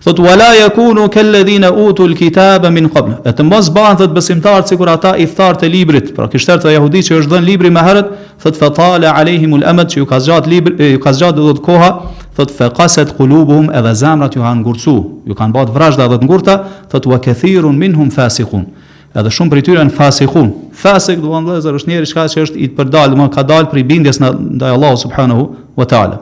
Thotë, 0.04 0.20
wala 0.22 0.50
yakunu 0.54 1.06
kal 1.10 1.30
ladina 1.32 1.70
utul 1.72 2.12
kitaba 2.14 2.68
min 2.70 2.90
qabl. 2.92 3.16
Atë 3.26 3.46
mos 3.48 3.70
bëhen 3.74 3.96
thot 3.98 4.12
besimtar 4.14 4.66
sikur 4.68 4.92
ata 4.92 5.14
i 5.18 5.24
thartë 5.26 5.64
të 5.64 5.70
librit, 5.72 6.10
pra 6.14 6.28
kishtar 6.30 6.60
të 6.62 6.74
yahudit 6.76 7.08
që 7.08 7.16
është 7.22 7.32
dhënë 7.32 7.48
libri 7.48 7.72
më 7.74 7.84
herët, 7.88 8.10
thotë, 8.44 8.60
fa 8.60 8.68
tala 8.76 9.14
alehim 9.18 9.56
al 9.58 9.64
amad 9.72 9.88
që 9.90 10.02
ju 10.02 10.08
ka 10.12 10.20
zgjat 10.22 10.46
libri, 10.46 10.92
ka 11.02 11.12
zgjat 11.16 11.40
do 11.40 11.54
koha, 11.64 11.88
thotë, 12.36 12.58
fa 12.60 12.68
qasat 12.78 13.16
qulubuhum 13.18 13.72
edhe 13.74 13.94
zamrat 13.98 14.36
ju 14.36 14.44
han 14.44 14.60
ngurcu, 14.62 14.94
ju 15.26 15.34
kanë 15.40 15.56
bërë 15.56 15.74
vrazhda 15.74 16.06
dhe 16.12 16.20
ngurta, 16.22 16.60
thotë, 16.92 17.10
wa 17.10 17.18
kathirun 17.24 17.80
minhum 17.80 18.12
fasikun 18.14 18.68
edhe 19.16 19.30
shumë 19.32 19.52
prej 19.52 19.62
tyre 19.66 19.80
janë 19.80 19.94
fasikhun. 19.96 20.50
Fasik 20.76 21.20
do 21.22 21.30
të 21.46 21.58
është 21.74 21.90
njëri 21.90 22.10
çka 22.12 22.26
që 22.34 22.42
është 22.46 22.60
i 22.66 22.70
përdal, 22.76 23.14
më 23.16 23.28
ka 23.34 23.42
dal 23.46 23.68
i 23.76 23.82
bindjes 23.84 24.20
në 24.20 24.32
dajë 24.60 24.74
Allahu 24.78 24.96
subhanahu 25.04 25.44
wa 25.76 25.84
taala. 25.88 26.18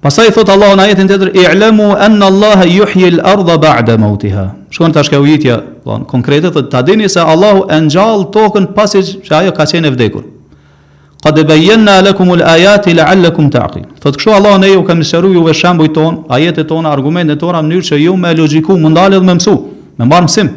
Pastaj 0.00 0.30
thot 0.32 0.48
Allahu 0.48 0.76
në 0.76 0.84
ajetin 0.88 1.08
tjetër: 1.08 1.28
"I'lamu 1.36 1.94
anna 1.98 2.26
Allaha 2.26 2.64
yuhyi 2.66 3.14
al-ardha 3.16 3.56
ba'da 3.58 3.98
mawtiha." 3.98 4.50
shkonë 4.70 4.92
tash 4.94 5.08
kjo 5.10 5.20
ujitje, 5.22 5.56
do 5.84 5.98
konkretet, 6.06 6.52
thot 6.52 6.70
ta 6.70 6.82
dini 6.82 7.08
se 7.08 7.20
Allahu 7.20 7.66
e 7.68 7.80
ngjall 7.80 8.30
tokën 8.30 8.72
pasi 8.74 9.00
që 9.02 9.32
ajo 9.40 9.52
ka 9.52 9.64
qenë 9.64 9.86
e 9.86 9.90
vdekur. 9.90 10.22
Qad 11.24 11.36
bayyana 11.46 12.00
lakum 12.02 12.30
al-ayati 12.32 12.94
la'allakum 12.94 13.50
ta'qil. 13.50 13.82
Thot 14.00 14.16
kështu 14.16 14.32
Allahu 14.32 14.58
ne 14.60 14.68
ju 14.72 14.82
ka 14.84 14.94
mësuar 14.94 15.24
juve 15.26 15.52
shembujt 15.52 15.92
ton, 15.92 16.24
ajetet 16.28 16.68
tona, 16.68 16.88
argumentet 16.92 17.38
tona 17.40 17.60
në 17.62 17.68
mënyrë 17.68 17.88
që 17.90 17.98
ju 18.04 18.16
me 18.16 18.34
logjiku 18.34 18.78
mund 18.78 18.96
dalë 18.96 19.18
dhe 19.18 19.26
me 19.26 19.34
mësu, 19.36 19.56
me 19.98 20.04
marr 20.06 20.22
mësim. 20.24 20.48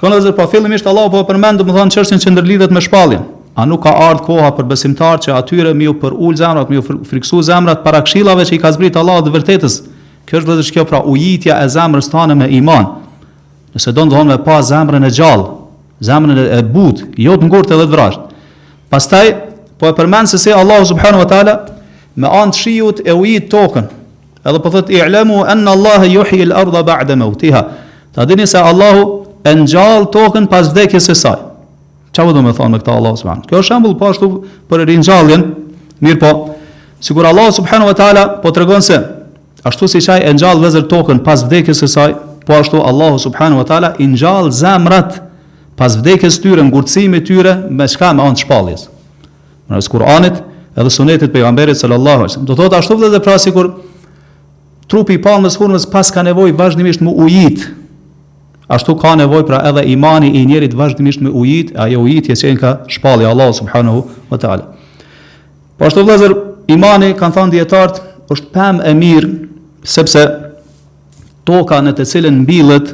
Shkon 0.00 0.12
edhe 0.16 0.32
po 0.32 0.46
fillimisht 0.48 0.86
Allahu 0.88 1.10
po 1.12 1.18
përmend 1.28 1.60
domethën 1.60 1.90
çështjen 1.92 2.22
që 2.24 2.30
ndërlidhet 2.32 2.70
me 2.72 2.80
shpalljen. 2.80 3.20
A 3.60 3.66
nuk 3.68 3.82
ka 3.84 3.90
ardhur 4.06 4.22
koha 4.24 4.48
për 4.56 4.64
besimtar 4.70 5.18
që 5.20 5.34
atyre 5.36 5.74
miu 5.76 5.92
për 6.00 6.14
ul 6.16 6.38
zemrat, 6.40 6.70
miu 6.72 6.80
friksu 7.04 7.42
zemrat 7.44 7.82
para 7.84 8.00
këshillave 8.00 8.46
që 8.48 8.54
i 8.56 8.60
ka 8.62 8.70
zbrit 8.72 8.96
Allahu 8.96 9.26
të 9.26 9.34
vërtetës. 9.34 9.76
Kjo 10.24 10.40
është 10.40 10.50
vetë 10.54 10.72
kjo 10.72 10.86
pra 10.88 11.02
ujitja 11.04 11.58
e 11.60 11.68
zemrës 11.74 12.08
tonë 12.14 12.38
me 12.40 12.48
iman. 12.62 12.88
Nëse 13.76 13.92
do 13.92 14.06
të 14.08 14.14
thonë 14.16 14.32
me 14.32 14.38
pa 14.46 14.56
zemrën 14.70 15.04
e 15.04 15.12
gjallë, 15.20 15.44
zemrën 16.08 16.40
e 16.46 16.62
but, 16.72 17.04
jo 17.20 17.36
të 17.36 17.50
ngurtë 17.50 17.76
edhe 17.76 17.88
të 17.90 17.96
vrashtë. 17.98 18.48
Pastaj 18.90 19.24
po 19.78 19.90
e 19.90 19.94
përmend 20.00 20.32
se 20.32 20.40
si 20.40 20.48
Allahu 20.52 20.88
subhanahu 20.94 21.26
wa 21.26 21.28
taala 21.34 21.58
me 22.16 22.32
anë 22.40 22.56
shiut 22.56 23.04
e 23.04 23.12
ujit 23.20 23.52
tokën. 23.52 23.92
Edhe 24.48 24.64
po 24.64 24.72
thotë 24.78 24.96
i'lamu 25.04 25.44
anna 25.44 25.76
Allahu 25.76 26.08
yuhyi 26.14 26.40
al-ardha 26.48 26.86
ba'da 26.88 27.20
mawtiha. 27.20 27.64
Ta 28.16 28.24
dini 28.26 28.46
se 28.48 28.58
Allahu 28.58 29.19
e 29.44 29.54
ngjall 29.62 30.08
tokën 30.12 30.48
pas 30.50 30.68
vdekjes 30.72 31.08
së 31.10 31.14
saj. 31.16 31.38
Çfarë 32.12 32.34
do 32.34 32.42
të 32.44 32.52
thonë 32.58 32.72
me 32.74 32.80
këtë 32.82 32.92
Allahu 32.94 33.20
subhanuhu? 33.20 33.46
Kjo 33.48 33.60
është 33.62 33.70
shembull 33.70 33.94
po 34.00 34.08
ashtu 34.12 34.28
për 34.68 34.84
ringjalljen. 34.90 35.44
Mirpo, 36.02 36.30
sikur 37.04 37.28
Allahu 37.28 37.52
subhanahu 37.54 37.90
wa 37.90 37.94
taala 37.96 38.22
po 38.42 38.50
tregon 38.50 38.82
se 38.82 38.98
ashtu 39.64 39.88
siç 39.88 40.08
ai 40.12 40.22
e 40.28 40.32
ngjall 40.34 40.60
vëzër 40.64 40.86
tokën 40.90 41.22
pas 41.24 41.44
vdekjes 41.46 41.80
së 41.84 41.88
saj, 41.94 42.14
po 42.46 42.56
ashtu 42.58 42.80
Allahu 42.82 43.18
subhanahu 43.20 43.60
wa 43.62 43.66
taala 43.68 43.92
i 43.98 44.06
ngjall 44.12 44.50
zamrat 44.50 45.20
pas 45.76 45.96
vdekjes 45.96 46.40
tyre, 46.44 46.62
ngurtësimi 46.66 47.22
tyre 47.24 47.54
me 47.70 47.88
çka 47.88 48.12
me 48.14 48.26
anë 48.26 48.42
shpalljes. 48.44 48.88
Në 49.70 49.84
Kur'anit 49.90 50.40
edhe 50.76 50.90
sunetit 50.90 51.32
pejgamberit 51.32 51.76
sallallahu 51.78 52.16
alaihi 52.16 52.30
wasallam. 52.34 52.46
Do 52.48 52.56
thotë 52.58 52.78
ashtu 52.82 52.98
vëzër 52.98 53.22
pra 53.24 53.38
sikur 53.38 53.70
trupi 54.90 55.14
i 55.16 55.22
pamës 55.22 55.56
hurmës 55.60 55.86
pas 55.92 56.10
ka 56.10 56.22
nevojë 56.26 56.56
vazhdimisht 56.58 57.00
mu 57.00 57.14
ujit, 57.24 57.68
Ashtu 58.70 58.94
ka 59.02 59.16
nevojë 59.18 59.46
pra 59.48 59.58
edhe 59.66 59.82
imani 59.96 60.28
i 60.38 60.44
njerit 60.46 60.76
vazhdimisht 60.78 61.20
me 61.20 61.30
ujit, 61.34 61.72
ajo 61.74 62.00
ujitje 62.04 62.36
që 62.38 62.52
ka 62.60 62.70
shpalli 62.88 63.26
Allahu 63.26 63.52
subhanahu 63.58 64.04
wa 64.30 64.38
taala. 64.38 64.68
Po 65.76 65.88
ashtu 65.88 66.04
vëllazër, 66.06 66.34
imani 66.76 67.08
kanë 67.18 67.34
thënë 67.36 67.54
dietart 67.56 67.98
është 68.30 68.52
pemë 68.54 68.84
e 68.86 68.92
mirë 68.94 69.30
sepse 69.90 70.22
toka 71.48 71.80
në 71.82 71.96
të 71.98 72.06
cilën 72.12 72.38
mbillet 72.44 72.92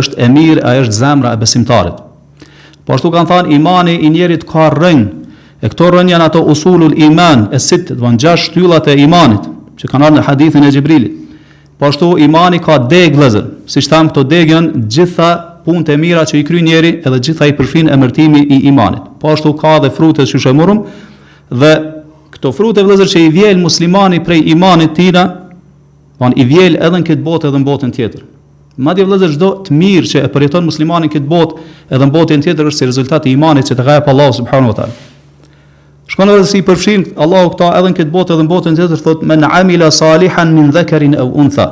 është 0.00 0.16
e 0.24 0.28
mirë, 0.38 0.64
ajo 0.72 0.86
është 0.86 0.98
zemra 1.02 1.34
e 1.36 1.40
besimtarit. 1.42 1.98
Po 2.88 2.96
ashtu 2.96 3.12
kanë 3.12 3.28
thënë 3.34 3.54
imani 3.58 3.98
i 4.00 4.10
njerit 4.14 4.48
ka 4.48 4.70
rënë 4.76 5.20
E 5.64 5.68
këto 5.72 5.86
rënë 5.94 6.10
janë 6.12 6.24
ato 6.26 6.42
usulul 6.52 6.92
iman, 7.06 7.46
e 7.56 7.56
sitë, 7.56 7.94
dhe 7.96 8.08
në 8.12 8.18
gjash 8.20 8.50
shtyllat 8.50 8.90
e 8.92 8.98
imanit, 9.00 9.46
që 9.80 9.88
kanë 9.88 10.04
arë 10.04 10.16
në 10.18 10.24
hadithin 10.26 10.66
e 10.68 10.72
Gjibrilit. 10.74 11.14
Po 11.84 11.88
ashtu 11.88 12.06
imani 12.24 12.56
ka 12.64 12.78
deg 12.88 13.12
vëllazër. 13.12 13.44
Siç 13.68 13.90
tham 13.92 14.08
këto 14.08 14.22
deg 14.24 14.48
janë 14.54 14.86
gjitha 14.94 15.28
punët 15.66 15.90
e 15.92 15.96
mira 16.00 16.22
që 16.30 16.38
i 16.40 16.44
kryen 16.48 16.64
njeri 16.64 16.90
edhe 17.04 17.18
gjitha 17.28 17.44
i 17.50 17.52
përfin 17.58 17.90
emërtimi 17.92 18.40
i 18.56 18.62
imanit. 18.70 19.02
Po 19.20 19.28
ashtu 19.34 19.52
ka 19.60 19.74
dhe 19.84 19.90
frutet 19.92 20.24
që 20.30 20.40
shëmurum 20.46 20.80
dhe 21.60 21.72
këto 22.38 22.54
frute 22.56 22.80
vëllazër 22.86 23.10
që 23.12 23.24
i 23.26 23.28
vjel 23.36 23.60
muslimani 23.60 24.22
prej 24.24 24.40
imanit 24.54 24.94
tina, 24.96 25.26
von 26.16 26.32
i 26.40 26.48
vjel 26.48 26.80
edhe 26.80 27.02
në 27.02 27.04
këtë 27.10 27.26
botë 27.28 27.50
edhe 27.50 27.60
në 27.60 27.68
botën 27.68 27.92
tjetër. 27.98 28.24
Madje 28.80 29.04
vëllazër 29.10 29.36
çdo 29.36 29.52
të 29.68 29.76
mirë 29.82 30.14
që 30.14 30.24
e 30.24 30.32
përjeton 30.38 30.64
muslimani 30.72 31.10
në 31.12 31.18
këtë 31.18 31.32
botë 31.36 31.68
edhe 31.92 32.06
në 32.08 32.12
botën 32.16 32.48
tjetër 32.48 32.72
është 32.72 32.78
si 32.86 32.90
rezultati 32.94 33.28
i 33.28 33.36
imanit 33.36 33.68
që 33.68 33.76
të 33.76 33.90
ka 33.90 34.00
Allah 34.08 34.32
subhanahu 34.40 34.72
wa 34.72 34.78
taala. 34.80 34.96
Shkon 36.14 36.30
edhe 36.30 36.46
si 36.46 36.60
i 36.62 36.62
përfshin 36.62 37.02
Allahu 37.18 37.48
këta 37.56 37.72
edhe 37.74 37.88
në 37.90 37.96
këtë 37.98 38.12
botë 38.14 38.34
edhe 38.36 38.42
në 38.46 38.50
botën 38.52 38.76
tjetër 38.78 39.00
thot 39.02 39.22
men 39.26 39.42
amila 39.48 39.88
salihan 39.90 40.52
min 40.54 40.68
dhakarin 40.70 41.16
aw 41.18 41.26
untha. 41.42 41.64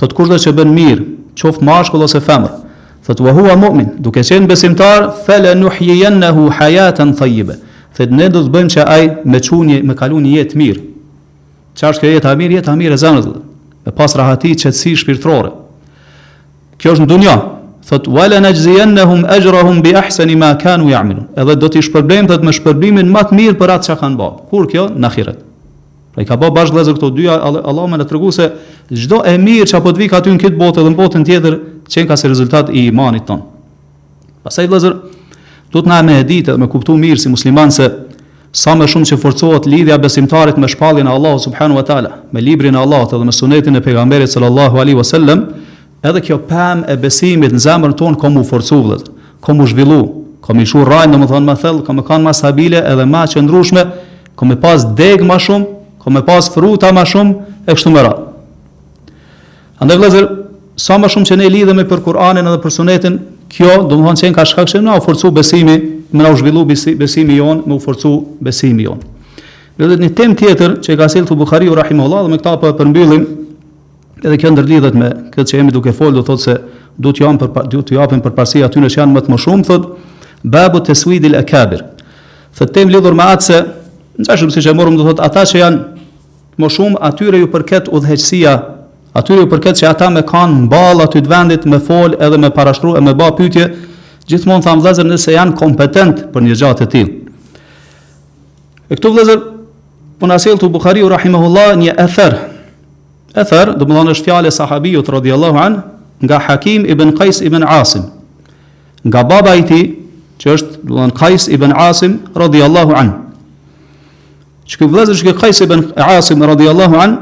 Thot 0.00 0.16
kurdo 0.18 0.34
që 0.42 0.50
bën 0.58 0.72
mirë, 0.74 1.04
qoft 1.38 1.62
mashkull 1.62 2.02
ose 2.08 2.18
femër. 2.26 2.56
Thot 3.06 3.20
wa 3.22 3.36
huwa 3.36 3.54
mu'min, 3.62 3.92
duke 4.02 4.24
qenë 4.26 4.50
besimtar, 4.50 5.12
fala 5.28 5.54
nuhyiyannahu 5.54 6.48
hayatan 6.58 7.14
tayyiba. 7.18 7.56
Thot 7.94 8.10
ne 8.10 8.26
do 8.34 8.42
të 8.42 8.50
bëjmë 8.50 8.74
që 8.74 8.88
ai 8.96 9.04
me 9.30 9.38
çunje, 9.40 9.78
me 9.86 9.94
kalon 10.00 10.26
një 10.26 10.34
jetë 10.40 10.58
mirë. 10.58 10.82
Çfarë 11.78 11.94
është 12.00 12.12
jeta 12.16 12.34
e 12.34 12.42
mirë, 12.42 12.58
jeta 12.58 12.74
e 12.74 12.80
mirë 12.82 12.98
e 12.98 13.02
zanës. 13.04 13.30
Me 13.86 13.94
pas 13.98 14.18
rahati, 14.18 14.56
qetësi 14.58 14.96
shpirtërore. 15.04 15.54
Kjo 16.82 16.96
është 16.96 17.06
në 17.06 17.10
dunja, 17.14 17.38
thot 17.92 18.06
wala 18.08 18.40
najziyannahum 18.40 19.24
ajrahum 19.36 19.82
bi 19.84 19.92
ahsani 20.02 20.36
ma 20.42 20.54
kanu 20.64 20.88
ya'malun 20.94 21.24
edhe 21.40 21.56
do 21.62 21.68
t'i 21.72 21.82
shpërblejmë 21.84 22.30
thot 22.30 22.44
me 22.48 22.52
shpërblimin 22.56 23.10
më 23.12 23.22
të 23.30 23.38
mirë 23.38 23.56
për 23.60 23.72
atë 23.74 23.86
çka 23.88 23.96
kanë 24.02 24.18
bërë 24.20 24.36
kur 24.52 24.68
kjo 24.72 24.84
na 25.04 25.10
ahiret 25.12 25.40
pra 26.14 26.24
i 26.24 26.28
ka 26.28 26.38
bë 26.40 26.48
bash 26.56 26.70
vëllezër 26.72 26.96
këto 26.96 27.10
dyja 27.18 27.34
Allahu 27.52 27.88
më 27.92 27.98
na 28.00 28.06
tregu 28.08 28.30
se 28.32 28.48
çdo 29.02 29.20
e 29.28 29.34
mirë 29.44 29.68
çapo 29.72 29.92
të 29.92 30.00
vi 30.04 30.08
ka 30.12 30.22
në 30.24 30.40
këtë 30.40 30.58
botë 30.62 30.80
edhe 30.82 30.92
në 30.94 30.98
botën 31.02 31.26
tjetër 31.28 31.58
çen 31.92 32.08
ka 32.08 32.16
si 32.16 32.32
rezultat 32.32 32.72
i 32.72 32.86
imanit 32.94 33.26
ton 33.28 33.42
pastaj 34.46 34.70
vëllezër 34.72 34.94
do 35.76 35.80
të 35.82 35.88
na 35.92 36.00
më 36.06 36.16
e 36.20 36.24
ditë 36.32 36.56
më 36.62 36.68
kuptu 36.72 36.96
mirë 37.00 37.20
si 37.20 37.32
musliman 37.34 37.70
se 37.76 37.90
sa 38.52 38.72
më 38.76 38.84
shumë 38.88 39.08
që 39.10 39.16
forcohet 39.20 39.64
lidhja 39.68 39.96
besimtarit 40.00 40.56
me 40.60 40.68
shpalljen 40.68 41.08
e 41.12 41.12
Allahut 41.12 41.44
subhanahu 41.44 41.78
wa 41.82 41.84
taala 41.84 42.10
me 42.32 42.40
librin 42.40 42.74
e 42.76 42.80
Allahut 42.80 43.12
edhe 43.16 43.24
me 43.24 43.32
sunetin 43.36 43.76
e 43.76 43.80
pejgamberit 43.84 44.28
sallallahu 44.32 44.80
alaihi 44.80 44.96
wasallam 44.98 45.44
edhe 46.02 46.20
kjo 46.20 46.38
pem 46.46 46.82
e 46.90 46.96
besimit 46.98 47.52
në 47.54 47.60
zemrën 47.62 47.92
tonë 47.98 48.18
komu 48.18 48.40
mu 48.42 48.46
forcu 48.48 48.80
vëllëzër, 48.82 49.10
ka 49.44 49.54
zhvillu, 49.70 49.98
ka 50.42 50.54
i 50.58 50.64
shu 50.66 50.82
rajnë, 50.86 51.12
do 51.14 51.20
më 51.22 51.28
thonë 51.30 51.46
më 51.46 51.54
thellë, 51.62 51.84
ka 51.86 51.92
më 51.96 52.04
kanë 52.08 52.26
më 52.26 52.32
stabile 52.34 52.80
edhe 52.90 53.04
më 53.06 53.22
qëndrushme, 53.36 53.84
ka 54.36 54.48
më 54.48 54.56
pas 54.62 54.86
degë 54.98 55.28
më 55.28 55.38
shumë, 55.46 55.68
ka 56.02 56.10
më 56.10 56.22
pas 56.26 56.48
fruta 56.50 56.90
më 56.96 57.04
shumë, 57.12 57.34
e 57.66 57.76
kështu 57.76 57.92
më 57.94 58.02
ra. 58.08 58.12
Andaj 59.82 60.00
vëllëzër, 60.02 60.26
sa 60.82 60.98
më 60.98 61.12
shumë 61.14 61.28
që 61.30 61.38
ne 61.38 61.74
me 61.78 61.84
për 61.86 62.02
Kur'anin 62.02 62.46
edhe 62.50 62.58
për 62.62 62.70
sunetin, 62.78 63.20
kjo 63.52 63.86
do 63.86 64.00
më 64.02 64.06
thonë 64.18 64.18
që 64.22 64.32
ka 64.34 64.44
shkak 64.48 64.66
që 64.72 64.82
në 64.82 64.98
forcu 65.06 65.30
besimi, 65.34 65.76
më 66.12 66.22
në 66.26 66.34
zhvillu 66.38 66.62
besimi 66.98 67.38
jonë, 67.38 67.62
më 67.68 67.74
u 67.78 67.78
forcu 67.80 68.12
besimi 68.42 68.88
jonë. 68.88 69.06
Vëllëzër, 69.78 70.02
një 70.04 70.10
tem 70.18 70.34
tjetër 70.36 70.80
që 70.84 70.98
ka 71.00 71.06
silë 71.08 71.30
të 71.30 71.38
Bukhariu, 71.38 71.76
dhe 71.76 72.28
me 72.28 72.38
këta 72.40 72.58
për 72.60 72.72
po 72.74 72.78
përmbyllim, 72.82 73.22
Edhe 74.22 74.36
kjo 74.38 74.52
ndërlidhet 74.54 74.94
me 74.94 75.08
këtë 75.34 75.48
që 75.50 75.58
jemi 75.58 75.72
duke 75.74 75.92
folë, 75.94 76.20
do 76.20 76.22
thotë 76.26 76.44
se 76.44 76.58
du 77.02 77.10
të 77.10 77.24
japim 77.24 77.40
për 77.54 77.64
do 77.72 77.80
të 77.82 77.96
japim 77.96 78.20
për 78.22 78.34
parësi 78.36 78.60
aty 78.62 78.82
që 78.84 78.90
janë 79.00 79.16
më 79.16 79.22
të 79.26 79.32
më 79.32 79.38
shumë, 79.42 79.64
thotë 79.66 80.50
babu 80.52 80.82
taswid 80.86 81.24
al 81.26 81.38
akabir. 81.40 81.82
Thot 82.54 82.70
tem 82.76 82.90
lidhur 82.92 83.16
me 83.18 83.24
atë 83.32 83.46
se 83.48 83.58
ndashëm 84.22 84.52
siç 84.54 84.68
e 84.70 84.74
morëm 84.78 84.94
do 85.00 85.06
thotë 85.08 85.24
ata 85.26 85.42
që 85.50 85.58
janë 85.58 86.04
më 86.62 86.70
shumë 86.74 87.00
atyre 87.08 87.40
ju 87.40 87.48
përket 87.54 87.88
udhëheqësia, 87.90 88.52
atyre 89.18 89.42
ju 89.42 89.50
përket 89.56 89.80
që 89.82 89.90
ata 89.90 90.10
me 90.14 90.22
kanë 90.28 90.60
mball 90.68 91.02
aty 91.06 91.24
të 91.24 91.32
vendit 91.32 91.66
me 91.68 91.80
fol 91.82 92.14
edhe 92.14 92.38
me 92.38 92.52
parashtrua 92.54 93.00
e 93.02 93.02
me 93.06 93.16
bë 93.18 93.30
pyetje, 93.40 93.66
gjithmonë 94.30 94.68
tham 94.68 94.84
vëllezër 94.86 95.08
nëse 95.10 95.34
janë 95.34 95.56
kompetent 95.58 96.26
për 96.32 96.46
një 96.46 96.60
gjatë 96.62 96.84
të 96.86 96.90
tillë. 96.94 97.12
E 98.92 99.00
këtu 99.00 99.14
vëllezër 99.16 99.48
Unë 100.22 100.36
asil 100.38 100.54
të 100.54 100.68
rahimahullahu 101.10 101.72
ni 101.80 101.88
një 101.88 101.96
E 103.32 103.44
thërë, 103.48 103.74
dhe 103.80 103.86
më 103.88 103.94
dhënë 103.96 104.12
është 104.12 104.26
fjale 104.28 104.50
sahabijut, 104.52 105.08
radiallahu 105.14 105.58
an, 105.64 105.76
nga 106.22 106.38
Hakim 106.48 106.84
ibn 106.84 107.14
Kajs 107.16 107.40
ibn 107.42 107.64
Asim, 107.64 108.02
nga 109.06 109.24
baba 109.24 109.54
i 109.56 109.64
ti, 109.66 109.78
që 110.42 110.52
është, 110.58 110.72
dhe 110.84 110.92
më 110.92 110.98
dhënë, 111.00 111.16
Kajs 111.20 111.48
ibn 111.56 111.72
Asim, 111.72 112.18
radiallahu 112.36 112.96
an. 113.02 113.12
Që 114.68 114.76
këtë 114.80 114.92
vëzër 114.96 115.18
që 115.20 115.24
këtë 115.30 115.40
Kajs 115.42 115.62
ibn 115.66 115.80
Asim, 116.04 116.44
radiallahu 116.52 117.00
an, 117.04 117.16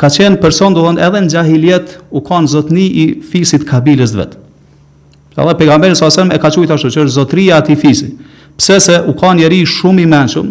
ka 0.00 0.08
qenë 0.08 0.40
person, 0.40 0.72
dhe 0.74 0.86
dhënë, 0.86 1.02
edhe 1.08 1.20
në 1.26 1.32
gjahiljet, 1.36 1.96
u 2.16 2.22
kanë 2.24 2.50
zotni 2.54 2.86
i 2.88 3.04
fisit 3.30 3.68
kabilës 3.68 4.14
dhe 4.16 4.24
vetë. 4.24 4.40
Dhe 5.36 5.44
dhe 5.46 5.56
pegamberi 5.60 5.94
së 5.94 6.08
asem 6.08 6.32
e 6.34 6.40
ka 6.42 6.48
qujtë 6.50 6.74
ashtu, 6.78 6.88
që 6.94 7.04
është 7.04 7.16
zotria 7.20 7.60
ati 7.60 7.76
fisi. 7.78 8.14
Pse 8.58 8.80
se 8.80 8.96
u 9.08 9.12
kanë 9.16 9.44
njeri 9.44 9.60
shumë 9.70 10.02
i 10.02 10.08
menshëm, 10.10 10.48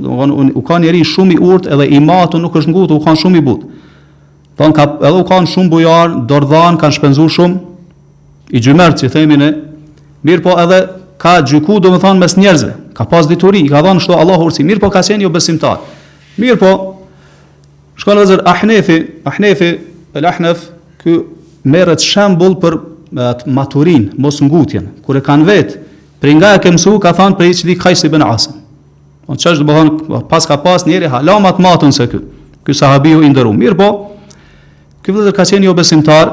u 0.55 0.61
kanë 0.65 0.85
njeri 0.85 1.01
shumë 1.05 1.35
i 1.35 1.41
urt, 1.49 1.67
edhe 1.67 1.87
i 1.93 1.99
matë 2.01 2.39
nuk 2.41 2.55
është 2.61 2.71
ngutë, 2.71 2.95
u 2.95 3.01
kanë 3.05 3.21
shumë 3.25 3.41
i 3.41 3.45
butë. 3.49 3.65
Thonë, 4.59 4.73
ka, 4.75 4.85
edhe 5.07 5.21
u 5.21 5.25
kanë 5.27 5.47
shumë 5.53 5.71
bujar, 5.71 6.15
dordhanë, 6.27 6.79
kanë 6.81 6.95
shpenzu 6.97 7.29
shumë, 7.31 7.59
i 8.51 8.59
gjymerë 8.65 8.97
që 8.99 9.07
i 9.07 9.11
themi 9.13 9.37
ne. 9.39 9.51
mirë 10.27 10.43
po 10.43 10.55
edhe 10.59 10.79
ka 11.21 11.37
gjyku, 11.47 11.77
do 11.79 11.93
më 11.93 11.99
thonë, 12.03 12.19
mes 12.19 12.33
njerëzve, 12.35 12.71
ka 12.97 13.05
pas 13.07 13.27
dituri, 13.29 13.61
i 13.63 13.69
ka 13.71 13.79
dhonë 13.85 14.03
shto 14.03 14.17
Allahu 14.19 14.49
ursi. 14.49 14.65
mirë 14.67 14.81
po 14.83 14.89
ka 14.91 14.99
qenë 15.01 15.23
jo 15.23 15.29
besimtar. 15.31 15.79
Mirë 16.35 16.59
po, 16.59 16.73
shkonë 18.03 18.19
dhe 18.19 18.25
zërë, 18.33 18.43
ahnefi, 18.53 18.97
ahnefi, 19.31 19.69
el 20.19 20.27
ahnef, 20.27 20.65
që 21.05 21.15
merët 21.63 22.03
shembul 22.03 22.57
për 22.59 22.75
atë 23.31 23.47
maturin, 23.55 24.09
mos 24.19 24.41
ngutjen, 24.43 24.89
kur 25.07 25.15
e 25.15 25.23
kanë 25.23 25.47
vetë, 25.53 25.79
prej 26.19 26.35
nga 26.35 26.51
e 26.57 26.59
ke 26.59 26.75
mësu, 26.75 26.97
ka 26.99 27.15
thonë 27.15 27.47
i 27.47 27.55
që 27.55 27.69
di 27.71 27.79
kajsi 27.79 28.11
bën 28.11 28.27
asëm. 28.27 28.59
Onë 29.29 29.39
që 29.39 29.53
është 29.53 29.63
do 29.63 29.79
më 30.17 30.23
pas 30.29 30.43
ka 30.47 30.57
pas 30.59 30.83
njeri 30.87 31.07
halamat 31.07 31.61
matën 31.63 31.95
se 31.95 32.09
kë, 32.11 32.19
kë 32.65 32.75
sahabiju 32.75 33.21
i 33.23 33.29
ndëru. 33.31 33.53
Mirë 33.55 33.77
po, 33.79 33.89
Ky 35.03 35.11
vëllazër 35.15 35.35
ka 35.35 35.45
qenë 35.47 35.67
jo 35.69 35.73
besimtar, 35.77 36.31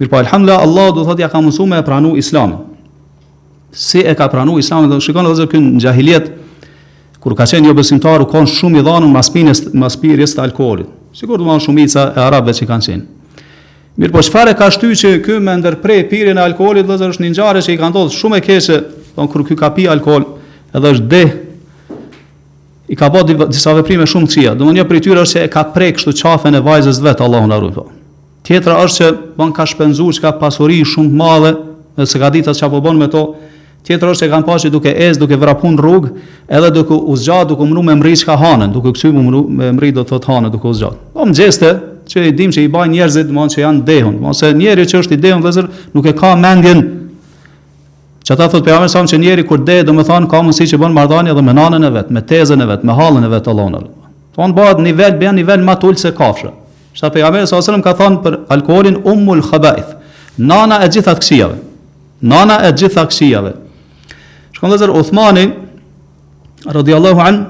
mirpo 0.00 0.16
alhamdulillah 0.20 0.62
Allah 0.64 0.90
do 0.96 1.04
thotë 1.04 1.24
ja 1.26 1.30
ka 1.32 1.40
mësuar 1.44 1.68
me 1.68 1.80
pranu 1.84 2.14
Islamin. 2.20 2.58
Si 3.72 4.00
e 4.02 4.14
ka 4.16 4.28
pranu 4.32 4.56
Islamin, 4.58 4.88
dhe 4.90 5.00
shikon 5.04 5.26
vëllazër 5.28 5.50
kë 5.52 5.60
në 5.66 5.82
jahiliet 5.86 6.30
kur 7.20 7.34
ka 7.36 7.44
qenë 7.44 7.68
jo 7.68 7.74
besimtar 7.76 8.22
u 8.24 8.26
kanë 8.28 8.48
shumë 8.48 8.80
i 8.80 8.84
dhënë 8.86 9.08
maspinës 9.12 9.60
maspirjes 9.76 10.32
të 10.36 10.44
alkoolit. 10.46 10.88
Sigur 11.12 11.38
do 11.40 11.44
të 11.44 11.58
shumica 11.66 12.06
e 12.16 12.22
arabëve 12.24 12.54
që 12.56 12.68
kanë 12.70 12.86
qenë. 12.88 13.06
Mirë, 14.00 14.14
po 14.14 14.22
çfarë 14.24 14.54
ka 14.56 14.70
shtyë 14.72 14.96
që 15.00 15.10
ky 15.26 15.36
më 15.44 15.58
ndërprej 15.60 16.04
pirjen 16.08 16.38
e 16.40 16.44
alkoolit, 16.48 16.86
vëllazër 16.88 17.12
është 17.12 17.26
një 17.26 17.30
ngjarje 17.34 17.64
që 17.66 17.74
i 17.74 17.78
kanë 17.82 17.92
ndodhur 17.92 18.16
shumë 18.16 18.38
e 18.40 18.44
keqe, 18.46 18.78
don 19.18 19.28
kur 19.28 19.44
ky 19.44 19.56
ka 19.58 19.68
pi 19.76 19.84
alkool, 19.90 20.24
edhe 20.72 20.94
është 20.94 21.08
de 21.12 21.22
i 22.90 22.96
ka 22.98 23.06
bë 23.10 23.22
disa 23.52 23.72
veprime 23.78 24.06
shumë 24.08 24.26
të 24.28 24.34
çija. 24.34 24.54
Domthonjë 24.58 24.84
për 24.90 24.98
tyra 25.04 25.22
është 25.22 25.44
se 25.44 25.48
ka 25.52 25.62
prek 25.74 25.98
kështu 26.00 26.14
qafën 26.18 26.58
e 26.58 26.62
vajzës 26.66 26.98
vet 27.06 27.20
Allahu 27.22 27.46
na 27.48 27.60
ruaj. 27.62 27.84
Tjetra 28.46 28.80
është 28.84 29.02
se 29.02 29.10
von 29.38 29.52
ka 29.54 29.66
shpenzuar 29.70 30.16
çka 30.16 30.32
pasuri 30.40 30.80
shumë 30.90 31.12
të 31.12 31.20
madhe, 31.20 31.52
se 32.10 32.18
ka 32.18 32.32
ditë 32.34 32.56
çka 32.58 32.70
po 32.72 32.82
bën 32.82 32.98
me 32.98 33.06
to. 33.12 33.22
Tjetra 33.86 34.10
është 34.10 34.24
se 34.26 34.30
kanë 34.32 34.44
pasi 34.46 34.68
duke 34.70 34.90
ez, 35.06 35.16
duke 35.18 35.38
vrapun 35.40 35.78
rrug, 35.80 36.08
edhe 36.52 36.68
duke 36.74 36.92
u 36.92 37.14
zgjat, 37.16 37.46
duke 37.48 37.64
mbrumë 37.64 37.88
me 37.94 38.00
mrish 38.02 38.26
ka 38.28 38.34
hanën, 38.36 38.74
duke 38.74 38.92
kthyr 38.96 39.14
me 39.16 39.22
mrish 39.28 39.56
me 39.56 39.70
mrish 39.78 39.94
do 39.96 40.02
të 40.04 40.12
thot 40.12 40.26
hanë 40.28 40.50
duke 40.52 40.68
u 40.68 40.74
zgjat. 40.76 40.98
Po 41.14 41.24
mëjeste 41.30 41.70
që 42.10 42.26
i 42.28 42.34
dim 42.36 42.50
që 42.52 42.66
i 42.66 42.72
bajnë 42.74 42.94
njerëzit, 42.98 43.30
domthonjë 43.30 43.54
që 43.56 43.62
janë 43.64 43.84
dehun, 43.88 44.18
domthonjë 44.18 44.40
se 44.42 44.52
njeriu 44.60 44.90
që 44.92 45.00
është 45.02 45.16
i 45.16 45.22
dehun 45.24 45.46
vëzër 45.46 45.70
nuk 45.96 46.10
e 46.12 46.16
ka 46.22 46.34
mendjen 46.36 46.84
Që 48.30 48.34
ata 48.38 48.46
thot 48.52 48.62
pejgamberi 48.62 48.92
sa 48.92 49.00
që 49.10 49.42
kur 49.48 49.58
dhe 49.66 49.82
do 49.82 49.90
të 49.90 50.04
thon 50.06 50.26
ka 50.30 50.38
mundësi 50.38 50.68
që 50.70 50.76
bën 50.78 50.92
marrëdhënie 50.94 51.32
edhe 51.34 51.42
me 51.42 51.50
nanën 51.56 51.82
e 51.82 51.88
vet, 51.96 52.10
me 52.14 52.20
tezën 52.22 52.62
e 52.62 52.66
vet, 52.68 52.84
me 52.86 52.94
hallën 52.94 53.24
e 53.26 53.30
vet 53.32 53.48
Allahun. 53.50 53.88
Thon 54.36 54.54
bëhet 54.54 54.78
nivel 54.84 55.16
bën 55.18 55.34
nivel 55.34 55.64
më 55.66 55.74
tul 55.82 55.96
se 55.98 56.12
kafshë. 56.14 56.52
Sa 56.94 57.10
pejgamberi 57.10 57.48
sa 57.50 57.58
selam 57.62 57.82
ka 57.82 57.96
thon 57.98 58.20
për 58.22 58.36
alkoolin 58.54 59.00
umul 59.02 59.42
khaba'ith, 59.48 59.96
nana 60.38 60.78
e 60.86 60.92
gjitha 60.94 61.16
këshijave. 61.18 61.58
Nana 62.22 62.60
e 62.68 62.70
gjitha 62.78 63.02
këshijave. 63.10 63.52
Shkon 64.54 64.74
dhezër 64.76 64.94
Uthmani 65.02 65.48
radhiyallahu 66.78 67.26
an 67.26 67.42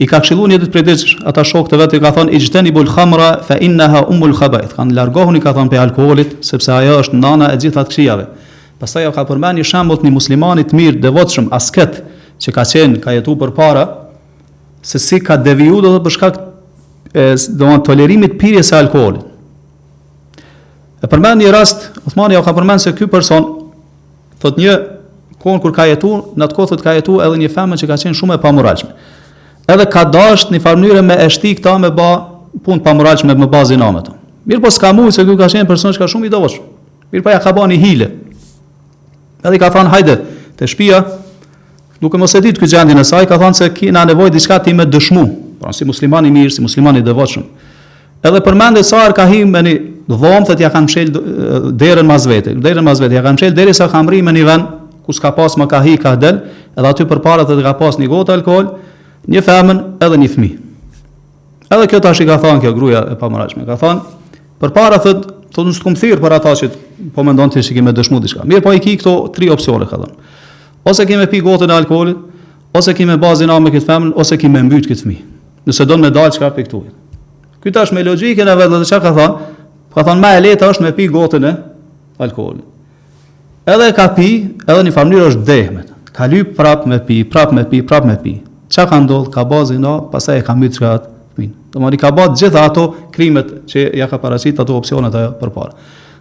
i 0.00 0.08
ka 0.08 0.22
këshillu 0.24 0.48
një 0.54 0.62
ditë 0.64 0.74
prej 0.78 0.88
ditë 0.88 1.28
ata 1.28 1.44
shok 1.44 1.68
të 1.74 1.82
vetë 1.84 2.00
i 2.00 2.06
ka 2.08 2.14
thon 2.16 2.32
i 2.66 2.72
bul 2.72 2.88
khamra 2.88 3.30
fa 3.44 3.60
innaha 3.60 4.06
umul 4.08 4.32
khaba'ith. 4.32 4.72
Kan 4.80 4.96
largohuni 4.96 5.44
ka 5.44 5.52
thon 5.52 5.68
për 5.68 5.84
alkoolit 5.90 6.38
sepse 6.40 6.72
ajo 6.72 7.02
është 7.04 7.20
nana 7.20 7.52
e 7.52 7.60
gjitha 7.60 7.84
këshijave. 7.84 8.28
Pastaj 8.80 9.04
ajo 9.04 9.12
ka 9.12 9.26
përmend 9.28 9.60
një 9.60 9.66
shembull 9.68 9.98
të 10.00 10.08
një 10.08 10.12
muslimani 10.14 10.62
të 10.64 10.76
mirë, 10.78 11.00
devotshëm, 11.04 11.50
asket, 11.52 11.98
që 12.40 12.52
ka 12.56 12.62
qenë 12.68 13.00
ka 13.04 13.12
jetuar 13.12 13.40
përpara 13.50 13.82
se 14.88 14.96
si 14.98 15.18
ka 15.20 15.36
deviju 15.36 15.82
do 15.84 15.90
të 15.92 16.00
për 16.06 16.14
shkak 16.14 16.38
e 17.12 17.26
do 17.60 17.68
të 17.74 17.82
tolerimit 17.90 18.38
pirjes 18.40 18.70
së 18.72 18.78
alkoolit. 18.78 19.26
E 21.04 21.08
përmen 21.12 21.42
një 21.42 21.50
rast, 21.52 21.90
Uthmani 22.08 22.38
u 22.40 22.42
ka 22.46 22.54
përmend 22.56 22.80
se 22.80 22.94
ky 22.96 23.04
person 23.12 23.44
thotë 24.40 24.62
një 24.64 24.78
kohë 25.44 25.60
kur 25.64 25.76
ka 25.76 25.84
jetuar, 25.90 26.24
në 26.40 26.44
atë 26.48 26.56
kohë 26.56 26.80
ka 26.80 26.96
jetuar 26.96 27.26
edhe 27.28 27.42
një 27.44 27.52
femën 27.52 27.80
që 27.84 27.88
ka 27.92 28.00
qenë 28.04 28.16
shumë 28.16 28.38
e 28.38 28.42
pamuralshme. 28.46 28.90
Edhe 29.68 29.88
ka 29.92 30.06
dashur 30.14 30.54
në 30.56 30.62
farë 30.64 30.80
mënyrë 30.86 31.04
me 31.04 31.18
eshti 31.28 31.52
këta 31.60 31.76
me 31.84 31.92
ba 32.00 32.08
punë 32.64 32.80
pamuralshme 32.88 33.36
me 33.36 33.48
Mirë 33.50 33.52
po 33.52 34.16
Mirpo 34.44 34.70
s'kamu 34.72 35.10
se 35.12 35.24
ky 35.28 35.34
ka 35.36 35.50
qenë 35.52 35.68
person 35.68 35.92
që 35.92 36.00
ka 36.00 36.06
shumë 36.08 36.26
i 36.26 36.32
dobish. 36.32 36.56
Mirpo 37.12 37.28
ja 37.30 37.38
ka 37.44 37.52
bën 37.54 37.74
i 37.76 37.78
hile. 37.78 38.06
Edhe 39.42 39.58
ka 39.60 39.70
thonë 39.72 39.92
hajde 39.94 40.14
te 40.58 40.66
shtëpia, 40.68 41.00
duke 42.02 42.18
mos 42.20 42.34
e 42.36 42.42
ditë 42.44 42.60
këtë 42.60 42.74
gjendjen 42.74 43.00
e 43.00 43.06
saj, 43.08 43.26
ka 43.30 43.38
thonë 43.40 43.56
se 43.56 43.70
na 43.94 44.02
nevojë 44.08 44.34
diçka 44.36 44.58
ti 44.66 44.74
me 44.76 44.84
dëshmu, 44.88 45.22
pra 45.62 45.72
si 45.76 45.86
musliman 45.88 46.26
i 46.28 46.32
mirë, 46.34 46.52
si 46.56 46.64
musliman 46.64 46.98
i 47.00 47.04
devotshëm. 47.04 47.46
Edhe 48.20 48.42
përmendet 48.44 48.84
sa 48.88 49.06
ka 49.16 49.24
him 49.30 49.48
me 49.54 49.62
një 49.64 49.74
dhomë 50.12 50.44
thotë 50.50 50.64
ja 50.66 50.70
kanë 50.74 50.88
mshël 50.88 51.12
derën 51.80 52.04
mas 52.06 52.26
vete, 52.28 52.52
derën 52.54 52.84
mas 52.84 53.00
vete, 53.00 53.16
ja 53.16 53.22
kanë 53.24 53.38
mshël 53.38 53.56
derisa 53.56 53.88
ka 53.88 54.02
mbrim 54.04 54.28
në 54.28 54.44
vend 54.44 54.66
ku 55.06 55.14
s'ka 55.16 55.30
pas 55.36 55.56
më 55.56 55.68
ka 55.72 55.80
hi 55.86 55.94
ka 55.98 56.12
del, 56.20 56.42
edhe 56.76 56.90
aty 56.92 57.08
përpara 57.08 57.46
të 57.48 57.56
ka 57.64 57.72
pas 57.80 57.96
një 57.96 58.10
gotë 58.12 58.34
alkool, 58.38 58.74
një 59.24 59.44
femën 59.46 59.80
edhe 60.04 60.20
një 60.20 60.30
fëmijë. 60.34 60.58
Edhe 61.70 61.86
kjo 61.90 62.00
tash 62.04 62.20
i 62.20 62.26
ka 62.28 62.36
thonë 62.42 62.64
kjo 62.66 62.74
gruaja 62.76 63.04
e 63.08 63.16
pamarrshme, 63.16 63.64
ka 63.64 63.76
thënë 63.80 64.40
përpara 64.60 64.98
thotë 65.00 65.39
thotë 65.54 65.72
nuk 65.72 65.82
kum 65.84 65.96
thirr 65.98 66.20
për 66.22 66.36
ata 66.38 66.52
që 66.60 66.68
po 67.14 67.24
mendon 67.26 67.50
ti 67.50 67.62
shikim 67.64 67.86
me 67.88 67.94
dëshmu 67.96 68.20
diçka. 68.22 68.44
Mirë, 68.46 68.62
po 68.64 68.72
i 68.76 68.80
ki 68.82 68.96
këto 69.00 69.14
tri 69.34 69.48
opsione 69.50 69.86
ka 69.90 69.98
dhënë. 70.00 70.28
Ose 70.90 71.04
me 71.10 71.26
pi 71.28 71.40
gotën 71.44 71.70
e 71.70 71.74
alkoolit, 71.76 72.18
ose 72.74 72.94
kemë 72.94 73.18
bazën 73.20 73.50
me 73.60 73.70
këtë 73.74 73.86
famën, 73.88 74.12
ose 74.16 74.38
me 74.48 74.62
mbyt 74.68 74.86
këtë 74.90 75.02
fëmijë. 75.04 75.22
Nëse 75.68 75.84
don 75.86 76.00
me 76.00 76.10
dalë 76.10 76.34
çka 76.36 76.50
pe 76.56 76.64
këtu. 76.66 76.80
Ky 77.62 77.70
tash 77.72 77.92
me 77.92 78.02
logjikën 78.04 78.46
e 78.48 78.54
vetë 78.56 78.84
çka 78.88 79.00
ka 79.04 79.12
thënë, 79.18 79.50
ka 79.94 80.04
thënë 80.08 80.20
më 80.24 80.32
e 80.38 80.42
lehtë 80.46 80.70
është 80.72 80.86
me 80.86 80.92
pi 80.96 81.08
gotën 81.12 81.44
e 81.44 81.52
alkoolit. 82.24 82.66
Edhe 83.68 83.90
ka 83.96 84.06
pi, 84.16 84.28
edhe 84.66 84.82
në 84.86 84.94
famën 84.96 85.24
është 85.30 85.44
dehmet. 85.50 85.90
Ka 86.14 86.26
lyp 86.30 86.54
prap 86.56 86.86
me 86.90 86.96
pi, 87.06 87.20
prap 87.24 87.52
me 87.54 87.66
pi, 87.70 87.82
prap 87.86 88.06
me 88.08 88.16
pi. 88.22 88.38
Çka 88.70 88.86
ka 88.90 88.98
ndodhur? 89.04 89.32
Ka 89.34 89.44
bazën, 89.50 89.78
no, 89.82 89.98
pastaj 90.10 90.40
e 90.40 90.44
ka 90.46 90.54
mbyt 90.56 90.78
çka 90.78 90.94
atë 90.96 91.19
Do 91.70 91.78
më 91.80 91.94
ka 92.02 92.10
bat 92.10 92.32
gjitha 92.34 92.64
ato 92.66 92.86
krimet 93.14 93.52
që 93.70 93.90
ja 93.94 94.08
ka 94.10 94.18
parasit 94.18 94.58
ato 94.58 94.74
opcionet 94.74 95.14
e 95.14 95.24
përpara. 95.38 95.70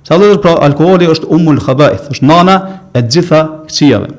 Sa 0.05 0.17
dhe 0.21 0.35
pra 0.41 0.53
alkoholi 0.65 1.07
është 1.09 1.29
umul 1.35 1.57
khabajth, 1.63 2.09
është 2.13 2.25
nana 2.25 2.55
e 2.95 3.01
gjitha 3.01 3.41
këqijave. 3.65 4.09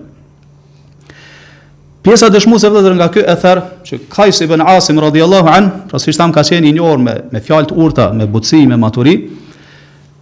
Pjesa 2.02 2.30
dëshmuese 2.32 2.70
vetë 2.72 2.94
nga 2.96 3.08
ky 3.14 3.20
e 3.22 3.34
ther 3.38 3.60
që 3.86 3.98
Kais 4.10 4.38
ibn 4.42 4.62
Asim 4.64 4.98
radhiyallahu 5.02 5.50
an, 5.52 5.66
pra 5.90 5.98
si 6.00 6.12
tham 6.16 6.32
ka 6.34 6.42
qenë 6.46 6.66
i 6.66 6.72
njohur 6.74 6.98
me 6.98 7.14
me 7.32 7.40
fjalë 7.44 7.70
të 7.70 7.78
urta, 7.84 8.08
me 8.16 8.26
butësi, 8.26 8.64
me 8.66 8.76
maturi, 8.80 9.14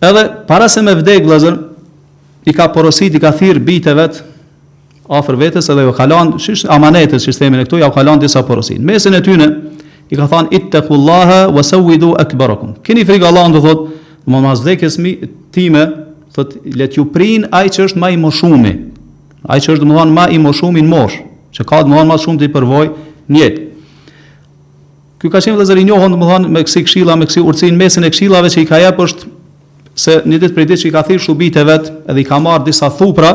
edhe 0.03 0.25
para 0.49 0.69
se 0.69 0.83
me 0.83 0.95
vdek 0.99 1.25
vëllazër, 1.25 1.59
i 2.45 2.53
ka 2.53 2.69
porosit, 2.75 3.15
i 3.15 3.21
ka 3.23 3.31
thirr 3.33 3.59
bitë 3.63 3.95
vet 3.97 4.21
afër 5.09 5.39
vetes 5.41 5.69
edhe 5.73 5.87
jo 5.87 5.93
kalon, 5.95 6.35
shish 6.43 6.67
amanetës 6.69 7.25
sistemin 7.25 7.63
e 7.63 7.67
këtu, 7.67 7.81
ja 7.81 7.89
u 7.89 7.95
kalon 7.95 8.21
disa 8.21 8.43
porosin. 8.47 8.83
Mesën 8.85 9.15
e 9.17 9.21
tyre, 9.23 9.47
i 10.11 10.17
ka 10.17 10.27
thënë 10.29 10.53
ittaqullaha 10.59 11.41
wasawidu 11.53 12.15
akbarakum. 12.21 12.75
Keni 12.85 13.05
frikë 13.09 13.29
Allahun 13.29 13.53
do 13.57 13.61
thotë, 13.65 13.89
do 13.89 14.29
të 14.29 14.43
mos 14.45 14.63
vdekës 14.65 14.97
mi 15.05 15.13
time, 15.53 15.83
thotë 16.35 16.77
le 16.79 16.87
t'ju 16.89 17.05
prin 17.13 17.47
ai 17.53 17.69
që 17.69 17.89
është 17.89 18.01
më 18.03 18.11
i 18.17 18.21
moshumi. 18.23 18.73
Ai 19.49 19.61
që 19.61 19.77
është 19.77 19.85
domethënë 19.85 20.17
më 20.19 20.25
i 20.37 20.39
moshumi 20.45 20.83
në 20.85 20.93
mosh, 20.93 21.19
që 21.55 21.67
ka 21.69 21.83
domethënë 21.85 22.13
më 22.13 22.21
shumë 22.25 22.41
të 22.43 22.49
përvoj 22.57 22.85
në 23.33 23.43
jetë. 23.43 23.65
Ky 25.19 25.31
ka 25.33 25.41
qenë 25.43 25.57
vëllazëri 25.59 25.85
i 25.85 25.89
njohur 25.91 26.13
domethënë 26.15 26.53
me 26.57 26.65
kësi 26.65 26.85
këshilla, 26.87 27.17
me 27.21 27.29
kësi 27.29 27.43
urtësinë 27.43 27.81
mesën 27.85 28.09
e 28.09 28.13
këshillave 28.15 28.53
që 28.55 28.65
i 28.65 28.69
ka 28.73 28.81
jap 28.85 29.01
është 29.05 29.29
se 29.99 30.21
një 30.31 30.39
ditë 30.45 30.55
prej 30.55 30.69
ditë 30.71 30.83
që 30.85 30.89
i 30.93 30.95
ka 30.97 31.03
thirrë 31.09 31.25
shubit 31.25 31.57
e 31.59 31.65
vet, 31.69 31.89
edhe 32.09 32.21
i 32.23 32.27
ka 32.29 32.39
marr 32.41 32.63
disa 32.65 32.87
thupra, 32.95 33.33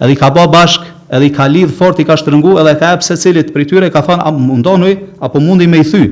edhe 0.00 0.14
i 0.14 0.20
ka 0.20 0.28
bë 0.32 0.44
bashkë 0.54 0.95
edhe 1.10 1.26
i 1.28 1.32
ka 1.32 1.46
lidh 1.50 1.70
fort 1.78 1.98
i 2.02 2.06
ka 2.06 2.16
shtrëngu 2.18 2.56
edhe 2.60 2.74
ka 2.80 2.90
hap 2.94 3.04
secilit 3.06 3.52
prej 3.54 3.68
tyre 3.70 3.90
ka 3.94 4.00
thënë 4.06 4.26
a 4.26 4.32
mundonui 4.34 4.96
apo 5.22 5.40
mundi 5.40 5.66
me 5.66 5.78
i 5.82 5.86
thy. 5.86 6.08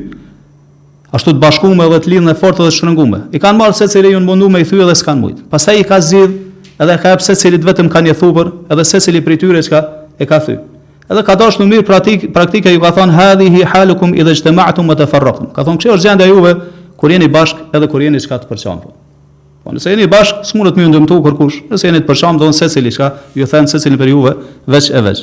Ashtu 1.15 1.35
të 1.35 1.39
bashkuam 1.43 1.81
edhe 1.85 2.01
të 2.05 2.11
lidhën 2.15 2.37
fort 2.39 2.59
edhe 2.61 2.71
të 2.71 2.77
shtrëngum. 2.79 3.17
I 3.35 3.39
kanë 3.43 3.59
marrë 3.61 3.77
secili 3.79 4.13
ju 4.15 4.21
mundu 4.23 4.49
me 4.51 4.61
i 4.65 4.69
thy 4.69 4.81
edhe 4.85 4.95
s'kan 4.99 5.19
mujt. 5.23 5.43
Pastaj 5.51 5.81
i 5.81 5.85
ka 5.89 6.01
zgjidh 6.01 6.79
edhe 6.83 6.97
ka 7.03 7.13
hap 7.15 7.23
secilit 7.25 7.63
vetëm 7.67 7.91
kanë 7.93 8.13
i 8.13 8.17
thupur 8.19 8.53
edhe 8.71 8.87
secili 8.87 9.23
prej 9.25 9.43
tyre 9.45 9.63
çka 9.67 9.83
e 10.19 10.27
ka 10.27 10.41
thy. 10.47 10.59
Edhe 11.11 11.23
ka 11.27 11.37
dashur 11.39 11.65
në 11.65 11.71
mirë 11.73 11.87
praktik 11.89 12.29
praktika 12.35 12.71
ju 12.75 12.83
ka 12.83 12.95
thonë, 12.99 13.19
hadhihi 13.19 13.65
halukum 13.75 14.15
idh 14.15 14.33
wa 14.55 14.73
tafarraqtum. 14.95 15.53
Ka 15.53 15.63
thonë 15.67 15.81
kjo 15.83 15.95
është 15.99 16.09
gjendja 16.09 16.27
juve 16.31 16.55
kur 16.97 17.11
jeni 17.11 17.29
bashkë 17.29 17.75
edhe 17.77 17.89
kur 17.91 18.01
jeni 18.03 18.21
çka 18.21 18.39
të 18.39 18.51
përçantur. 18.51 18.95
Po 19.65 19.73
nëse 19.73 19.89
jeni 19.91 20.05
bashkë, 20.13 20.45
s'mund 20.45 20.77
më 20.77 20.85
ndëmtoj 20.91 21.21
kur 21.25 21.37
kush. 21.39 21.63
Nëse 21.71 21.89
jeni 21.89 22.03
të 22.03 22.09
përshëm, 22.11 22.37
do 22.41 22.51
të 22.53 22.57
secili 22.59 22.91
çka, 22.93 23.07
ju 23.33 23.47
thënë 23.49 23.71
secili 23.73 23.97
për 23.97 24.11
juve, 24.13 24.33
veç 24.69 24.91
e 24.93 25.01
veç. 25.07 25.23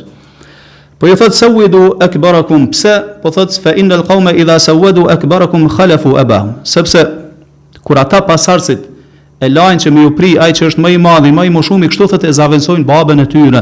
Po 1.02 1.10
ju 1.10 1.18
thotë 1.18 1.38
sawidu 1.38 1.82
akbarakum 2.02 2.64
psa, 2.74 2.96
po 3.22 3.30
thotë 3.36 3.62
fa 3.62 3.76
inna 3.78 4.00
alqauma 4.02 4.34
idha 4.34 4.56
sawadu 4.60 5.06
akbarakum 5.14 5.68
khalafu 5.76 6.16
abahum. 6.22 6.56
Sepse 6.66 7.04
kur 7.86 8.02
ata 8.02 8.24
pasardhësit 8.26 8.88
e 9.42 9.50
lajn 9.50 9.80
që 9.86 9.94
më 9.94 10.08
u 10.10 10.16
pri 10.18 10.34
ai 10.42 10.50
që 10.58 10.72
është 10.72 10.82
më 10.86 10.92
i 10.96 10.98
madhi, 11.02 11.32
më 11.38 11.46
i 11.50 11.54
moshuar, 11.54 11.86
kështu 11.86 12.10
thëtë 12.16 12.34
e 12.34 12.34
zaventsojn 12.40 12.82
babën 12.90 13.22
e 13.24 13.28
tyre. 13.30 13.62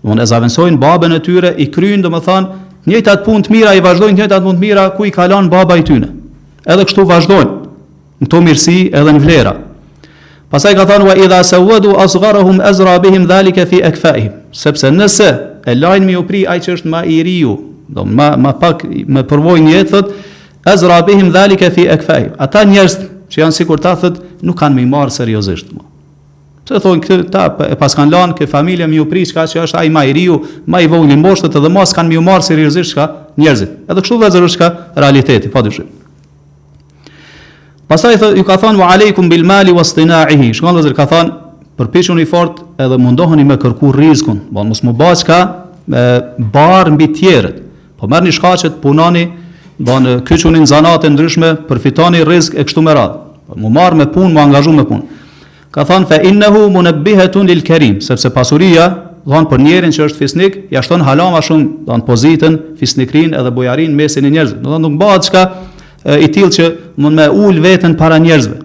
Do 0.00 0.16
e 0.16 0.28
zaventsojn 0.32 0.80
babën 0.80 1.12
e 1.12 1.20
tyre 1.24 1.52
i 1.64 1.68
kryjn, 1.72 2.00
do 2.04 2.08
të 2.16 2.24
thonë, 2.24 2.58
njëjtat 2.88 3.28
punë 3.28 3.44
të 3.48 3.52
mira 3.56 3.76
i 3.76 3.84
vazhdojnë 3.84 4.22
njëjtat 4.22 4.42
punë 4.44 4.56
të 4.60 4.64
mira 4.64 4.88
ku 4.96 5.04
i 5.04 5.12
ka 5.12 5.28
lënë 5.28 5.52
baba 5.52 5.76
i 5.76 5.84
tyre. 5.84 6.12
Edhe 6.66 6.84
kështu 6.84 7.04
vazhdojnë 7.06 7.55
në 8.22 8.28
to 8.32 8.40
mirësi 8.40 8.76
edhe 8.96 9.12
në 9.16 9.22
vlera. 9.24 9.52
Pasaj 10.52 10.76
ka 10.78 10.84
thënë, 10.88 11.08
wa 11.08 11.14
idha 11.18 11.40
se 11.44 11.58
uedu 11.60 11.96
asgarahum 12.00 12.60
e 12.64 12.70
zrabihim 12.72 13.26
dhalike 13.28 13.64
fi 13.66 13.80
e 13.82 13.92
sepse 14.56 14.90
nëse 14.94 15.30
e 15.66 15.74
lajnë 15.74 16.06
mi 16.06 16.16
u 16.16 16.22
pri 16.24 16.44
ajë 16.46 16.62
që 16.68 16.74
është 16.78 16.90
ma 16.92 17.00
i 17.04 17.20
riu, 17.26 17.56
do 17.88 18.04
ma, 18.04 18.36
ma 18.36 18.52
pak 18.52 18.84
me 19.08 19.22
përvoj 19.24 19.58
një 19.60 19.72
jetë 19.76 19.90
thët, 19.96 20.12
e 20.66 20.76
zrabihim 20.76 21.32
dhalike 21.34 21.70
fi 21.70 21.88
e 21.88 22.32
Ata 22.38 22.62
njerës 22.64 22.96
që 23.28 23.40
janë 23.42 23.52
si 23.56 23.64
kur 23.66 23.80
ta 23.80 23.96
thët, 23.98 24.16
nuk 24.42 24.56
kanë 24.58 24.74
mi 24.74 24.86
marë 24.86 25.10
seriosisht 25.10 25.66
më. 25.74 25.82
Se 26.66 26.80
thonë 26.82 27.02
këtë 27.04 27.30
ta, 27.30 27.44
e 27.70 27.74
pas 27.78 27.94
kanë 27.94 28.10
lanë, 28.12 28.34
këtë 28.38 28.50
familje 28.50 28.86
mi 28.90 28.98
u 29.00 29.06
pri 29.06 29.26
shka 29.26 29.44
që 29.46 29.62
është 29.66 29.82
ajë 29.82 29.92
ma 29.94 30.06
i 30.08 30.14
riu, 30.16 30.40
ma 30.66 30.80
i 30.82 30.86
vogli 30.90 31.14
mboshtët 31.16 31.58
edhe 31.58 31.68
mas 31.70 31.92
kanë 31.94 32.08
mi 32.10 32.16
u 32.18 32.24
marë 32.26 32.46
seriosisht 32.46 32.94
shka 32.94 33.06
njerëzit. 33.38 33.76
Edhe 33.86 34.02
kështu 34.02 34.18
dhe 34.22 34.32
zërë 34.34 34.50
shka 34.54 34.72
realiteti, 34.98 35.50
pa 35.52 35.62
dyshim. 35.62 35.86
Pastaj 37.86 38.16
thë, 38.18 38.28
ju 38.34 38.42
ka 38.42 38.56
thënë 38.58 38.80
wa 38.82 38.88
aleikum 38.96 39.28
bil 39.30 39.44
mali 39.46 39.70
was 39.72 39.94
Shkon 39.94 40.74
dozë 40.74 40.92
ka 40.96 41.04
thënë 41.06 41.30
për 41.78 41.90
pishun 41.92 42.18
i 42.18 42.24
fort 42.26 42.58
edhe 42.82 42.96
mundoheni 42.98 43.44
me 43.44 43.56
kërku 43.56 43.92
rrezikun, 43.94 44.40
po 44.52 44.64
mos 44.64 44.82
mu 44.82 44.92
bash 44.92 45.22
ka 45.24 45.38
bar 46.52 46.90
mbi 46.90 47.06
tjerët. 47.14 47.60
Po 47.96 48.08
merrni 48.08 48.32
shkaqet, 48.32 48.80
punoni, 48.82 49.28
do 49.78 49.98
në 50.02 50.22
kyçunin 50.26 50.66
zanate 50.66 51.08
ndryshme, 51.10 51.52
përfitoni 51.68 52.24
rrezik 52.26 52.56
e 52.58 52.64
kështu 52.64 52.82
me 52.82 52.92
radhë. 52.92 53.22
Po 53.46 53.54
më 53.54 53.70
marr 53.70 53.94
me 53.94 54.06
punë, 54.10 54.32
më 54.34 54.42
angazhu 54.48 54.72
me 54.74 54.84
punë. 54.84 55.04
Ka 55.72 55.84
thënë 55.86 56.08
fa 56.10 56.18
innahu 56.26 56.66
munabbihatun 56.74 57.46
lil 57.46 57.62
karim, 57.64 58.00
sepse 58.02 58.30
pasuria 58.34 58.88
dhan 59.28 59.46
për 59.50 59.62
njerin 59.62 59.94
që 59.94 60.08
është 60.08 60.20
fisnik, 60.24 60.58
ja 60.74 60.82
shton 60.82 61.06
halama 61.06 61.38
shumë, 61.42 61.86
dhan 61.86 62.02
pozitën, 62.08 62.58
fisnikrin 62.80 63.30
edhe 63.34 63.50
bojarin 63.54 63.94
mesin 63.94 64.26
e 64.26 64.34
njerëzve. 64.36 64.62
Do 64.64 64.74
thonë 64.74 64.88
nuk 64.88 65.00
bëhet 65.00 65.28
çka, 65.30 65.46
i 66.14 66.28
tillë 66.32 66.52
që 66.54 66.66
mund 67.02 67.18
me 67.18 67.26
ul 67.32 67.58
veten 67.62 67.96
para 67.98 68.18
njerëzve. 68.22 68.60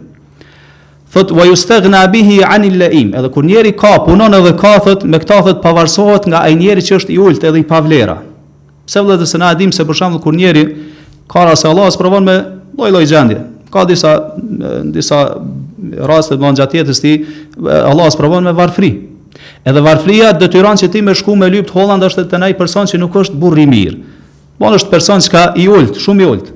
Thot 1.12 1.32
wa 1.36 1.44
yastaghna 1.50 2.04
bihi 2.12 2.38
an 2.48 2.64
al-laim, 2.68 3.14
edhe 3.18 3.30
kur 3.34 3.44
njeriu 3.44 3.74
ka 3.80 3.98
punon 4.06 4.34
edhe 4.34 4.54
ka 4.60 4.78
thot 4.84 5.04
me 5.04 5.20
këta 5.20 5.42
thot 5.48 5.62
pavarsohet 5.64 6.30
nga 6.32 6.40
ai 6.48 6.54
njeriu 6.56 6.86
që 6.88 6.96
është 7.00 7.16
i 7.16 7.18
ulët 7.20 7.44
edhe 7.50 7.60
i 7.60 7.66
pavlera. 7.68 8.16
Pse 8.88 9.02
vëllai 9.02 9.20
të 9.26 9.40
na 9.42 9.52
dim 9.60 9.72
se 9.76 9.84
për 9.88 9.98
shembull 10.00 10.22
kur 10.24 10.34
njeriu 10.38 10.70
ka 11.32 11.44
rasa 11.50 11.70
Allah 11.70 11.90
e 11.90 12.00
provon 12.00 12.24
me 12.24 12.38
lloj-lloj 12.78 13.10
gjendje. 13.12 13.42
Ka 13.74 13.84
disa 13.86 14.14
disa 14.94 15.20
raste 16.08 16.38
më 16.38 16.54
gjatë 16.62 16.80
jetës 16.80 17.02
ti 17.04 17.14
Allah 17.66 18.08
e 18.08 18.18
provon 18.18 18.44
me 18.48 18.54
varfëri. 18.56 18.94
Edhe 19.66 19.84
varfria 19.84 20.32
detyron 20.34 20.80
që 20.80 20.88
ti 20.92 21.02
me 21.02 21.16
shku 21.16 21.36
me 21.36 21.48
lypt 21.50 21.74
Holland 21.76 22.04
është 22.04 22.30
te 22.30 22.40
nai 22.40 22.54
person 22.58 22.88
që 22.88 22.98
nuk 23.02 23.16
është 23.26 23.36
burr 23.38 23.60
i 23.62 23.68
mirë. 23.68 24.00
Po 24.62 24.72
është 24.78 24.92
person 24.94 25.20
që 25.22 25.30
ka 25.32 25.44
i 25.58 25.68
ulët, 25.70 25.98
shumë 26.02 26.24
i 26.24 26.30
ulët 26.32 26.50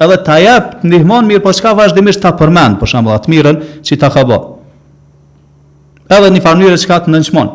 edhe 0.00 0.16
ta 0.24 0.36
jep 0.40 0.70
të 0.80 0.88
ndihmon 0.88 1.26
mirë, 1.28 1.42
po 1.44 1.52
çka 1.52 1.74
vazhdimisht 1.76 2.22
ta 2.24 2.32
përmend, 2.38 2.78
për 2.80 2.88
shembull, 2.94 3.14
atë 3.18 3.30
mirën 3.30 3.58
që 3.84 3.98
ta 4.00 4.08
ka 4.12 4.22
bë. 4.26 4.38
Edhe 6.10 6.30
në 6.34 6.40
farë 6.44 6.60
mënyrë 6.64 6.80
çka 6.86 6.96
të 7.04 7.12
nënçmon. 7.14 7.50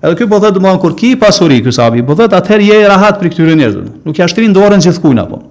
Edhe 0.00 0.16
këtu 0.16 0.28
po 0.32 0.38
thotë 0.40 0.56
domthon 0.56 0.78
kur 0.80 0.94
ki 0.96 1.10
pasuri 1.20 1.60
ky 1.64 1.74
sahabi, 1.76 2.00
po 2.08 2.16
thotë 2.18 2.38
atëherë 2.40 2.68
je 2.70 2.78
i 2.80 2.86
rahat 2.88 3.18
për 3.20 3.28
këtyre 3.34 3.56
njerëzve. 3.60 3.92
Nuk 4.08 4.16
ja 4.18 4.28
shtrin 4.32 4.54
dorën 4.56 4.80
gjithkuin 4.82 5.20
apo. 5.20 5.42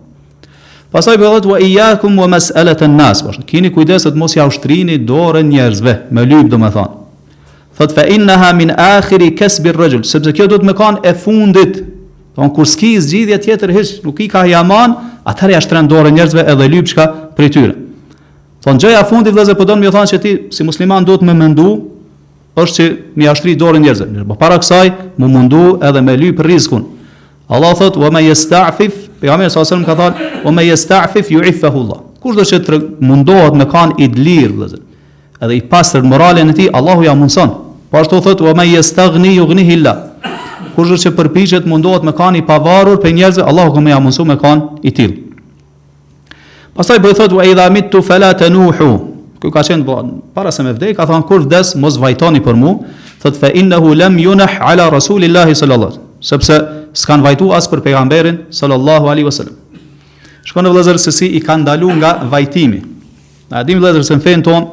Pastaj 0.90 1.20
po 1.22 1.30
thotë 1.36 1.52
wa 1.52 1.60
iyyakum 1.62 2.18
wa 2.18 2.26
mas'alata 2.34 2.88
an-nas, 2.90 3.22
po 3.22 3.36
keni 3.48 3.70
kujdes 3.76 4.08
të 4.10 4.16
mos 4.18 4.34
ja 4.38 4.48
ushtrini 4.50 4.98
dorën 5.06 5.46
njerëzve 5.52 5.94
me 6.10 6.26
lyp 6.26 6.50
domethën. 6.50 6.96
Thotë 7.78 7.96
fa 8.00 8.08
innaha 8.12 8.50
min 8.58 8.74
akhiri 8.74 9.30
kasbi 9.38 9.70
ar-rajul, 9.76 10.02
sepse 10.10 10.34
kjo 10.36 10.50
do 10.52 10.58
të 10.60 10.72
më 10.72 10.76
kanë 10.82 11.06
e 11.06 11.14
fundit. 11.16 11.78
Don 12.40 12.50
kur 12.56 12.68
s'ki 12.68 12.96
zgjidhje 13.04 13.38
tjetër 13.46 13.72
hiç, 13.78 13.94
nuk 14.04 14.20
i 14.26 14.28
ka 14.32 14.42
jaman, 14.50 14.98
Atëherë 15.30 15.54
ja 15.56 15.62
shtrën 15.62 15.90
dorën 15.92 16.16
njerëzve 16.18 16.44
edhe 16.52 16.68
lypshka 16.74 17.06
për 17.38 17.50
tyre. 17.54 17.76
Thon 18.64 18.80
gjëja 18.82 19.06
fundi 19.08 19.32
vëllezër 19.32 19.56
po 19.58 19.68
don 19.70 19.80
më 19.82 19.92
thonë 19.94 20.10
se 20.10 20.20
ti 20.20 20.32
si 20.56 20.66
musliman 20.68 21.06
duhet 21.08 21.22
më 21.26 21.36
mendu 21.38 21.68
është 22.60 22.76
që 22.78 22.88
më 23.20 23.28
jashtri 23.30 23.54
dorën 23.62 23.86
njerëzve. 23.86 24.10
Mirë, 24.12 24.26
por 24.28 24.40
para 24.42 24.58
kësaj 24.60 24.90
më 25.22 25.30
mundu 25.32 25.62
edhe 25.86 26.02
me 26.04 26.18
lyp 26.20 26.42
rrezikun. 26.44 26.86
Allah 27.50 27.72
thot: 27.80 27.96
"Wa 27.98 28.10
may 28.12 28.28
yasta'fif", 28.30 28.98
pejgamberi 29.22 29.50
sallallahu 29.50 29.76
alajhi 29.76 29.86
ka 29.86 29.96
thënë: 30.02 30.44
"Wa 30.46 30.52
may 30.52 30.68
yasta'fif 30.70 31.32
yu'iffahu 31.36 31.84
Allah." 31.86 32.00
Kush 32.20 32.36
do 32.36 32.44
të 32.44 32.80
mundohet 33.10 33.54
me 33.56 33.66
kan 33.72 33.94
i 34.04 34.08
dlir 34.10 34.52
vëllezër. 34.52 34.82
Edhe 35.44 35.56
i 35.56 35.62
pastër 35.72 36.02
moralen 36.04 36.50
e 36.50 36.54
tij 36.54 36.70
Allahu 36.74 37.04
ja 37.04 37.16
mundson. 37.16 37.50
Po 37.90 37.98
ashtu 37.98 38.20
thot: 38.22 38.42
"Wa 38.42 38.54
may 38.54 38.70
yastaghni 38.76 39.38
yughnihi 39.40 39.76
Allah." 39.80 40.09
kush 40.80 40.96
është 40.96 41.10
që 41.10 41.16
përpiqet 41.20 41.66
mundohet 41.68 42.06
me 42.08 42.14
kanë 42.16 42.40
i 42.42 42.46
pavarur 42.48 43.00
për 43.04 43.14
njerëzve 43.18 43.44
Allahu 43.52 43.76
qomë 43.76 43.92
jam 43.92 44.06
mësuar 44.08 44.28
me 44.32 44.38
kanë 44.40 44.80
i 44.88 44.94
till. 44.96 45.14
Pastaj 46.78 47.02
bëj 47.04 47.16
thotë 47.20 47.36
wa 47.40 47.48
idha 47.52 47.66
mitu 47.76 48.00
fala 48.08 48.30
tanuhu. 48.40 48.90
Ku 49.44 49.52
ka 49.52 49.62
qenë 49.66 49.84
bon, 49.88 50.18
para 50.36 50.52
se 50.52 50.64
me 50.64 50.72
vdej 50.76 50.96
ka 50.98 51.06
thënë 51.08 51.28
kur 51.28 51.44
vdes 51.46 51.74
mos 51.80 51.98
vajtoni 52.00 52.42
për 52.44 52.56
mua, 52.60 52.74
thotë 53.24 53.40
fa 53.42 53.52
innahu 53.56 53.94
lam 54.00 54.16
yunah 54.20 54.58
ala 54.72 54.90
rasulillahi 54.92 55.56
sallallahu. 55.56 56.00
Sepse 56.24 56.58
s'kan 57.00 57.24
vajtu 57.24 57.52
as 57.56 57.68
për 57.72 57.84
pejgamberin 57.86 58.46
sallallahu 58.52 59.12
alaihi 59.12 59.28
wasallam. 59.28 59.56
Shkon 60.48 60.66
në 60.68 60.72
vëllazër 60.74 60.98
se 61.00 61.12
si 61.16 61.30
i 61.38 61.42
kanë 61.44 61.68
dalu 61.68 61.92
nga 62.00 62.16
vajtimi. 62.32 62.80
Na 63.52 63.64
dim 63.68 63.80
vëllazër 63.84 64.08
se 64.08 64.18
në 64.20 64.24
fen 64.26 64.44
ton 64.48 64.70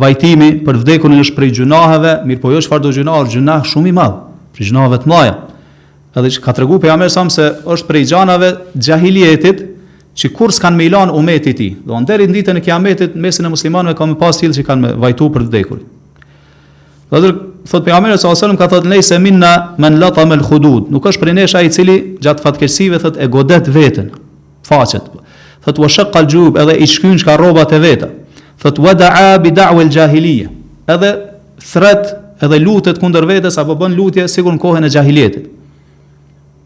vajtimi 0.00 0.52
për 0.64 0.80
vdekun 0.84 1.16
është 1.20 1.36
prej 1.36 1.52
gjunaheve, 1.60 2.18
mirëpo 2.28 2.52
jo 2.54 2.64
çfarë 2.64 2.86
do 2.88 2.94
gjunahe, 2.96 3.28
gjunahe 3.32 3.68
shumë 3.68 3.92
i 3.92 3.96
madh, 3.96 4.16
prej 4.56 4.70
gjunave 4.70 5.02
të 5.04 5.12
mëdha. 5.12 5.36
Edhe 6.16 6.30
që 6.32 6.40
ka 6.46 6.52
të 6.56 6.62
regu 6.62 6.78
për 6.80 6.88
jamër 6.88 7.10
samë 7.12 7.32
se 7.34 7.46
është 7.74 7.86
prej 7.90 8.02
gjanave 8.08 8.46
gjahiljetit 8.80 9.58
që 10.16 10.28
kur 10.32 10.52
s'kan 10.56 10.72
me 10.72 10.86
ilan 10.88 11.10
umetit 11.12 11.58
ti. 11.60 11.66
Dhe 11.84 11.92
në 12.00 12.08
derit 12.08 12.30
ditë 12.32 12.54
në 12.56 12.62
kiametit, 12.64 13.16
mesin 13.20 13.44
e 13.44 13.50
muslimanve 13.52 13.92
ka 13.98 14.06
me 14.08 14.16
pas 14.20 14.36
tjilë 14.40 14.56
që 14.56 14.64
kanë 14.64 14.84
me 14.86 14.92
vajtu 15.02 15.28
për 15.34 15.44
të 15.44 15.52
dekur. 15.52 15.82
Dhe 17.12 17.20
dhe 17.20 17.32
thot 17.68 17.84
për 17.84 17.92
jamër 17.92 18.16
e 18.16 18.60
ka 18.62 18.68
thot 18.72 18.86
nej 18.88 19.02
se 19.04 19.18
minna 19.20 19.50
men 19.76 19.98
lata 20.00 20.24
me 20.26 20.38
lëkudud. 20.40 20.88
Nuk 20.90 21.04
është 21.10 21.20
prej 21.26 21.34
nesha 21.36 21.60
i 21.60 21.68
cili 21.70 21.96
gjatë 22.24 22.42
fatkesive 22.46 22.98
thot 23.04 23.18
e 23.20 23.28
godet 23.28 23.68
vetën, 23.68 24.08
facet. 24.66 25.04
Thot 25.66 25.78
vë 25.82 25.90
shëk 25.98 26.12
kalë 26.16 26.46
edhe 26.64 26.78
i 26.80 26.86
shkyn 26.88 27.20
që 27.20 27.28
ka 27.28 27.36
robat 27.36 27.74
e 27.76 27.82
veta. 27.84 28.08
Thot 28.62 28.80
vë 28.80 28.96
da'a 29.02 29.36
bi 29.44 29.52
da'u 29.52 29.84
el 29.84 29.92
gjahilije. 29.92 30.48
Edhe 30.88 31.12
thret 31.60 32.08
edhe 32.40 32.62
lutet 32.64 32.98
kundër 33.02 33.28
vetës 33.34 33.60
apo 33.60 33.76
bën 33.76 33.92
lutje 33.98 34.24
sigur 34.32 34.56
në 34.56 34.62
kohën 34.64 34.88
e 34.88 34.92
gjahiljetit. 34.96 35.52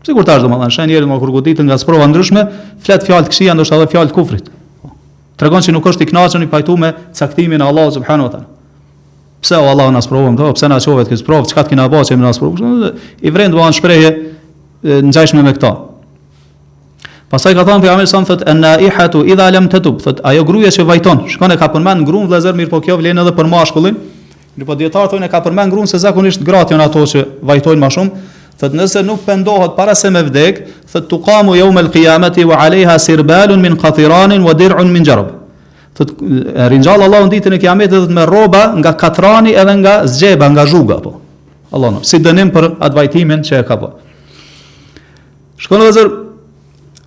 Sigurtash 0.00 0.40
domethënë, 0.46 0.72
shenjë 0.72 0.94
njerëz 0.94 1.08
më 1.10 1.16
kur 1.20 1.30
goditen 1.34 1.66
nga 1.68 1.76
sprova 1.80 2.06
ndryshme, 2.08 2.44
flet 2.80 3.02
fjalë 3.04 3.26
të 3.26 3.32
këshia 3.34 3.54
ndoshta 3.56 3.76
edhe 3.76 3.88
fjalë 3.92 4.08
të 4.10 4.16
kufrit. 4.16 4.46
Tregon 5.40 5.62
se 5.64 5.74
nuk 5.76 5.84
është 5.90 6.06
i 6.06 6.08
kënaqur 6.08 6.44
i 6.46 6.48
pajtuar 6.48 6.80
me 6.80 6.90
caktimin 7.16 7.60
e 7.60 7.66
Allahut 7.66 7.92
subhanahu 7.98 8.30
wa 8.30 8.32
taala. 8.32 8.48
Pse 9.44 9.58
o 9.60 9.68
Allah 9.68 9.90
na 9.92 10.00
sprovon 10.00 10.36
këto? 10.38 10.54
Pse 10.56 10.68
na 10.72 10.80
çovet 10.80 11.08
këto 11.08 11.20
sprov? 11.20 11.44
Çka 11.52 11.66
kena 11.68 11.84
bëu 11.92 12.00
që 12.08 12.16
më 12.16 12.24
na 12.24 12.32
sprovon? 12.32 12.96
I 13.20 13.30
vren 13.32 13.52
doan 13.52 13.72
shprehje 13.72 14.14
ngjashme 14.84 15.42
me 15.44 15.52
këto. 15.58 15.70
Pastaj 17.30 17.52
ka 17.54 17.64
thënë 17.68 17.84
pejgamberi 17.84 18.08
sa 18.10 18.24
thotë 18.26 18.48
an 18.50 18.64
naihatu 18.64 19.20
idha 19.28 19.50
lam 19.52 19.68
tatub, 19.72 20.00
thot 20.02 20.24
ajo 20.24 20.44
gruaja 20.48 20.72
që 20.80 20.88
vajton, 20.94 21.24
shkon 21.36 21.52
e 21.54 21.60
ka 21.60 21.68
përmend 21.72 22.08
gruan 22.08 22.24
vëllazër 22.26 22.56
mirë 22.58 22.72
po 22.72 22.80
kjo 22.84 22.96
vlen 22.98 23.20
edhe 23.20 23.36
për 23.36 23.52
mashkullin. 23.52 24.00
Në 24.58 24.66
po 24.66 24.74
dietar 24.74 25.08
thonë 25.12 25.28
ka 25.30 25.40
përmend 25.44 25.70
ngrum 25.70 25.86
se 25.86 26.00
zakonisht 26.02 26.40
gratë 26.42 26.74
janë 26.74 26.88
ato 26.88 27.04
që 27.06 27.20
vajtojnë 27.46 27.80
më 27.84 27.90
shumë, 27.94 28.12
thot 28.60 28.74
nëse 28.76 29.00
nuk 29.08 29.24
pendohet 29.24 29.72
para 29.76 29.94
se 29.96 30.10
me 30.12 30.20
vdek, 30.26 30.60
thot 30.92 31.06
të 31.08 31.18
kamu 31.24 31.54
jo 31.56 31.70
me 31.72 31.80
lkijameti 31.86 32.44
wa 32.50 32.58
alejha 32.60 32.98
sirbalun 33.00 33.60
min 33.62 33.76
katiranin 33.80 34.44
wa 34.44 34.52
dirun 34.54 34.90
min 34.92 35.04
gjerëb. 35.06 35.30
Thot, 35.96 36.12
rinjallë 36.72 37.06
Allah 37.08 37.24
në 37.24 37.32
ditën 37.34 37.56
e 37.56 37.60
kiameti 37.62 37.96
dhe 38.04 38.12
me 38.16 38.26
roba 38.28 38.66
nga 38.76 38.92
katrani 39.00 39.54
edhe 39.58 39.74
nga 39.80 39.94
zgjeba, 40.08 40.48
nga 40.52 40.66
zhuga, 40.68 41.00
po. 41.02 41.16
Allah 41.72 41.96
në, 41.96 42.04
si 42.04 42.20
dënim 42.24 42.52
për 42.54 42.66
advajtimin 42.84 43.42
që 43.46 43.58
e 43.62 43.66
ka 43.68 43.76
po. 43.82 43.94
Shkonë 45.60 45.86
dhe 45.88 45.94
zër, 45.96 46.10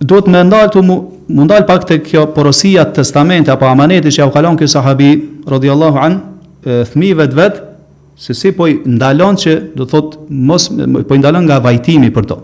duhet 0.04 0.28
me 0.34 0.42
ndalë 0.48 0.70
të 0.74 0.82
mu, 0.88 0.98
mundal 1.34 1.64
pak 1.70 1.86
të 1.88 2.00
kjo 2.08 2.26
porosia 2.36 2.82
të 2.88 2.98
testamente 3.00 3.50
apo 3.54 3.66
amaneti 3.70 4.10
që 4.12 4.22
ja 4.24 4.26
u 4.28 4.34
kalon 4.34 4.58
kjo 4.60 4.68
sahabi, 4.74 5.12
rodhjallahu 5.54 6.02
anë, 6.04 6.20
thmive 6.92 7.26
të 7.32 7.40
vetë, 7.40 7.64
se 8.16 8.32
si 8.34 8.52
po 8.54 8.66
i 8.70 8.78
ndalon 8.86 9.36
që 9.38 9.54
do 9.74 9.84
thot 9.90 10.16
mos 10.30 10.68
po 11.08 11.14
i 11.16 11.20
ndalon 11.20 11.46
nga 11.48 11.58
vajtimi 11.62 12.12
për 12.14 12.28
to. 12.30 12.36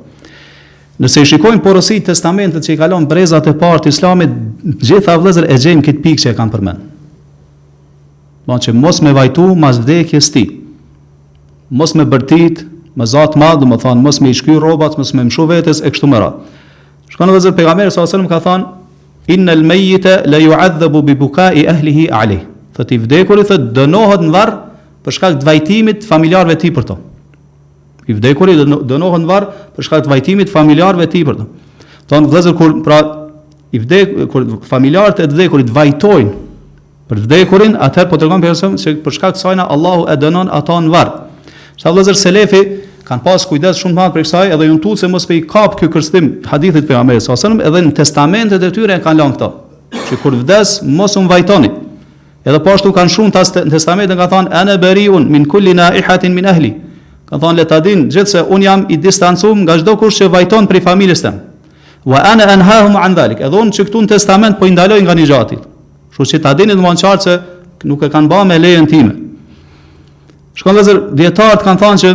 Nëse 1.01 1.23
i 1.23 1.29
shikojmë 1.31 1.63
porositë 1.65 2.11
testamentet 2.11 2.67
që 2.67 2.75
i 2.75 2.81
kalon 2.81 3.07
brezat 3.09 3.47
e 3.49 3.55
parë 3.57 3.87
të 3.87 3.93
Islamit, 3.95 4.33
gjitha 4.85 5.15
vëllezër 5.17 5.47
e 5.49 5.57
gjejmë 5.63 5.85
këtë 5.87 6.03
pikë 6.05 6.25
që 6.27 6.33
e 6.33 6.37
kanë 6.37 6.53
përmend. 6.57 6.83
Donë 8.51 8.65
që 8.67 8.75
mos 8.77 8.99
me 9.07 9.15
vajtu 9.17 9.47
mas 9.57 9.79
vdekjes 9.81 10.29
ti. 10.35 10.43
Mos 11.73 11.95
me 11.97 12.05
bërtit, 12.05 12.67
me 12.99 13.07
zat 13.07 13.37
madh, 13.41 13.63
do 13.63 13.69
të 13.73 13.81
thon 13.87 14.03
mos 14.05 14.21
me 14.21 14.35
shky 14.37 14.59
rrobat, 14.61 14.99
mos 15.01 15.15
me 15.17 15.25
mshu 15.31 15.47
vetes 15.49 15.81
e 15.81 15.89
kështu 15.89 16.11
me 16.11 16.21
radhë. 16.21 16.61
Shkon 17.15 17.31
vëllezër 17.33 17.57
pejgamberi 17.57 17.95
sa 17.95 18.03
alajhi 18.03 18.11
wasallam 18.11 18.31
ka 18.35 18.43
thënë 18.51 18.77
Innal 19.31 19.61
mayyita 19.69 20.13
la 20.27 20.39
yu'adhabu 20.43 21.05
bi 21.07 21.13
buka'i 21.15 21.63
ahlihi 21.69 22.07
alayh. 22.11 22.41
Fati 22.75 22.97
vdekuri 22.99 23.45
thot 23.47 23.69
dënohet 23.77 24.25
në 24.27 24.31
varr 24.35 24.55
për 25.05 25.15
shkak 25.17 25.37
të 25.41 25.47
vajtimit 25.49 26.03
familjarëve 26.09 26.57
të 26.59 26.63
tij 26.67 26.73
për 26.77 26.87
to. 26.91 26.97
I 28.11 28.17
vdekurit 28.19 28.61
do 28.67 28.99
në 28.99 29.11
hënë 29.15 29.29
var 29.29 29.47
për 29.77 29.87
shkak 29.87 30.05
të 30.07 30.11
vajtimit 30.13 30.53
familjarëve 30.53 31.07
të 31.07 31.15
tij 31.15 31.25
për 31.29 31.39
to. 31.41 31.47
Thonë 32.11 32.29
vëllezër 32.33 32.57
kur 32.59 32.75
pra 32.85 32.99
i 33.71 33.79
vdek 33.81 34.15
kur 34.33 34.47
familjarët 34.69 35.23
e 35.23 35.29
të 35.31 35.37
vdekurit 35.37 35.73
vajtojnë 35.77 36.31
për 37.11 37.19
të 37.19 37.25
vdekurin, 37.27 37.73
atëherë 37.83 38.11
po 38.13 38.19
tregon 38.23 38.43
person 38.43 38.77
se 38.79 38.93
për 39.03 39.15
shkak 39.17 39.35
të 39.37 39.43
sajna 39.45 39.65
Allahu 39.75 40.05
e 40.13 40.17
dënon 40.23 40.51
ata 40.55 40.77
në 40.85 40.93
var. 40.95 41.11
Sa 41.81 41.91
vëllezër 41.91 42.19
selefi 42.19 42.61
kanë 43.07 43.25
pas 43.25 43.47
kujdes 43.51 43.81
shumë 43.83 43.97
madh 43.97 44.13
për 44.15 44.25
kësaj 44.27 44.49
edhe 44.55 44.67
ju 44.69 44.77
ntuhet 44.79 45.01
se 45.03 45.11
mos 45.11 45.27
pe 45.27 45.39
i 45.41 45.45
kap 45.51 45.79
ky 45.81 45.89
kërstim 45.91 46.29
hadithit 46.51 46.87
pejgamberit 46.87 47.25
sa 47.25 47.35
selam 47.41 47.63
edhe 47.67 47.81
në 47.89 47.95
testamentet 47.99 48.63
e 48.63 48.71
tyre 48.75 49.01
kanë 49.03 49.23
lënë 49.23 49.39
këto 49.39 49.53
që 50.11 50.19
kur 50.23 50.37
vdes 50.45 50.77
mos 50.87 51.17
u 51.19 51.25
vajtoni 51.31 51.73
Edhe 52.45 52.57
po 52.65 52.73
ashtu 52.73 52.93
kanë 52.97 53.13
shumë 53.13 53.33
tas 53.37 53.51
testamentin 53.69 54.17
ka 54.17 54.27
thënë 54.33 54.53
ene 54.63 54.77
beriun 54.81 55.27
min 55.29 55.43
kulli 55.45 55.75
naihatin 55.77 56.33
min 56.33 56.47
ahli. 56.49 56.71
Ka 57.29 57.37
thënë 57.37 57.59
le 57.59 57.65
ta 57.69 57.81
din 57.85 58.07
gjithse 58.09 58.41
un 58.49 58.63
jam 58.65 58.87
i 58.89 58.97
distancuar 58.97 59.59
nga 59.61 59.77
çdo 59.83 59.97
kush 60.01 60.23
që 60.23 60.29
vajton 60.33 60.69
prej 60.71 60.81
familjes 60.87 61.21
tëm. 61.21 61.35
Wa 62.07 62.23
ana 62.33 62.47
anhaahum 62.55 62.97
an 62.97 63.15
zalik. 63.17 63.43
Edhe 63.45 63.61
un 63.61 63.69
që 63.69 63.85
këtu 63.91 64.05
në 64.07 64.11
testament 64.15 64.57
po 64.59 64.65
i 64.65 64.73
ndaloj 64.73 65.03
nga 65.05 65.15
nijati. 65.19 65.59
Kështu 66.15 66.31
që 66.33 66.41
ta 66.49 66.55
dini 66.57 66.73
domthon 66.79 66.97
çfarë 67.01 67.25
se 67.27 67.35
nuk 67.89 68.05
e 68.09 68.09
kanë 68.13 68.31
bën 68.33 68.49
me 68.49 68.59
lejen 68.59 68.89
time. 68.89 69.13
Shkon 70.57 70.79
vezë 70.81 70.95
dietar 71.21 71.59
kanë 71.61 71.65
kan 71.67 71.81
thënë 71.83 72.03
që 72.03 72.15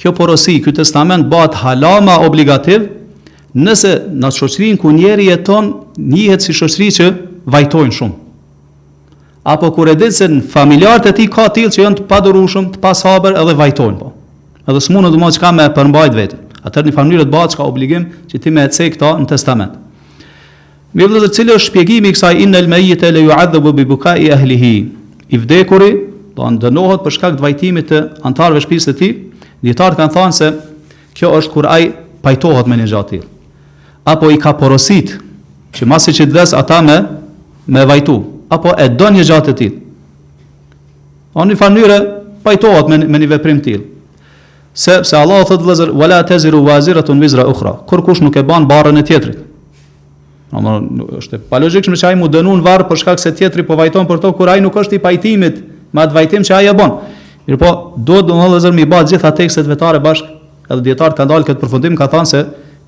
kjo 0.00 0.12
porosi, 0.16 0.58
ky 0.64 0.74
testament 0.76 1.24
bëhet 1.32 1.56
halama 1.64 2.18
obligativ 2.28 2.84
nëse 3.54 3.96
në 4.12 4.30
shoqërinë 4.36 4.80
ku 4.82 4.92
njëri 4.96 5.30
jeton, 5.32 5.72
njihet 5.98 6.44
si 6.44 6.52
shoqëri 6.56 6.90
që 6.98 7.08
vajtojnë 7.48 7.96
shumë 7.98 8.16
apo 9.42 9.70
kur 9.74 9.88
e 9.90 9.94
din 9.98 10.12
se 10.14 10.28
në 10.30 10.42
familjarët 10.52 11.08
e 11.10 11.14
tij 11.16 11.28
ka 11.34 11.48
tillë 11.54 11.72
që 11.74 11.82
janë 11.82 11.96
të, 12.00 12.04
padurushëm, 12.10 12.68
të 12.74 12.82
padurueshëm, 12.82 12.82
pashabër 12.82 13.38
edhe 13.40 13.54
vajtojnë 13.58 13.98
po. 13.98 14.12
Edhe 14.68 14.80
s'mund 14.84 15.08
të 15.10 15.18
mos 15.18 15.38
ka 15.42 15.50
më 15.50 15.64
përmbajt 15.74 15.88
mbajt 15.88 16.18
vetë. 16.18 16.38
Atë 16.62 16.84
në 16.86 16.94
familjen 16.94 17.26
e 17.26 17.46
që 17.50 17.56
ka 17.58 17.64
obligim 17.66 18.04
që 18.30 18.38
ti 18.44 18.50
me 18.54 18.66
të 18.70 18.88
këta 18.94 19.10
në 19.18 19.26
testament. 19.32 19.72
Me 20.94 21.06
vëllëzë 21.08 21.28
të 21.28 21.34
cilë 21.38 21.54
është 21.56 21.70
shpjegimi 21.70 22.08
i 22.08 22.14
kësaj 22.14 22.40
inel 22.44 22.66
meite 22.68 23.10
le 23.10 23.22
yu'adhabu 23.24 23.72
bi 23.72 23.84
bukai 23.88 24.30
ahlihi. 24.30 24.74
I 25.32 25.38
vdekuri 25.38 25.90
do 26.36 26.42
të 26.42 27.02
për 27.02 27.10
shkak 27.16 27.34
të 27.38 27.42
vajtimit 27.42 27.86
të 27.90 28.00
antarëve 28.28 28.60
të 28.60 28.62
shtëpisë 28.66 28.86
së 28.90 28.94
tij. 28.98 29.10
Dietar 29.62 29.94
kanë 29.98 30.12
thënë 30.14 30.36
se 30.38 30.50
kjo 31.18 31.32
është 31.38 31.52
kur 31.52 31.66
ai 31.66 31.90
pajtohet 32.22 32.66
me 32.68 32.76
një 32.76 32.86
gjatë. 32.92 33.22
Apo 34.12 34.30
i 34.34 34.38
ka 34.38 34.52
porosit 34.52 35.16
që 35.74 35.86
masi 35.88 36.12
që 36.14 36.28
të 36.30 36.44
ata 36.60 36.80
me, 36.82 36.96
me 37.66 37.84
vajtu, 37.86 38.16
apo 38.52 38.70
e 38.78 38.88
do 38.96 39.08
një 39.14 39.24
gjatë 39.30 39.50
të 39.50 39.54
tillë. 39.60 39.78
Në 41.36 41.46
një 41.52 41.58
mënyrë 41.64 41.98
pajtohet 42.44 42.90
me 42.90 42.98
me 43.12 43.20
një 43.22 43.30
veprim 43.34 43.60
të 43.64 43.68
tillë. 43.70 43.88
Sepse 44.82 45.16
Allah 45.18 45.44
thot 45.48 45.62
vëllazër 45.66 45.90
wala 46.00 46.20
taziru 46.28 46.60
waziratun 46.66 47.20
wizra 47.22 47.44
ukhra. 47.48 47.74
Kur 47.90 48.02
kush 48.06 48.22
nuk 48.24 48.36
e 48.40 48.44
banë 48.48 48.68
barrën 48.70 48.98
e 48.98 49.02
tjetrit. 49.04 49.40
Domthonë 50.52 51.08
është 51.20 51.40
pa 51.50 51.60
logjikshmë 51.64 51.98
që 52.00 52.10
ai 52.10 52.16
mu 52.20 52.28
dënuan 52.32 52.60
varr 52.64 52.86
për 52.88 53.00
shkak 53.02 53.20
se 53.22 53.32
tjetri 53.36 53.64
po 53.68 53.76
vajton 53.80 54.08
për 54.08 54.20
to 54.20 54.32
kur 54.36 54.52
ai 54.52 54.60
nuk 54.60 54.76
është 54.82 54.98
i 54.98 55.02
pajtimit 55.04 55.62
me 55.92 56.02
atë 56.04 56.16
vajtim 56.16 56.44
që 56.48 56.56
ai 56.58 56.68
e 56.72 56.76
bën. 56.76 56.92
po, 57.58 57.68
do 57.96 58.14
të 58.20 58.26
domthonë 58.26 58.42
vëllazër 58.48 58.72
mi 58.76 58.84
bëj 58.86 59.08
gjitha 59.12 59.30
tekstet 59.34 59.66
vetare 59.66 59.98
bashkë, 60.04 60.28
edhe 60.70 60.80
dietar 60.84 61.16
kanë 61.16 61.28
dalë 61.32 61.46
këtë 61.48 61.60
përfundim 61.64 61.96
ka 61.98 62.06
thënë 62.12 62.28
se 62.30 62.44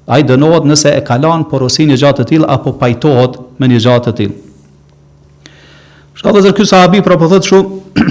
ai 0.07 0.23
dënohet 0.23 0.65
nëse 0.71 0.93
e 0.95 1.01
kalon 1.05 1.45
porosinë 1.51 1.97
gjatë 1.99 2.23
të 2.23 2.29
tillë 2.31 2.49
apo 2.55 2.73
pajtohet 2.79 3.41
me 3.59 3.67
një 3.69 3.81
gjatë 3.83 4.11
të 4.13 4.17
tillë. 4.21 4.44
Shka 6.15 6.33
dhe 6.35 6.41
zërë 6.45 6.55
kjo 6.55 6.65
sahabi 6.71 7.01
pra 7.03 7.17
po 7.19 7.27
thëtë 7.31 7.49
shumë, 7.51 8.09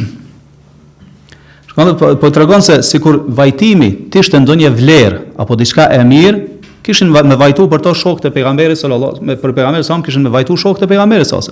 shka 1.72 1.84
dhe 1.88 1.94
po, 2.00 2.10
po 2.20 2.32
të 2.34 2.42
regonë 2.44 2.66
se 2.66 2.76
si 2.88 3.00
kur 3.04 3.22
vajtimi 3.38 3.88
të 4.12 4.24
ishte 4.26 4.42
ndonje 4.44 4.72
vlerë, 4.76 5.20
apo 5.40 5.56
diçka 5.60 5.86
e 5.96 6.02
mirë, 6.04 6.42
kishin 6.84 7.14
me 7.14 7.38
vajtu 7.40 7.70
për 7.72 7.84
to 7.86 7.94
shok 7.96 8.20
të 8.26 8.34
pejgamberi 8.36 8.76
së 8.78 8.92
lëllohë, 8.92 9.38
për 9.40 9.56
pejgamberi 9.56 9.88
së 9.88 10.02
kishin 10.08 10.26
me 10.28 10.34
vajtu 10.36 10.58
shok 10.66 10.82
të 10.84 10.92
pejgamberi 10.94 11.28
së 11.32 11.46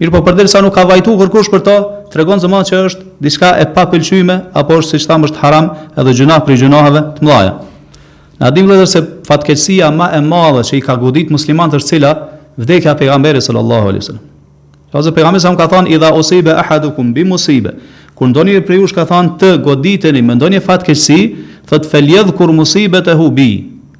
Mirë 0.00 0.10
po 0.10 0.22
përderi 0.24 0.48
sa 0.48 0.58
nuk 0.64 0.72
ka 0.74 0.82
vajtu 0.88 1.12
kërkush 1.20 1.50
për 1.52 1.60
to, 1.66 1.72
të 2.10 2.18
regonë 2.18 2.40
zëma 2.42 2.62
që 2.66 2.78
është 2.88 3.10
diçka 3.22 3.50
e 3.60 3.66
pa 3.76 3.84
pëlqyme, 3.92 4.34
apo 4.56 4.78
është 4.80 4.96
si 4.98 5.04
qëta 5.04 5.18
është 5.28 5.40
haram 5.42 5.68
edhe 6.00 6.14
gjuna 6.16 6.38
për 6.42 6.56
gjunahëve 6.64 7.02
të 7.20 7.26
mlaja. 7.28 7.52
Në 8.40 8.48
adim 8.50 8.72
dhe 8.72 8.88
se 8.88 9.04
fatkeqësia 9.28 9.92
ma 9.94 10.08
e 10.16 10.22
madhe 10.24 10.64
që 10.72 10.80
i 10.80 10.84
ka 10.88 10.96
godit 10.98 11.30
muslimantër 11.30 11.84
cila 11.86 12.14
vdekja 12.56 12.96
pejgamberi 12.98 13.44
sallallahu 13.44 13.92
alaihi 13.92 14.06
Pastë 14.92 15.14
pejgamberi 15.16 15.40
sa 15.40 15.50
ka 15.56 15.64
thënë 15.72 15.92
idha 15.94 16.10
usiba 16.20 16.58
ahadukum 16.60 17.14
bi 17.16 17.22
musibe, 17.24 17.70
kur 18.14 18.28
ndonjë 18.28 18.60
prej 18.68 18.82
jush 18.82 18.92
ka 18.92 19.06
thënë 19.08 19.30
të 19.40 19.52
goditeni 19.64 20.20
me 20.20 20.36
ndonjë 20.36 20.60
fatkesi, 20.66 21.18
thot 21.68 21.86
feljedh 21.88 22.34
kur 22.36 22.52
të 22.52 23.14
hu 23.20 23.30
bi. 23.32 23.48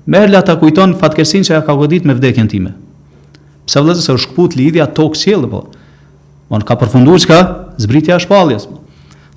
Merla 0.04 0.42
ta 0.42 0.56
kujton 0.58 0.92
fatkesin 0.98 1.46
që 1.46 1.54
ja 1.54 1.60
ka 1.64 1.72
goditur 1.78 2.08
me 2.10 2.14
vdekjen 2.18 2.48
time. 2.50 2.72
Pse 3.64 3.78
vëllazë 3.80 4.02
se 4.02 4.12
u 4.12 4.18
shkput 4.18 4.54
lidhja 4.58 4.86
tokë 4.92 5.16
qëllë, 5.22 5.48
po. 5.52 5.60
në 6.52 6.64
ka 6.68 6.74
përfunduar 6.80 7.20
çka? 7.22 7.38
Zbritja 7.80 8.16
e 8.16 8.20
shpalljes. 8.20 8.66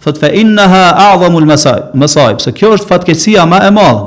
Thot 0.03 0.17
fa 0.19 0.27
innaha 0.35 0.81
a'zamu 1.13 1.39
al-masay, 1.39 2.35
kjo 2.51 2.73
është 2.75 2.87
fatkeqësia 2.89 3.45
më 3.47 3.47
ma 3.47 3.59
e 3.63 3.71
madhe. 3.71 4.03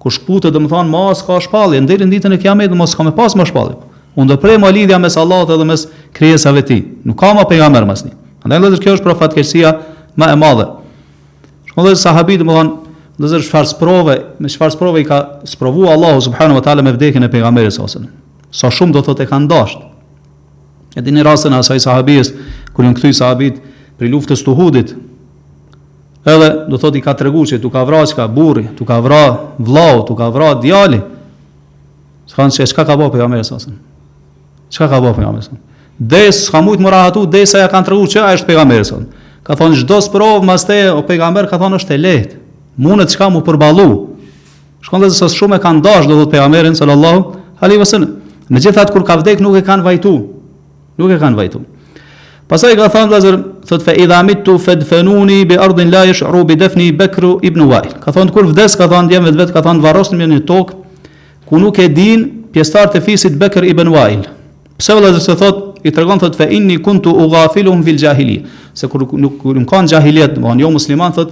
Ku 0.00 0.08
shkputet 0.14 0.52
domethën 0.54 0.88
mos 0.90 1.20
shpallje 1.44 1.80
deri 1.86 2.06
ditën 2.14 2.32
e 2.32 2.38
kiametit 2.38 2.72
mos 2.78 2.94
ka 2.94 3.02
më 3.02 3.12
pas 3.18 3.34
ma 3.36 3.44
shpallje 3.46 3.76
unë 4.16 4.32
do 4.32 4.36
prej 4.40 4.56
më 4.60 4.70
lidhja 4.72 4.98
mes 5.00 5.16
të 5.16 5.56
dhe 5.60 5.66
mes 5.68 5.84
krijesave 6.16 6.62
ti. 6.64 6.78
Nuk 7.04 7.18
ka 7.20 7.34
më 7.36 7.44
pejgamber 7.50 7.84
mes 7.86 8.02
ti. 8.06 8.10
Andaj 8.46 8.62
lëzër 8.62 8.82
kjo 8.82 8.94
është 8.96 9.04
pra 9.06 9.14
fatkesia 9.20 9.72
më 10.16 10.30
e 10.32 10.36
madhe. 10.40 10.66
Shkon 11.70 11.84
dhe 11.84 11.96
sahabi 12.00 12.38
të 12.40 12.44
më 12.48 12.54
thonë, 12.56 12.72
lëzër 13.20 13.42
shfar 13.44 13.66
sprove, 13.68 14.14
me 14.40 14.48
shfar 14.48 14.72
sprove 14.72 15.02
i 15.02 15.08
ka 15.08 15.18
sprovu 15.44 15.84
Allahu 15.92 16.20
subhanu 16.22 16.56
wa 16.56 16.74
me 16.82 16.92
vdekin 16.96 17.22
e 17.22 17.28
pejgamberi 17.28 17.70
së 17.70 18.06
Sa 18.50 18.70
shumë 18.70 18.92
do 18.92 19.02
thot 19.02 19.20
e 19.20 19.26
ka 19.26 19.36
ndasht. 19.38 19.76
E 20.96 21.02
dini 21.02 21.20
rasën 21.20 21.52
e 21.52 21.56
asaj 21.58 21.76
sahabijës, 21.82 22.30
kër 22.72 22.84
në 22.86 22.94
këtuj 22.96 23.12
sahabit 23.18 23.58
për 23.98 24.08
luftës 24.08 24.40
të 24.40 24.54
hudit, 24.56 24.94
edhe 26.24 26.48
do 26.70 26.78
thot 26.80 26.96
i 26.96 27.02
ka 27.04 27.12
tregu 27.14 27.44
që 27.44 27.60
tu 27.60 27.68
ka 27.70 27.84
vra 27.84 28.00
që 28.08 28.16
ka 28.16 28.24
buri, 28.28 28.64
tu 28.78 28.84
ka 28.86 28.96
vra 29.00 29.20
vlau, 29.58 30.04
tu 30.08 30.16
ka 30.16 30.30
vra 30.30 30.54
djali, 30.56 31.00
Së 32.26 32.34
kanë 32.34 32.54
që 32.56 32.62
e 32.62 32.66
shka 32.66 32.82
ka 32.84 32.96
bo 32.98 33.06
për 33.10 33.20
jamere 33.22 33.44
sasën 33.46 33.76
çka 34.70 34.88
ka 34.88 35.00
bëu 35.02 35.14
pejgamberi 35.14 35.44
sa. 35.44 35.50
Des 35.98 36.50
ka 36.50 36.60
shumë 36.62 36.82
më 36.84 36.90
rahatu, 36.92 37.24
desa 37.26 37.62
ja 37.64 37.68
kanë 37.72 37.86
treguar 37.88 38.08
që 38.12 38.22
ai 38.22 38.34
është 38.36 38.46
pejgamberi 38.50 38.84
sa. 38.84 38.98
Ka 39.46 39.54
thonë 39.56 39.78
çdo 39.82 40.00
sprov 40.02 40.42
maste 40.44 40.80
o 40.90 41.02
pejgamber 41.06 41.46
ka 41.50 41.56
thonë 41.60 41.78
është 41.80 41.94
e 41.94 41.98
lehtë. 42.02 42.34
Mundet 42.84 43.12
çka 43.14 43.30
mu 43.32 43.40
përballu. 43.46 44.16
Shkon 44.84 45.02
dhe 45.06 45.10
sa 45.14 45.28
shumë 45.32 45.56
e 45.56 45.62
kanë 45.64 45.82
dashur 45.84 46.10
do 46.10 46.18
thotë 46.22 46.34
pejgamberin 46.36 46.76
sallallahu 46.78 47.36
alaihi 47.62 47.80
wasallam. 47.80 48.10
Megjithatë 48.50 48.92
kur 48.94 49.06
ka 49.08 49.16
vdek 49.22 49.40
nuk 49.42 49.56
e 49.58 49.64
kanë 49.66 49.86
vajtu. 49.86 50.12
Nuk 50.98 51.10
e 51.10 51.18
kanë 51.22 51.38
vajtu. 51.40 51.62
Pasaj 52.46 52.76
ka 52.78 52.86
thënë 52.94 53.10
Lazar, 53.10 53.38
thot 53.66 53.82
fe 53.82 53.94
idha 53.98 54.20
mitu 54.22 54.58
fadfanuni 54.62 55.40
bi 55.50 55.56
ardhin 55.58 55.88
la 55.90 56.04
yash'uru 56.06 56.44
bi 56.46 56.54
dafni 56.56 56.92
Bakr 56.92 57.38
ibn 57.42 57.64
Wail. 57.66 57.96
Ka 58.04 58.12
thonë 58.14 58.30
kur 58.34 58.46
vdes 58.52 58.76
ka 58.78 58.86
thonë 58.86 59.10
jam 59.14 59.26
vetë 59.26 59.40
vetë 59.40 59.56
ka 59.56 59.64
thonë 59.66 59.82
varrosni 59.82 60.20
në 60.22 60.28
një 60.36 60.44
tokë 60.46 60.78
ku 61.48 61.58
nuk 61.58 61.80
e 61.82 61.88
din 61.90 62.26
pjesëtar 62.54 62.92
të 62.94 63.02
fisit 63.02 63.34
Bakr 63.40 63.66
ibn 63.66 63.90
Wail. 63.90 64.22
Pse 64.76 64.92
vëllai 64.92 65.14
se 65.24 65.32
thot 65.40 65.78
i 65.86 65.90
tregon 65.94 66.18
thot 66.20 66.36
fe 66.36 66.50
inni 66.52 66.76
kuntu 66.84 67.14
ughafilun 67.24 67.80
fil 67.84 67.96
jahili. 68.00 68.36
Se 68.76 68.86
kur 68.92 69.06
nuk 69.16 69.38
kur 69.40 69.56
nuk 69.56 69.68
kanë 69.70 69.94
jahiliet, 69.94 70.34
do 70.34 70.40
të 70.40 70.44
thonë 70.44 70.60
jo 70.66 70.70
musliman 70.74 71.14
thot 71.16 71.30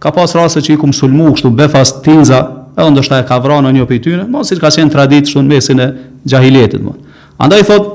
ka 0.00 0.12
pas 0.16 0.32
raste 0.38 0.62
që 0.64 0.76
i 0.76 0.78
kum 0.80 0.94
sulmu 0.96 1.28
kështu 1.36 1.50
befas 1.58 1.92
tinza, 2.04 2.38
edhe 2.76 2.92
ndoshta 2.94 3.18
e 3.20 3.26
ka 3.28 3.36
vranë 3.44 3.68
në 3.68 3.74
një 3.78 3.86
pyetje, 3.90 4.22
mos 4.32 4.48
si 4.48 4.56
ka 4.60 4.70
qenë 4.72 4.94
traditë 4.94 5.28
kështu 5.28 5.42
në 5.44 5.52
mesin 5.52 5.82
e 5.84 5.88
jahiletit, 6.32 6.80
do 6.80 6.94
të 6.94 6.94
thonë. 6.94 7.28
Andaj 7.44 7.66
thot 7.68 7.92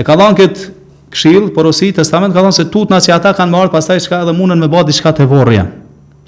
e 0.00 0.04
ka 0.08 0.16
dhënë 0.16 0.38
kët 0.40 0.64
këshill, 1.12 1.50
porosi 1.52 1.90
testament 2.00 2.32
ka 2.32 2.40
thënë 2.44 2.56
se 2.62 2.66
tutna 2.72 3.00
që 3.04 3.14
ata 3.18 3.34
kanë 3.36 3.54
marrë 3.58 3.74
pastaj 3.76 4.00
çka 4.06 4.22
edhe 4.24 4.32
mundën 4.40 4.60
me 4.64 4.68
bë 4.72 4.86
diçka 4.88 5.12
te 5.20 5.26
vorrja. 5.28 5.66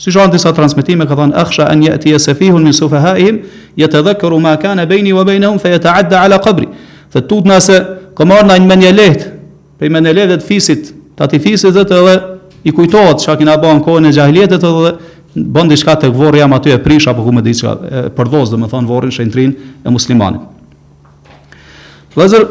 Si 0.01 0.11
shohën 0.13 0.33
disa 0.35 0.53
transmetime 0.57 1.05
ka 1.09 1.17
thënë 1.21 1.37
akhsha 1.47 1.69
an 1.73 1.85
yati 1.87 2.13
safihun 2.21 2.65
min 2.65 2.73
sufahaihim 2.77 3.41
yatadhakkaru 3.79 4.41
ma 4.43 4.57
kana 4.61 4.85
baini 4.87 5.13
wa 5.17 5.25
bainahum 5.25 5.61
fayata'adda 5.63 6.25
ala 6.27 6.41
qabri. 6.43 6.67
Fatutna 7.13 7.61
se 7.61 7.77
ka 8.19 8.25
marrë 8.29 8.47
ndaj 8.49 8.61
mendje 8.67 8.93
lehtë, 8.97 9.29
për 9.81 9.93
mendje 9.95 10.13
lehtë 10.19 10.39
të 10.43 10.47
fisit, 10.49 10.91
ta 11.19 11.27
ti 11.31 11.41
fisit 11.43 11.75
vetë 11.77 11.97
edhe 11.97 12.17
i 12.69 12.73
kujtohet 12.75 13.23
çka 13.25 13.37
kena 13.41 13.57
bën 13.61 13.81
kohën 13.85 14.07
e 14.09 14.13
xahilietit 14.15 14.63
edhe 14.65 14.95
bën 15.37 15.71
diçka 15.73 15.95
tek 16.05 16.13
vorri 16.15 16.43
jam 16.43 16.53
aty 16.53 16.73
e 16.75 16.79
prish 16.83 17.09
apo 17.11 17.25
ku 17.25 17.33
më 17.33 17.43
diçka 17.47 17.73
e 17.89 18.03
përdos 18.17 18.53
domethën 18.53 18.87
vorrin 18.89 19.11
shëntrin 19.15 19.55
e 19.85 19.91
muslimanit. 19.91 20.45
Vazhdon 22.17 22.49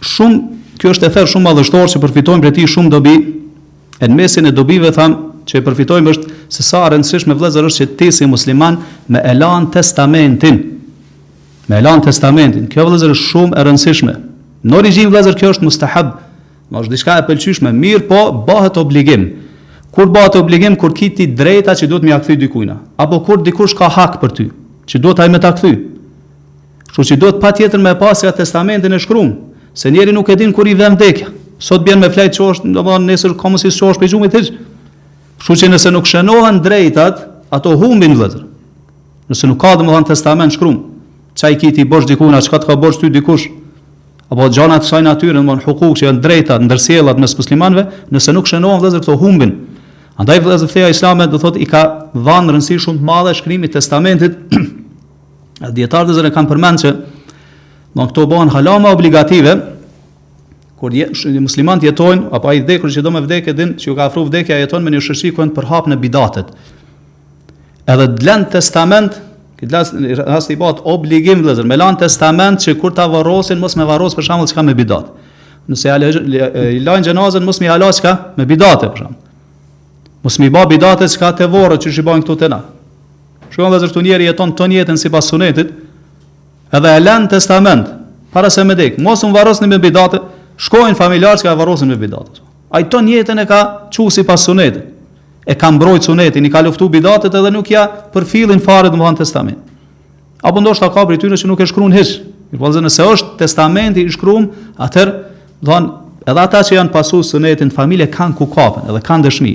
shumë 0.00 0.78
kjo 0.78 0.92
është 0.94 1.08
e 1.10 1.14
thellë 1.16 1.32
shumë 1.34 1.48
madhështor 1.50 1.90
që 1.94 2.02
përfitojmë 2.06 2.44
prej 2.46 2.56
tij 2.60 2.70
shumë 2.76 2.94
dobi. 2.94 3.16
e 4.00 4.06
Në 4.06 4.14
mesin 4.14 4.46
e 4.46 4.52
dobive 4.52 4.92
thamë 4.94 5.26
që 5.48 5.58
e 5.58 5.62
përfitojmë 5.66 6.10
është 6.12 6.32
se 6.52 6.62
sa 6.62 6.84
e 6.86 6.90
rëndësishme 6.92 7.34
vëllezër 7.34 7.66
është 7.66 7.84
që 7.84 7.96
ti 7.98 8.12
si 8.12 8.26
musliman 8.26 8.76
me 9.08 9.18
elan 9.24 9.70
testamentin. 9.74 10.58
Me 11.68 11.76
elan 11.76 12.00
testamentin. 12.00 12.68
Kjo 12.70 12.84
vëllezër 12.86 13.10
është 13.10 13.26
shumë 13.32 13.58
e 13.58 13.64
rëndësishme. 13.66 14.14
Në 14.68 14.76
origjinë 14.82 15.12
vëzër, 15.14 15.36
kjo 15.40 15.54
është 15.54 15.66
mustahab. 15.68 16.08
në 16.68 16.80
është 16.82 16.90
diçka 16.92 17.14
e 17.16 17.24
pëlqyeshme, 17.24 17.70
mirë, 17.72 18.02
po 18.10 18.18
bëhet 18.44 18.76
obligim. 18.76 19.22
Kur 19.94 20.10
bëhet 20.12 20.34
obligim 20.36 20.74
kur 20.76 20.92
kiti 20.92 21.24
ti 21.24 21.32
drejta 21.38 21.72
që 21.74 21.86
duhet 21.88 22.04
më 22.04 22.12
aqthy 22.20 22.34
dikujt, 22.36 22.72
apo 23.00 23.20
kur 23.24 23.40
dikush 23.46 23.72
ka 23.78 23.88
hak 23.88 24.18
për 24.20 24.30
ty, 24.36 24.44
që 24.88 25.00
duhet 25.00 25.16
të 25.16 25.22
ajme 25.24 25.38
ta 25.40 25.54
kthy. 25.56 25.70
Kështu 26.90 27.04
që 27.08 27.16
duhet 27.20 27.38
patjetër 27.40 27.80
me 27.80 27.94
pasja 28.00 28.32
testamentin 28.36 28.92
e 28.92 28.98
shkrum, 29.00 29.30
se 29.74 29.88
njeri 29.90 30.12
nuk 30.12 30.28
e 30.28 30.36
din 30.36 30.52
kur 30.52 30.68
i 30.68 30.76
vjen 30.76 30.92
vdekja. 30.98 31.30
Sot 31.58 31.80
bën 31.88 31.96
me 32.04 32.12
flajt 32.12 32.36
çosh, 32.36 32.60
domethënë 32.60 33.08
nesër 33.08 33.32
nësër 33.32 33.38
komësis 33.40 33.72
i 33.72 33.78
çosh 33.78 33.96
për 33.98 34.10
gjumit 34.12 34.36
hiç. 34.36 34.52
Kështu 35.40 35.56
që 35.64 35.72
nëse 35.72 35.88
nuk 35.96 36.04
shënohen 36.06 36.60
drejtat, 36.64 37.24
ato 37.50 37.72
humbin 37.80 38.12
vëllazër. 38.12 38.44
Nëse 39.32 39.48
nuk 39.48 39.56
ka 39.64 39.72
domethënë 39.80 40.12
testament 40.12 40.52
shkruam, 40.52 40.82
çai 41.32 41.56
ki 41.56 41.88
bosh 41.88 42.04
dikujt, 42.12 42.44
çka 42.44 42.58
të 42.60 42.66
ka 42.72 42.76
bosh 42.76 43.00
ty 43.00 43.08
dikush? 43.16 43.48
apo 44.28 44.48
gjana 44.52 44.76
të 44.82 44.88
saj 44.88 45.00
natyrën, 45.06 45.38
domthonë 45.38 45.64
hukuk 45.64 45.94
që 45.96 46.06
janë 46.08 46.22
drejta 46.24 46.58
ndërsjellat 46.60 47.20
mes 47.20 47.32
muslimanëve, 47.38 47.84
nëse 48.12 48.34
nuk 48.36 48.48
shënohen 48.50 48.82
vëllezër 48.82 49.04
këto 49.04 49.14
humbin. 49.22 49.54
Andaj 50.20 50.40
vëllezër 50.44 50.72
theja 50.72 50.90
islame 50.92 51.28
do 51.32 51.38
thotë 51.40 51.62
i 51.64 51.68
ka 51.70 51.82
dhënë 52.12 52.52
rëndësi 52.52 52.76
shumë 52.84 53.00
të 53.00 53.08
madhe 53.08 53.32
shkrimit 53.38 53.72
të 53.72 53.78
testamentit. 53.78 54.36
Dietarët 55.76 56.12
e 56.12 56.16
zonë 56.18 56.32
kanë 56.34 56.52
përmendur 56.52 56.82
se 56.84 56.92
do 57.96 58.06
këto 58.10 58.26
bëhen 58.30 58.52
halama 58.52 58.92
obligative 58.94 59.56
kur 60.78 60.92
je, 60.94 61.08
muslimanët 61.42 61.88
jetojnë 61.88 62.28
apo 62.36 62.52
ai 62.52 62.60
vdekur 62.62 62.92
që 62.94 63.02
do 63.02 63.10
me 63.10 63.24
vdekë 63.24 63.54
din 63.58 63.72
që 63.80 63.88
u 63.90 63.96
ka 63.98 64.06
ofruar 64.12 64.28
vdekja 64.28 64.60
jeton 64.60 64.84
me 64.86 64.92
një 64.94 65.00
shërsi 65.08 65.32
për 65.34 65.66
hap 65.72 65.88
në 65.90 65.96
bidatet. 66.04 66.52
Edhe 67.88 68.06
dlen 68.20 68.44
testament 68.52 69.16
Këtë 69.58 69.74
las 69.74 69.90
në 70.38 70.54
i 70.54 70.58
bot 70.60 70.84
obligim 70.86 71.40
vëllazër, 71.42 71.66
me 71.66 71.74
lan 71.78 71.96
testament 71.98 72.60
që 72.62 72.76
kur 72.78 72.92
ta 72.94 73.08
varrosin 73.10 73.58
mos 73.58 73.74
me 73.74 73.86
varros 73.88 74.14
për 74.14 74.28
shembull 74.28 74.46
çka 74.46 74.62
me 74.62 74.74
bidat. 74.78 75.08
Nëse 75.68 75.90
i 76.78 76.78
lajn 76.86 77.02
xhenazën 77.08 77.42
mos 77.44 77.58
me 77.60 77.66
që 77.72 77.88
çka 77.98 78.12
me 78.38 78.46
bidate 78.46 78.86
për 78.86 79.02
shembull. 79.02 79.24
Mos 80.22 80.38
me 80.42 80.46
bë 80.50 80.62
bidate 80.70 81.08
çka 81.10 81.32
te 81.38 81.48
varro 81.50 81.74
që 81.78 81.90
shi 81.94 82.04
bën 82.06 82.22
këtu 82.22 82.36
te 82.42 82.48
na. 82.50 82.60
Shkon 83.50 83.70
dhe 83.74 83.78
zërtu 83.82 84.02
njerë 84.06 84.26
jeton 84.28 84.52
ton 84.58 84.70
jetën 84.74 84.98
sipas 84.98 85.26
sunetit. 85.30 85.70
Edhe 86.74 86.94
e 86.94 87.00
lan 87.02 87.26
testament 87.30 87.86
para 88.34 88.50
se 88.50 88.62
me 88.66 88.74
dek, 88.78 88.98
mos 89.02 89.22
un 89.24 89.32
varrosni 89.34 89.66
me 89.70 89.78
bidate, 89.82 90.18
shkojn 90.60 90.94
familjarë 90.98 91.40
çka 91.42 91.54
varrosin 91.58 91.88
me 91.88 91.96
bidate. 91.98 92.42
Ai 92.70 92.84
ton 92.92 93.06
jetën 93.10 93.40
e 93.42 93.46
ka 93.48 93.62
çu 93.90 94.06
sipas 94.12 94.44
sunetit 94.46 94.94
e 95.50 95.54
ka 95.56 95.70
mbrojt 95.72 96.04
sunetin, 96.04 96.44
i 96.44 96.50
ka 96.52 96.60
luftu 96.62 96.90
bidatet 96.92 97.32
edhe 97.34 97.50
nuk 97.54 97.70
ja 97.72 97.86
për 98.14 98.26
filin 98.28 98.60
fare 98.60 98.90
dhe 98.92 98.98
më 99.00 99.04
thanë 99.06 99.20
testament. 99.22 99.60
Apo 100.44 100.60
ndoshtë 100.60 100.84
ta 100.84 100.90
ka 100.92 101.04
për 101.08 101.16
i 101.16 101.20
tyre 101.22 101.38
që 101.40 101.48
nuk 101.48 101.62
e 101.64 101.68
shkruun 101.70 101.94
hish. 101.96 102.18
I 102.52 102.56
përbëzë 102.60 102.82
nëse 102.84 103.06
është 103.14 103.38
testamenti 103.40 104.04
i 104.04 104.12
shkruun, 104.12 104.50
atër, 104.76 105.12
dhe 105.64 105.78
edhe 106.28 106.42
ata 106.42 106.60
që 106.68 106.74
janë 106.76 106.92
pasu 106.92 107.22
sunetin, 107.24 107.72
familje 107.72 108.10
kanë 108.12 108.36
ku 108.36 108.50
kapën 108.52 108.90
edhe 108.92 109.00
kanë 109.08 109.24
dëshmi. 109.30 109.54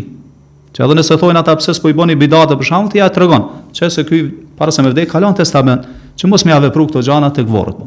Që 0.73 0.81
edhe 0.85 0.97
nëse 0.97 1.17
thojnë 1.21 1.43
ata 1.43 1.53
pëse 1.61 1.77
po 1.81 1.93
i 1.93 1.97
boni 2.01 2.17
bidatet 2.17 2.57
për 2.57 2.71
shamë, 2.71 2.89
të 2.89 2.97
ja 3.03 3.09
të 3.13 3.21
rëgonë, 3.21 3.59
që 3.77 3.91
se 3.93 4.05
kuj, 4.09 4.23
para 4.57 4.73
se 4.73 4.81
me 4.81 4.95
vdej, 4.95 5.05
kalon 5.13 5.37
testament, 5.37 5.85
që 6.17 6.31
mos 6.31 6.41
me 6.45 6.55
ja 6.57 6.57
vepru 6.65 6.87
këto 6.89 7.05
gjana 7.05 7.29
të 7.37 7.45
gvorët. 7.45 7.85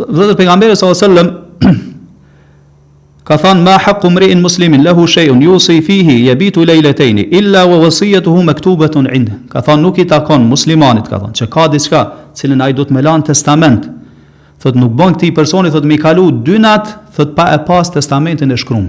Dhe 0.00 0.06
po. 0.06 0.32
pejgamberi 0.40 0.76
sallallahu 0.80 0.96
wasallam 0.96 1.92
ka 3.26 3.34
thënë 3.42 3.62
ma 3.66 3.72
haqqu 3.82 4.08
mri'in 4.14 4.38
muslimin 4.42 4.84
lahu 4.86 5.02
shay'un 5.10 5.40
yusi 5.42 5.80
fihi 5.82 6.14
yabitu 6.28 6.62
laylatayn 6.66 7.18
illa 7.26 7.64
wa 7.66 7.80
wasiyatuhu 7.82 8.42
maktubatun 8.46 9.08
'inda 9.10 9.34
ka 9.50 9.62
thon 9.66 9.82
nuk 9.82 9.98
i 9.98 10.06
takon 10.06 10.46
muslimanit 10.46 11.08
ka 11.10 11.18
thon 11.18 11.32
se 11.34 11.48
ka 11.50 11.66
diçka 11.72 12.02
cilën 12.38 12.62
ai 12.62 12.70
do 12.72 12.84
të 12.86 12.94
më 12.94 13.02
lan 13.02 13.24
testament 13.26 13.88
thot 14.62 14.78
nuk 14.78 14.94
bën 14.94 15.18
këtë 15.18 15.32
personi 15.34 15.74
thot 15.74 15.82
më 15.82 15.98
i 15.98 15.98
kalu 16.06 16.26
dy 16.46 16.60
nat 16.62 16.86
thot 17.16 17.34
pa 17.34 17.48
e 17.56 17.58
pas 17.66 17.90
testamentin 17.90 18.54
e 18.54 18.60
shkruam 18.62 18.86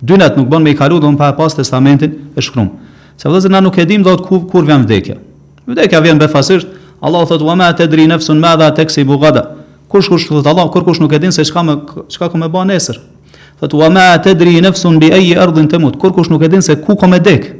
dy 0.00 0.16
nat 0.16 0.40
nuk 0.40 0.48
bën 0.48 0.64
më 0.64 0.72
i 0.72 0.78
kalu 0.80 0.96
do 1.04 1.12
pa 1.20 1.28
e 1.28 1.36
pas 1.36 1.52
testamentin 1.52 2.16
e 2.32 2.40
shkruam 2.40 2.72
se 3.20 3.28
vëllazë 3.28 3.52
na 3.52 3.60
nuk 3.60 3.76
e 3.76 3.84
dim 3.84 4.00
dot 4.00 4.24
kur 4.24 4.40
kur 4.48 4.64
vjen 4.64 4.88
vdekja 4.88 5.20
vdekja 5.68 6.00
vjen 6.00 6.16
befasisht 6.18 6.66
allah 7.04 7.28
thot 7.28 7.44
wa 7.44 7.54
ma 7.60 7.68
tadri 7.76 8.08
nafsun 8.08 8.40
ma 8.40 8.56
taksibu 8.56 9.20
ghadan 9.20 9.52
kush 9.92 10.08
kush 10.08 10.32
thot 10.32 10.48
allah 10.48 10.72
kur 10.72 10.80
kush 10.80 11.00
nuk 11.04 11.12
e 11.12 11.18
din 11.18 11.32
se 11.32 11.44
çka 11.44 11.60
çka 12.08 12.32
ku 12.32 12.36
më 12.40 12.48
bën 12.48 12.70
nesër 12.72 12.96
thotë 13.60 13.76
wa 13.80 13.88
ma 13.92 14.04
tadri 14.24 14.60
nafsun 14.64 14.98
bi 15.00 15.10
ayi 15.12 15.34
ardhin 15.36 15.68
tamut 15.68 15.96
kur 16.00 16.12
kush 16.16 16.30
nuk 16.32 16.42
e 16.42 16.48
din 16.48 16.62
se 16.62 16.76
ku 16.80 16.96
ka 16.96 17.06
me 17.06 17.18
dek 17.20 17.50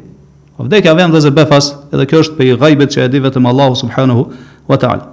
po 0.57 0.65
dek 0.67 0.85
ja 0.85 0.95
vëmë 0.97 1.13
dhëzë 1.13 1.33
befas 1.37 1.69
edhe 1.93 2.07
kjo 2.09 2.21
është 2.25 2.37
pe 2.39 2.45
ghaibet 2.57 2.91
që 2.95 3.05
e 3.05 3.09
di 3.13 3.21
vetëm 3.21 3.47
Allahu 3.51 3.77
subhanahu 3.77 4.25
wa 4.69 4.77
taala 4.81 5.09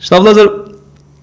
shtav 0.00 0.26
dhëzë 0.26 0.46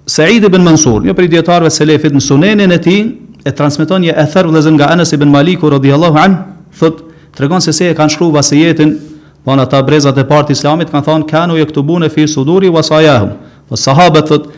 Sa'id 0.09 0.45
ibn 0.49 0.63
Mansur 0.65 1.05
jo 1.05 1.13
për 1.13 1.27
dietar 1.29 1.61
ve 1.61 1.69
selefit 1.69 2.15
në 2.17 2.21
sunenin 2.25 2.71
e 2.73 2.77
tij 2.81 3.01
e 3.45 3.51
transmeton 3.53 4.01
një 4.01 4.15
ather 4.17 4.49
vëllazën 4.49 4.73
nga 4.77 4.87
Anas 4.97 5.13
ibn 5.13 5.29
Maliku 5.29 5.69
radhiyallahu 5.77 6.17
an 6.17 6.37
thot 6.79 7.03
tregon 7.37 7.61
se 7.61 7.71
se 7.73 7.91
e 7.91 7.93
kanë 7.93 8.09
shkruar 8.17 8.39
vasjetin 8.39 8.97
pa 9.45 9.53
po 9.53 9.61
ata 9.61 9.83
brezat 9.85 10.17
e 10.17 10.25
parë 10.25 10.49
të 10.49 10.55
islamit 10.57 10.89
kanë 10.91 11.05
thonë, 11.05 11.27
kanu 11.29 11.53
yaktubuna 11.61 12.09
fi 12.09 12.25
suduri 12.27 12.69
wasayahum 12.73 13.29
fa 13.37 13.69
po 13.69 13.75
sahabatu 13.77 14.49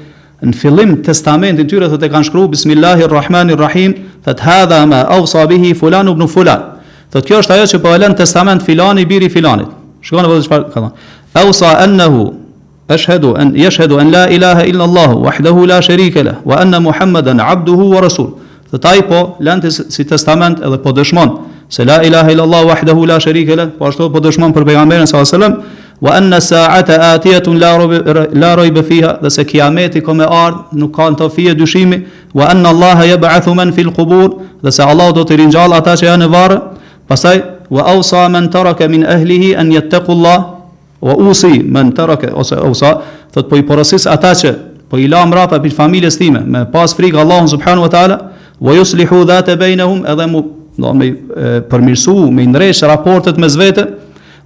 në 0.41 0.55
fillim 0.57 0.93
testamentin 1.05 1.67
tyre 1.69 1.87
thotë 1.91 2.07
kanë 2.09 2.27
shkruar 2.29 2.47
bismillahirrahmanirrahim, 2.55 3.91
thotë 4.25 4.43
hadha 4.47 4.79
ma 4.89 5.03
awsa 5.17 5.43
bihi 5.47 5.75
fulan 5.77 6.09
ibn 6.09 6.25
fulan. 6.29 6.63
Thotë 7.13 7.27
kjo 7.27 7.41
është 7.43 7.57
ajo 7.57 7.67
që 7.75 7.79
po 7.83 7.91
e 7.93 7.99
lën 8.01 8.15
testament 8.17 8.63
filani 8.65 9.05
biri 9.05 9.29
filanit. 9.29 9.69
Shikoni 10.01 10.31
vetë 10.31 10.47
çfarë 10.47 10.69
ka 10.73 10.79
thënë. 10.79 11.09
Awsa 11.43 11.75
annahu 11.83 12.23
ashhadu 12.91 13.35
an 13.39 13.53
yashhadu 13.55 13.99
an 14.01 14.09
la 14.11 14.23
ilaha 14.33 14.65
illa 14.65 14.83
allah 14.89 15.13
wahdahu 15.27 15.67
la 15.69 15.77
sharika 15.81 16.23
la 16.25 16.33
wa 16.43 16.55
anna 16.57 16.79
muhammadan 16.79 17.39
abduhu 17.39 17.91
wa 17.93 18.01
rasul. 18.01 18.31
Thotë 18.73 18.93
ai 18.95 19.03
po 19.05 19.35
lën 19.39 19.61
si 19.69 20.05
testament 20.09 20.57
edhe 20.59 20.81
po 20.81 20.89
dëshmon 20.91 21.37
se 21.69 21.85
la 21.85 22.01
ilaha 22.03 22.31
illa 22.33 22.43
allah 22.49 22.65
wahdahu 22.73 23.05
la 23.05 23.19
sharika 23.21 23.55
la 23.55 23.67
po 23.67 23.85
ashtu 23.93 24.09
po 24.09 24.17
dëshmon 24.19 24.53
për 24.57 24.65
pejgamberin 24.67 25.05
sallallahu 25.05 25.35
alajhi 25.35 25.37
wasallam 25.37 25.89
wa 26.01 26.11
anna 26.17 26.41
sa'ata 26.41 27.13
atiyatun 27.13 27.59
la 27.59 27.77
rub 27.77 27.91
la 28.33 28.55
rub 28.55 28.79
fiha 28.83 29.19
dha 29.21 29.29
se 29.29 29.45
kiameti 29.45 30.01
ko 30.01 30.13
me 30.13 30.25
ard 30.25 30.73
nuk 30.73 30.95
ka 30.95 31.09
to 31.13 31.29
fie 31.29 31.53
dyshimi 31.55 32.01
wa 32.33 32.47
anna 32.49 32.69
allah 32.69 33.05
yab'athu 33.07 33.53
man 33.55 33.71
fil 33.71 33.91
qubur 33.93 34.29
dha 34.63 34.71
se 34.71 34.83
allah 34.83 35.11
do 35.13 35.23
te 35.23 35.35
ringjall 35.37 35.73
ata 35.73 35.91
qe 35.95 36.07
jane 36.09 36.25
varr 36.33 36.57
pastaj 37.07 37.39
wa 37.69 37.83
awsa 37.93 38.27
man 38.29 38.49
taraka 38.49 38.89
min 38.89 39.05
ahlihi 39.05 39.53
an 39.55 39.69
yattaqu 39.77 40.09
allah 40.11 40.39
wa 41.01 41.15
usi 41.29 41.61
man 41.63 41.91
taraka 41.93 42.33
wa 42.33 42.41
awsa 42.67 42.97
thot 43.31 43.47
po 43.49 43.55
i 43.55 43.61
porosis 43.61 44.07
ata 44.17 44.33
qe 44.41 44.55
po 44.89 44.97
i 44.97 45.05
la 45.07 45.23
mrapa 45.25 45.59
pe 45.59 45.69
familjes 45.69 46.17
time 46.17 46.41
me 46.47 46.65
pas 46.73 46.93
frik 46.95 47.13
allah 47.13 47.45
subhanahu 47.53 47.81
wa 47.87 47.91
taala 47.97 48.17
wa 48.59 48.73
yuslihu 48.73 49.23
dhat 49.25 49.55
bainahum 49.65 50.01
adam 50.07 50.33
do 50.81 50.93
me 50.93 51.11
përmirësu 51.69 52.31
me 52.31 52.45
ndresh 52.49 52.81
raportet 52.89 53.37
mes 53.37 53.53
vetëve 53.63 54.00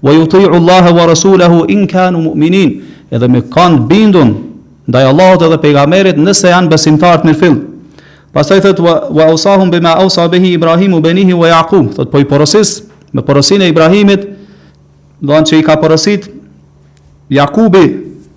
wa 0.06 0.14
yuti'u 0.14 0.53
Allaha 0.53 0.93
wa 0.93 1.06
rasulahu 1.10 1.66
in 1.66 1.89
kanu 1.89 2.22
mu'minin 2.30 2.78
edhe 3.10 3.26
me 3.28 3.41
kanë 3.41 3.88
bindun 3.89 4.30
ndaj 4.86 5.03
Allahut 5.12 5.41
edhe 5.41 5.58
pejgamberit 5.64 6.20
nëse 6.22 6.51
janë 6.53 6.70
besimtarët 6.70 7.26
në 7.26 7.34
fill. 7.41 7.56
Pastaj 8.36 8.62
thot 8.66 8.84
wa 8.86 9.26
awsahum 9.32 9.72
bima 9.74 9.95
awsa 9.97 10.28
bihi 10.30 10.53
Ibrahimu 10.62 11.01
banihi 11.01 11.34
wa 11.34 11.49
Yaqub. 11.49 11.89
Thot 11.97 12.12
po 12.14 12.22
i 12.22 12.26
porosis 12.26 12.84
me 13.16 13.24
porosinë 13.26 13.66
e 13.66 13.70
Ibrahimit, 13.72 14.22
do 15.24 15.34
an 15.34 15.47
që 15.47 15.58
i 15.64 15.66
ka 15.66 15.80
porosit 15.82 16.30
Jakubi, 17.32 17.86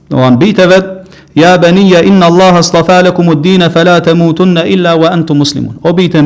do 0.08 0.16
an 0.22 0.38
bitë 0.40 0.68
vet, 0.70 0.86
ya 1.36 1.58
baniya 1.58 2.00
inna 2.08 2.30
Allaha 2.30 2.62
astafa 2.64 3.02
lakum 3.02 3.28
ad-din 3.34 3.68
fala 3.68 4.00
tamutunna 4.00 4.64
illa 4.64 4.96
wa 4.96 5.10
antum 5.12 5.36
muslimun. 5.44 5.76
O 5.82 5.92
bitë 5.92 6.24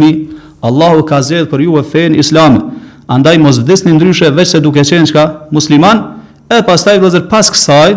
Allahu 0.63 1.03
ka 1.03 1.19
zgjedhur 1.19 1.51
për 1.51 1.65
ju 1.67 1.83
fen 1.83 2.15
islamin 2.15 2.71
andaj 3.07 3.39
mos 3.39 3.59
vdesni 3.59 3.93
ndryshe 3.93 4.31
veç 4.37 4.55
se 4.57 4.61
duke 4.61 4.81
qenë 4.83 5.09
çka 5.11 5.25
musliman, 5.55 6.03
e 6.51 6.63
pastaj 6.67 6.99
vëllazër 7.01 7.27
pas 7.33 7.51
kësaj 7.51 7.97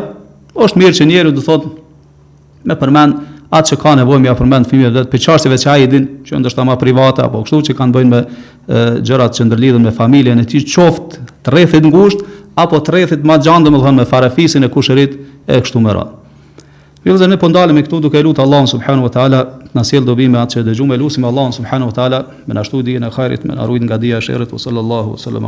është 0.56 0.80
mirë 0.82 0.98
që 1.02 1.08
njeriu 1.10 1.36
të 1.36 1.44
thotë 1.46 1.72
me 2.66 2.78
përmend 2.80 3.22
atë 3.56 3.74
që 3.74 3.78
ka 3.82 3.96
nevojë 4.02 4.24
më 4.24 4.34
përmend 4.40 4.70
fëmijët 4.72 4.96
vetë 5.00 5.12
për 5.12 5.24
çështjeve 5.28 5.60
që 5.64 5.70
ai 5.74 5.84
din, 5.92 6.06
që 6.26 6.40
ndoshta 6.42 6.66
më 6.66 6.78
private 6.82 7.26
apo 7.26 7.44
kështu 7.46 7.60
që 7.70 7.76
kanë 7.82 7.96
bënë 7.96 8.12
me 8.12 9.06
gjërat 9.06 9.38
që 9.40 9.48
ndërlidhen 9.50 9.86
me 9.86 9.94
familjen 9.96 10.42
e 10.42 10.48
tij, 10.50 10.64
qoftë 10.74 11.26
të 11.46 11.54
rrethit 11.54 11.90
ngushtë 11.92 12.36
apo 12.58 12.80
të 12.82 12.96
rrethit 12.98 13.26
më 13.28 13.38
gjatë, 13.46 13.66
domethënë 13.68 14.02
me 14.02 14.08
farefisin 14.10 14.66
e 14.66 14.72
kushërit 14.74 15.20
e 15.46 15.60
kështu 15.62 15.84
me 15.84 15.94
radhë. 15.94 16.25
Jo 17.06 17.18
ne 17.28 17.38
po 17.38 17.46
ndalemi 17.50 17.84
këtu 17.86 18.00
duke 18.02 18.18
lutur 18.24 18.44
Allahun 18.44 18.66
subhanahu 18.68 19.04
wa 19.06 19.10
taala, 19.14 19.60
na 19.74 19.84
sjell 19.84 20.06
dobi 20.08 20.26
me 20.28 20.40
atë 20.42 20.56
që 20.56 20.64
dëgjojmë, 20.72 20.98
lutim 20.98 21.28
Allahun 21.30 21.52
subhanahu 21.54 21.92
wa 21.92 21.94
taala, 21.94 22.20
me 22.48 22.54
na 22.58 22.64
shtoj 22.66 22.82
diën 22.88 23.04
e 23.06 23.12
xhairit, 23.14 23.46
me 23.46 23.54
na 23.54 23.68
ruaj 23.70 23.84
nga 23.86 24.00
dia 24.02 24.18
e 24.18 24.26
sherrit, 24.26 24.50
sallallahu 24.50 25.12
alaihi 25.14 25.22
wasallam. 25.22 25.44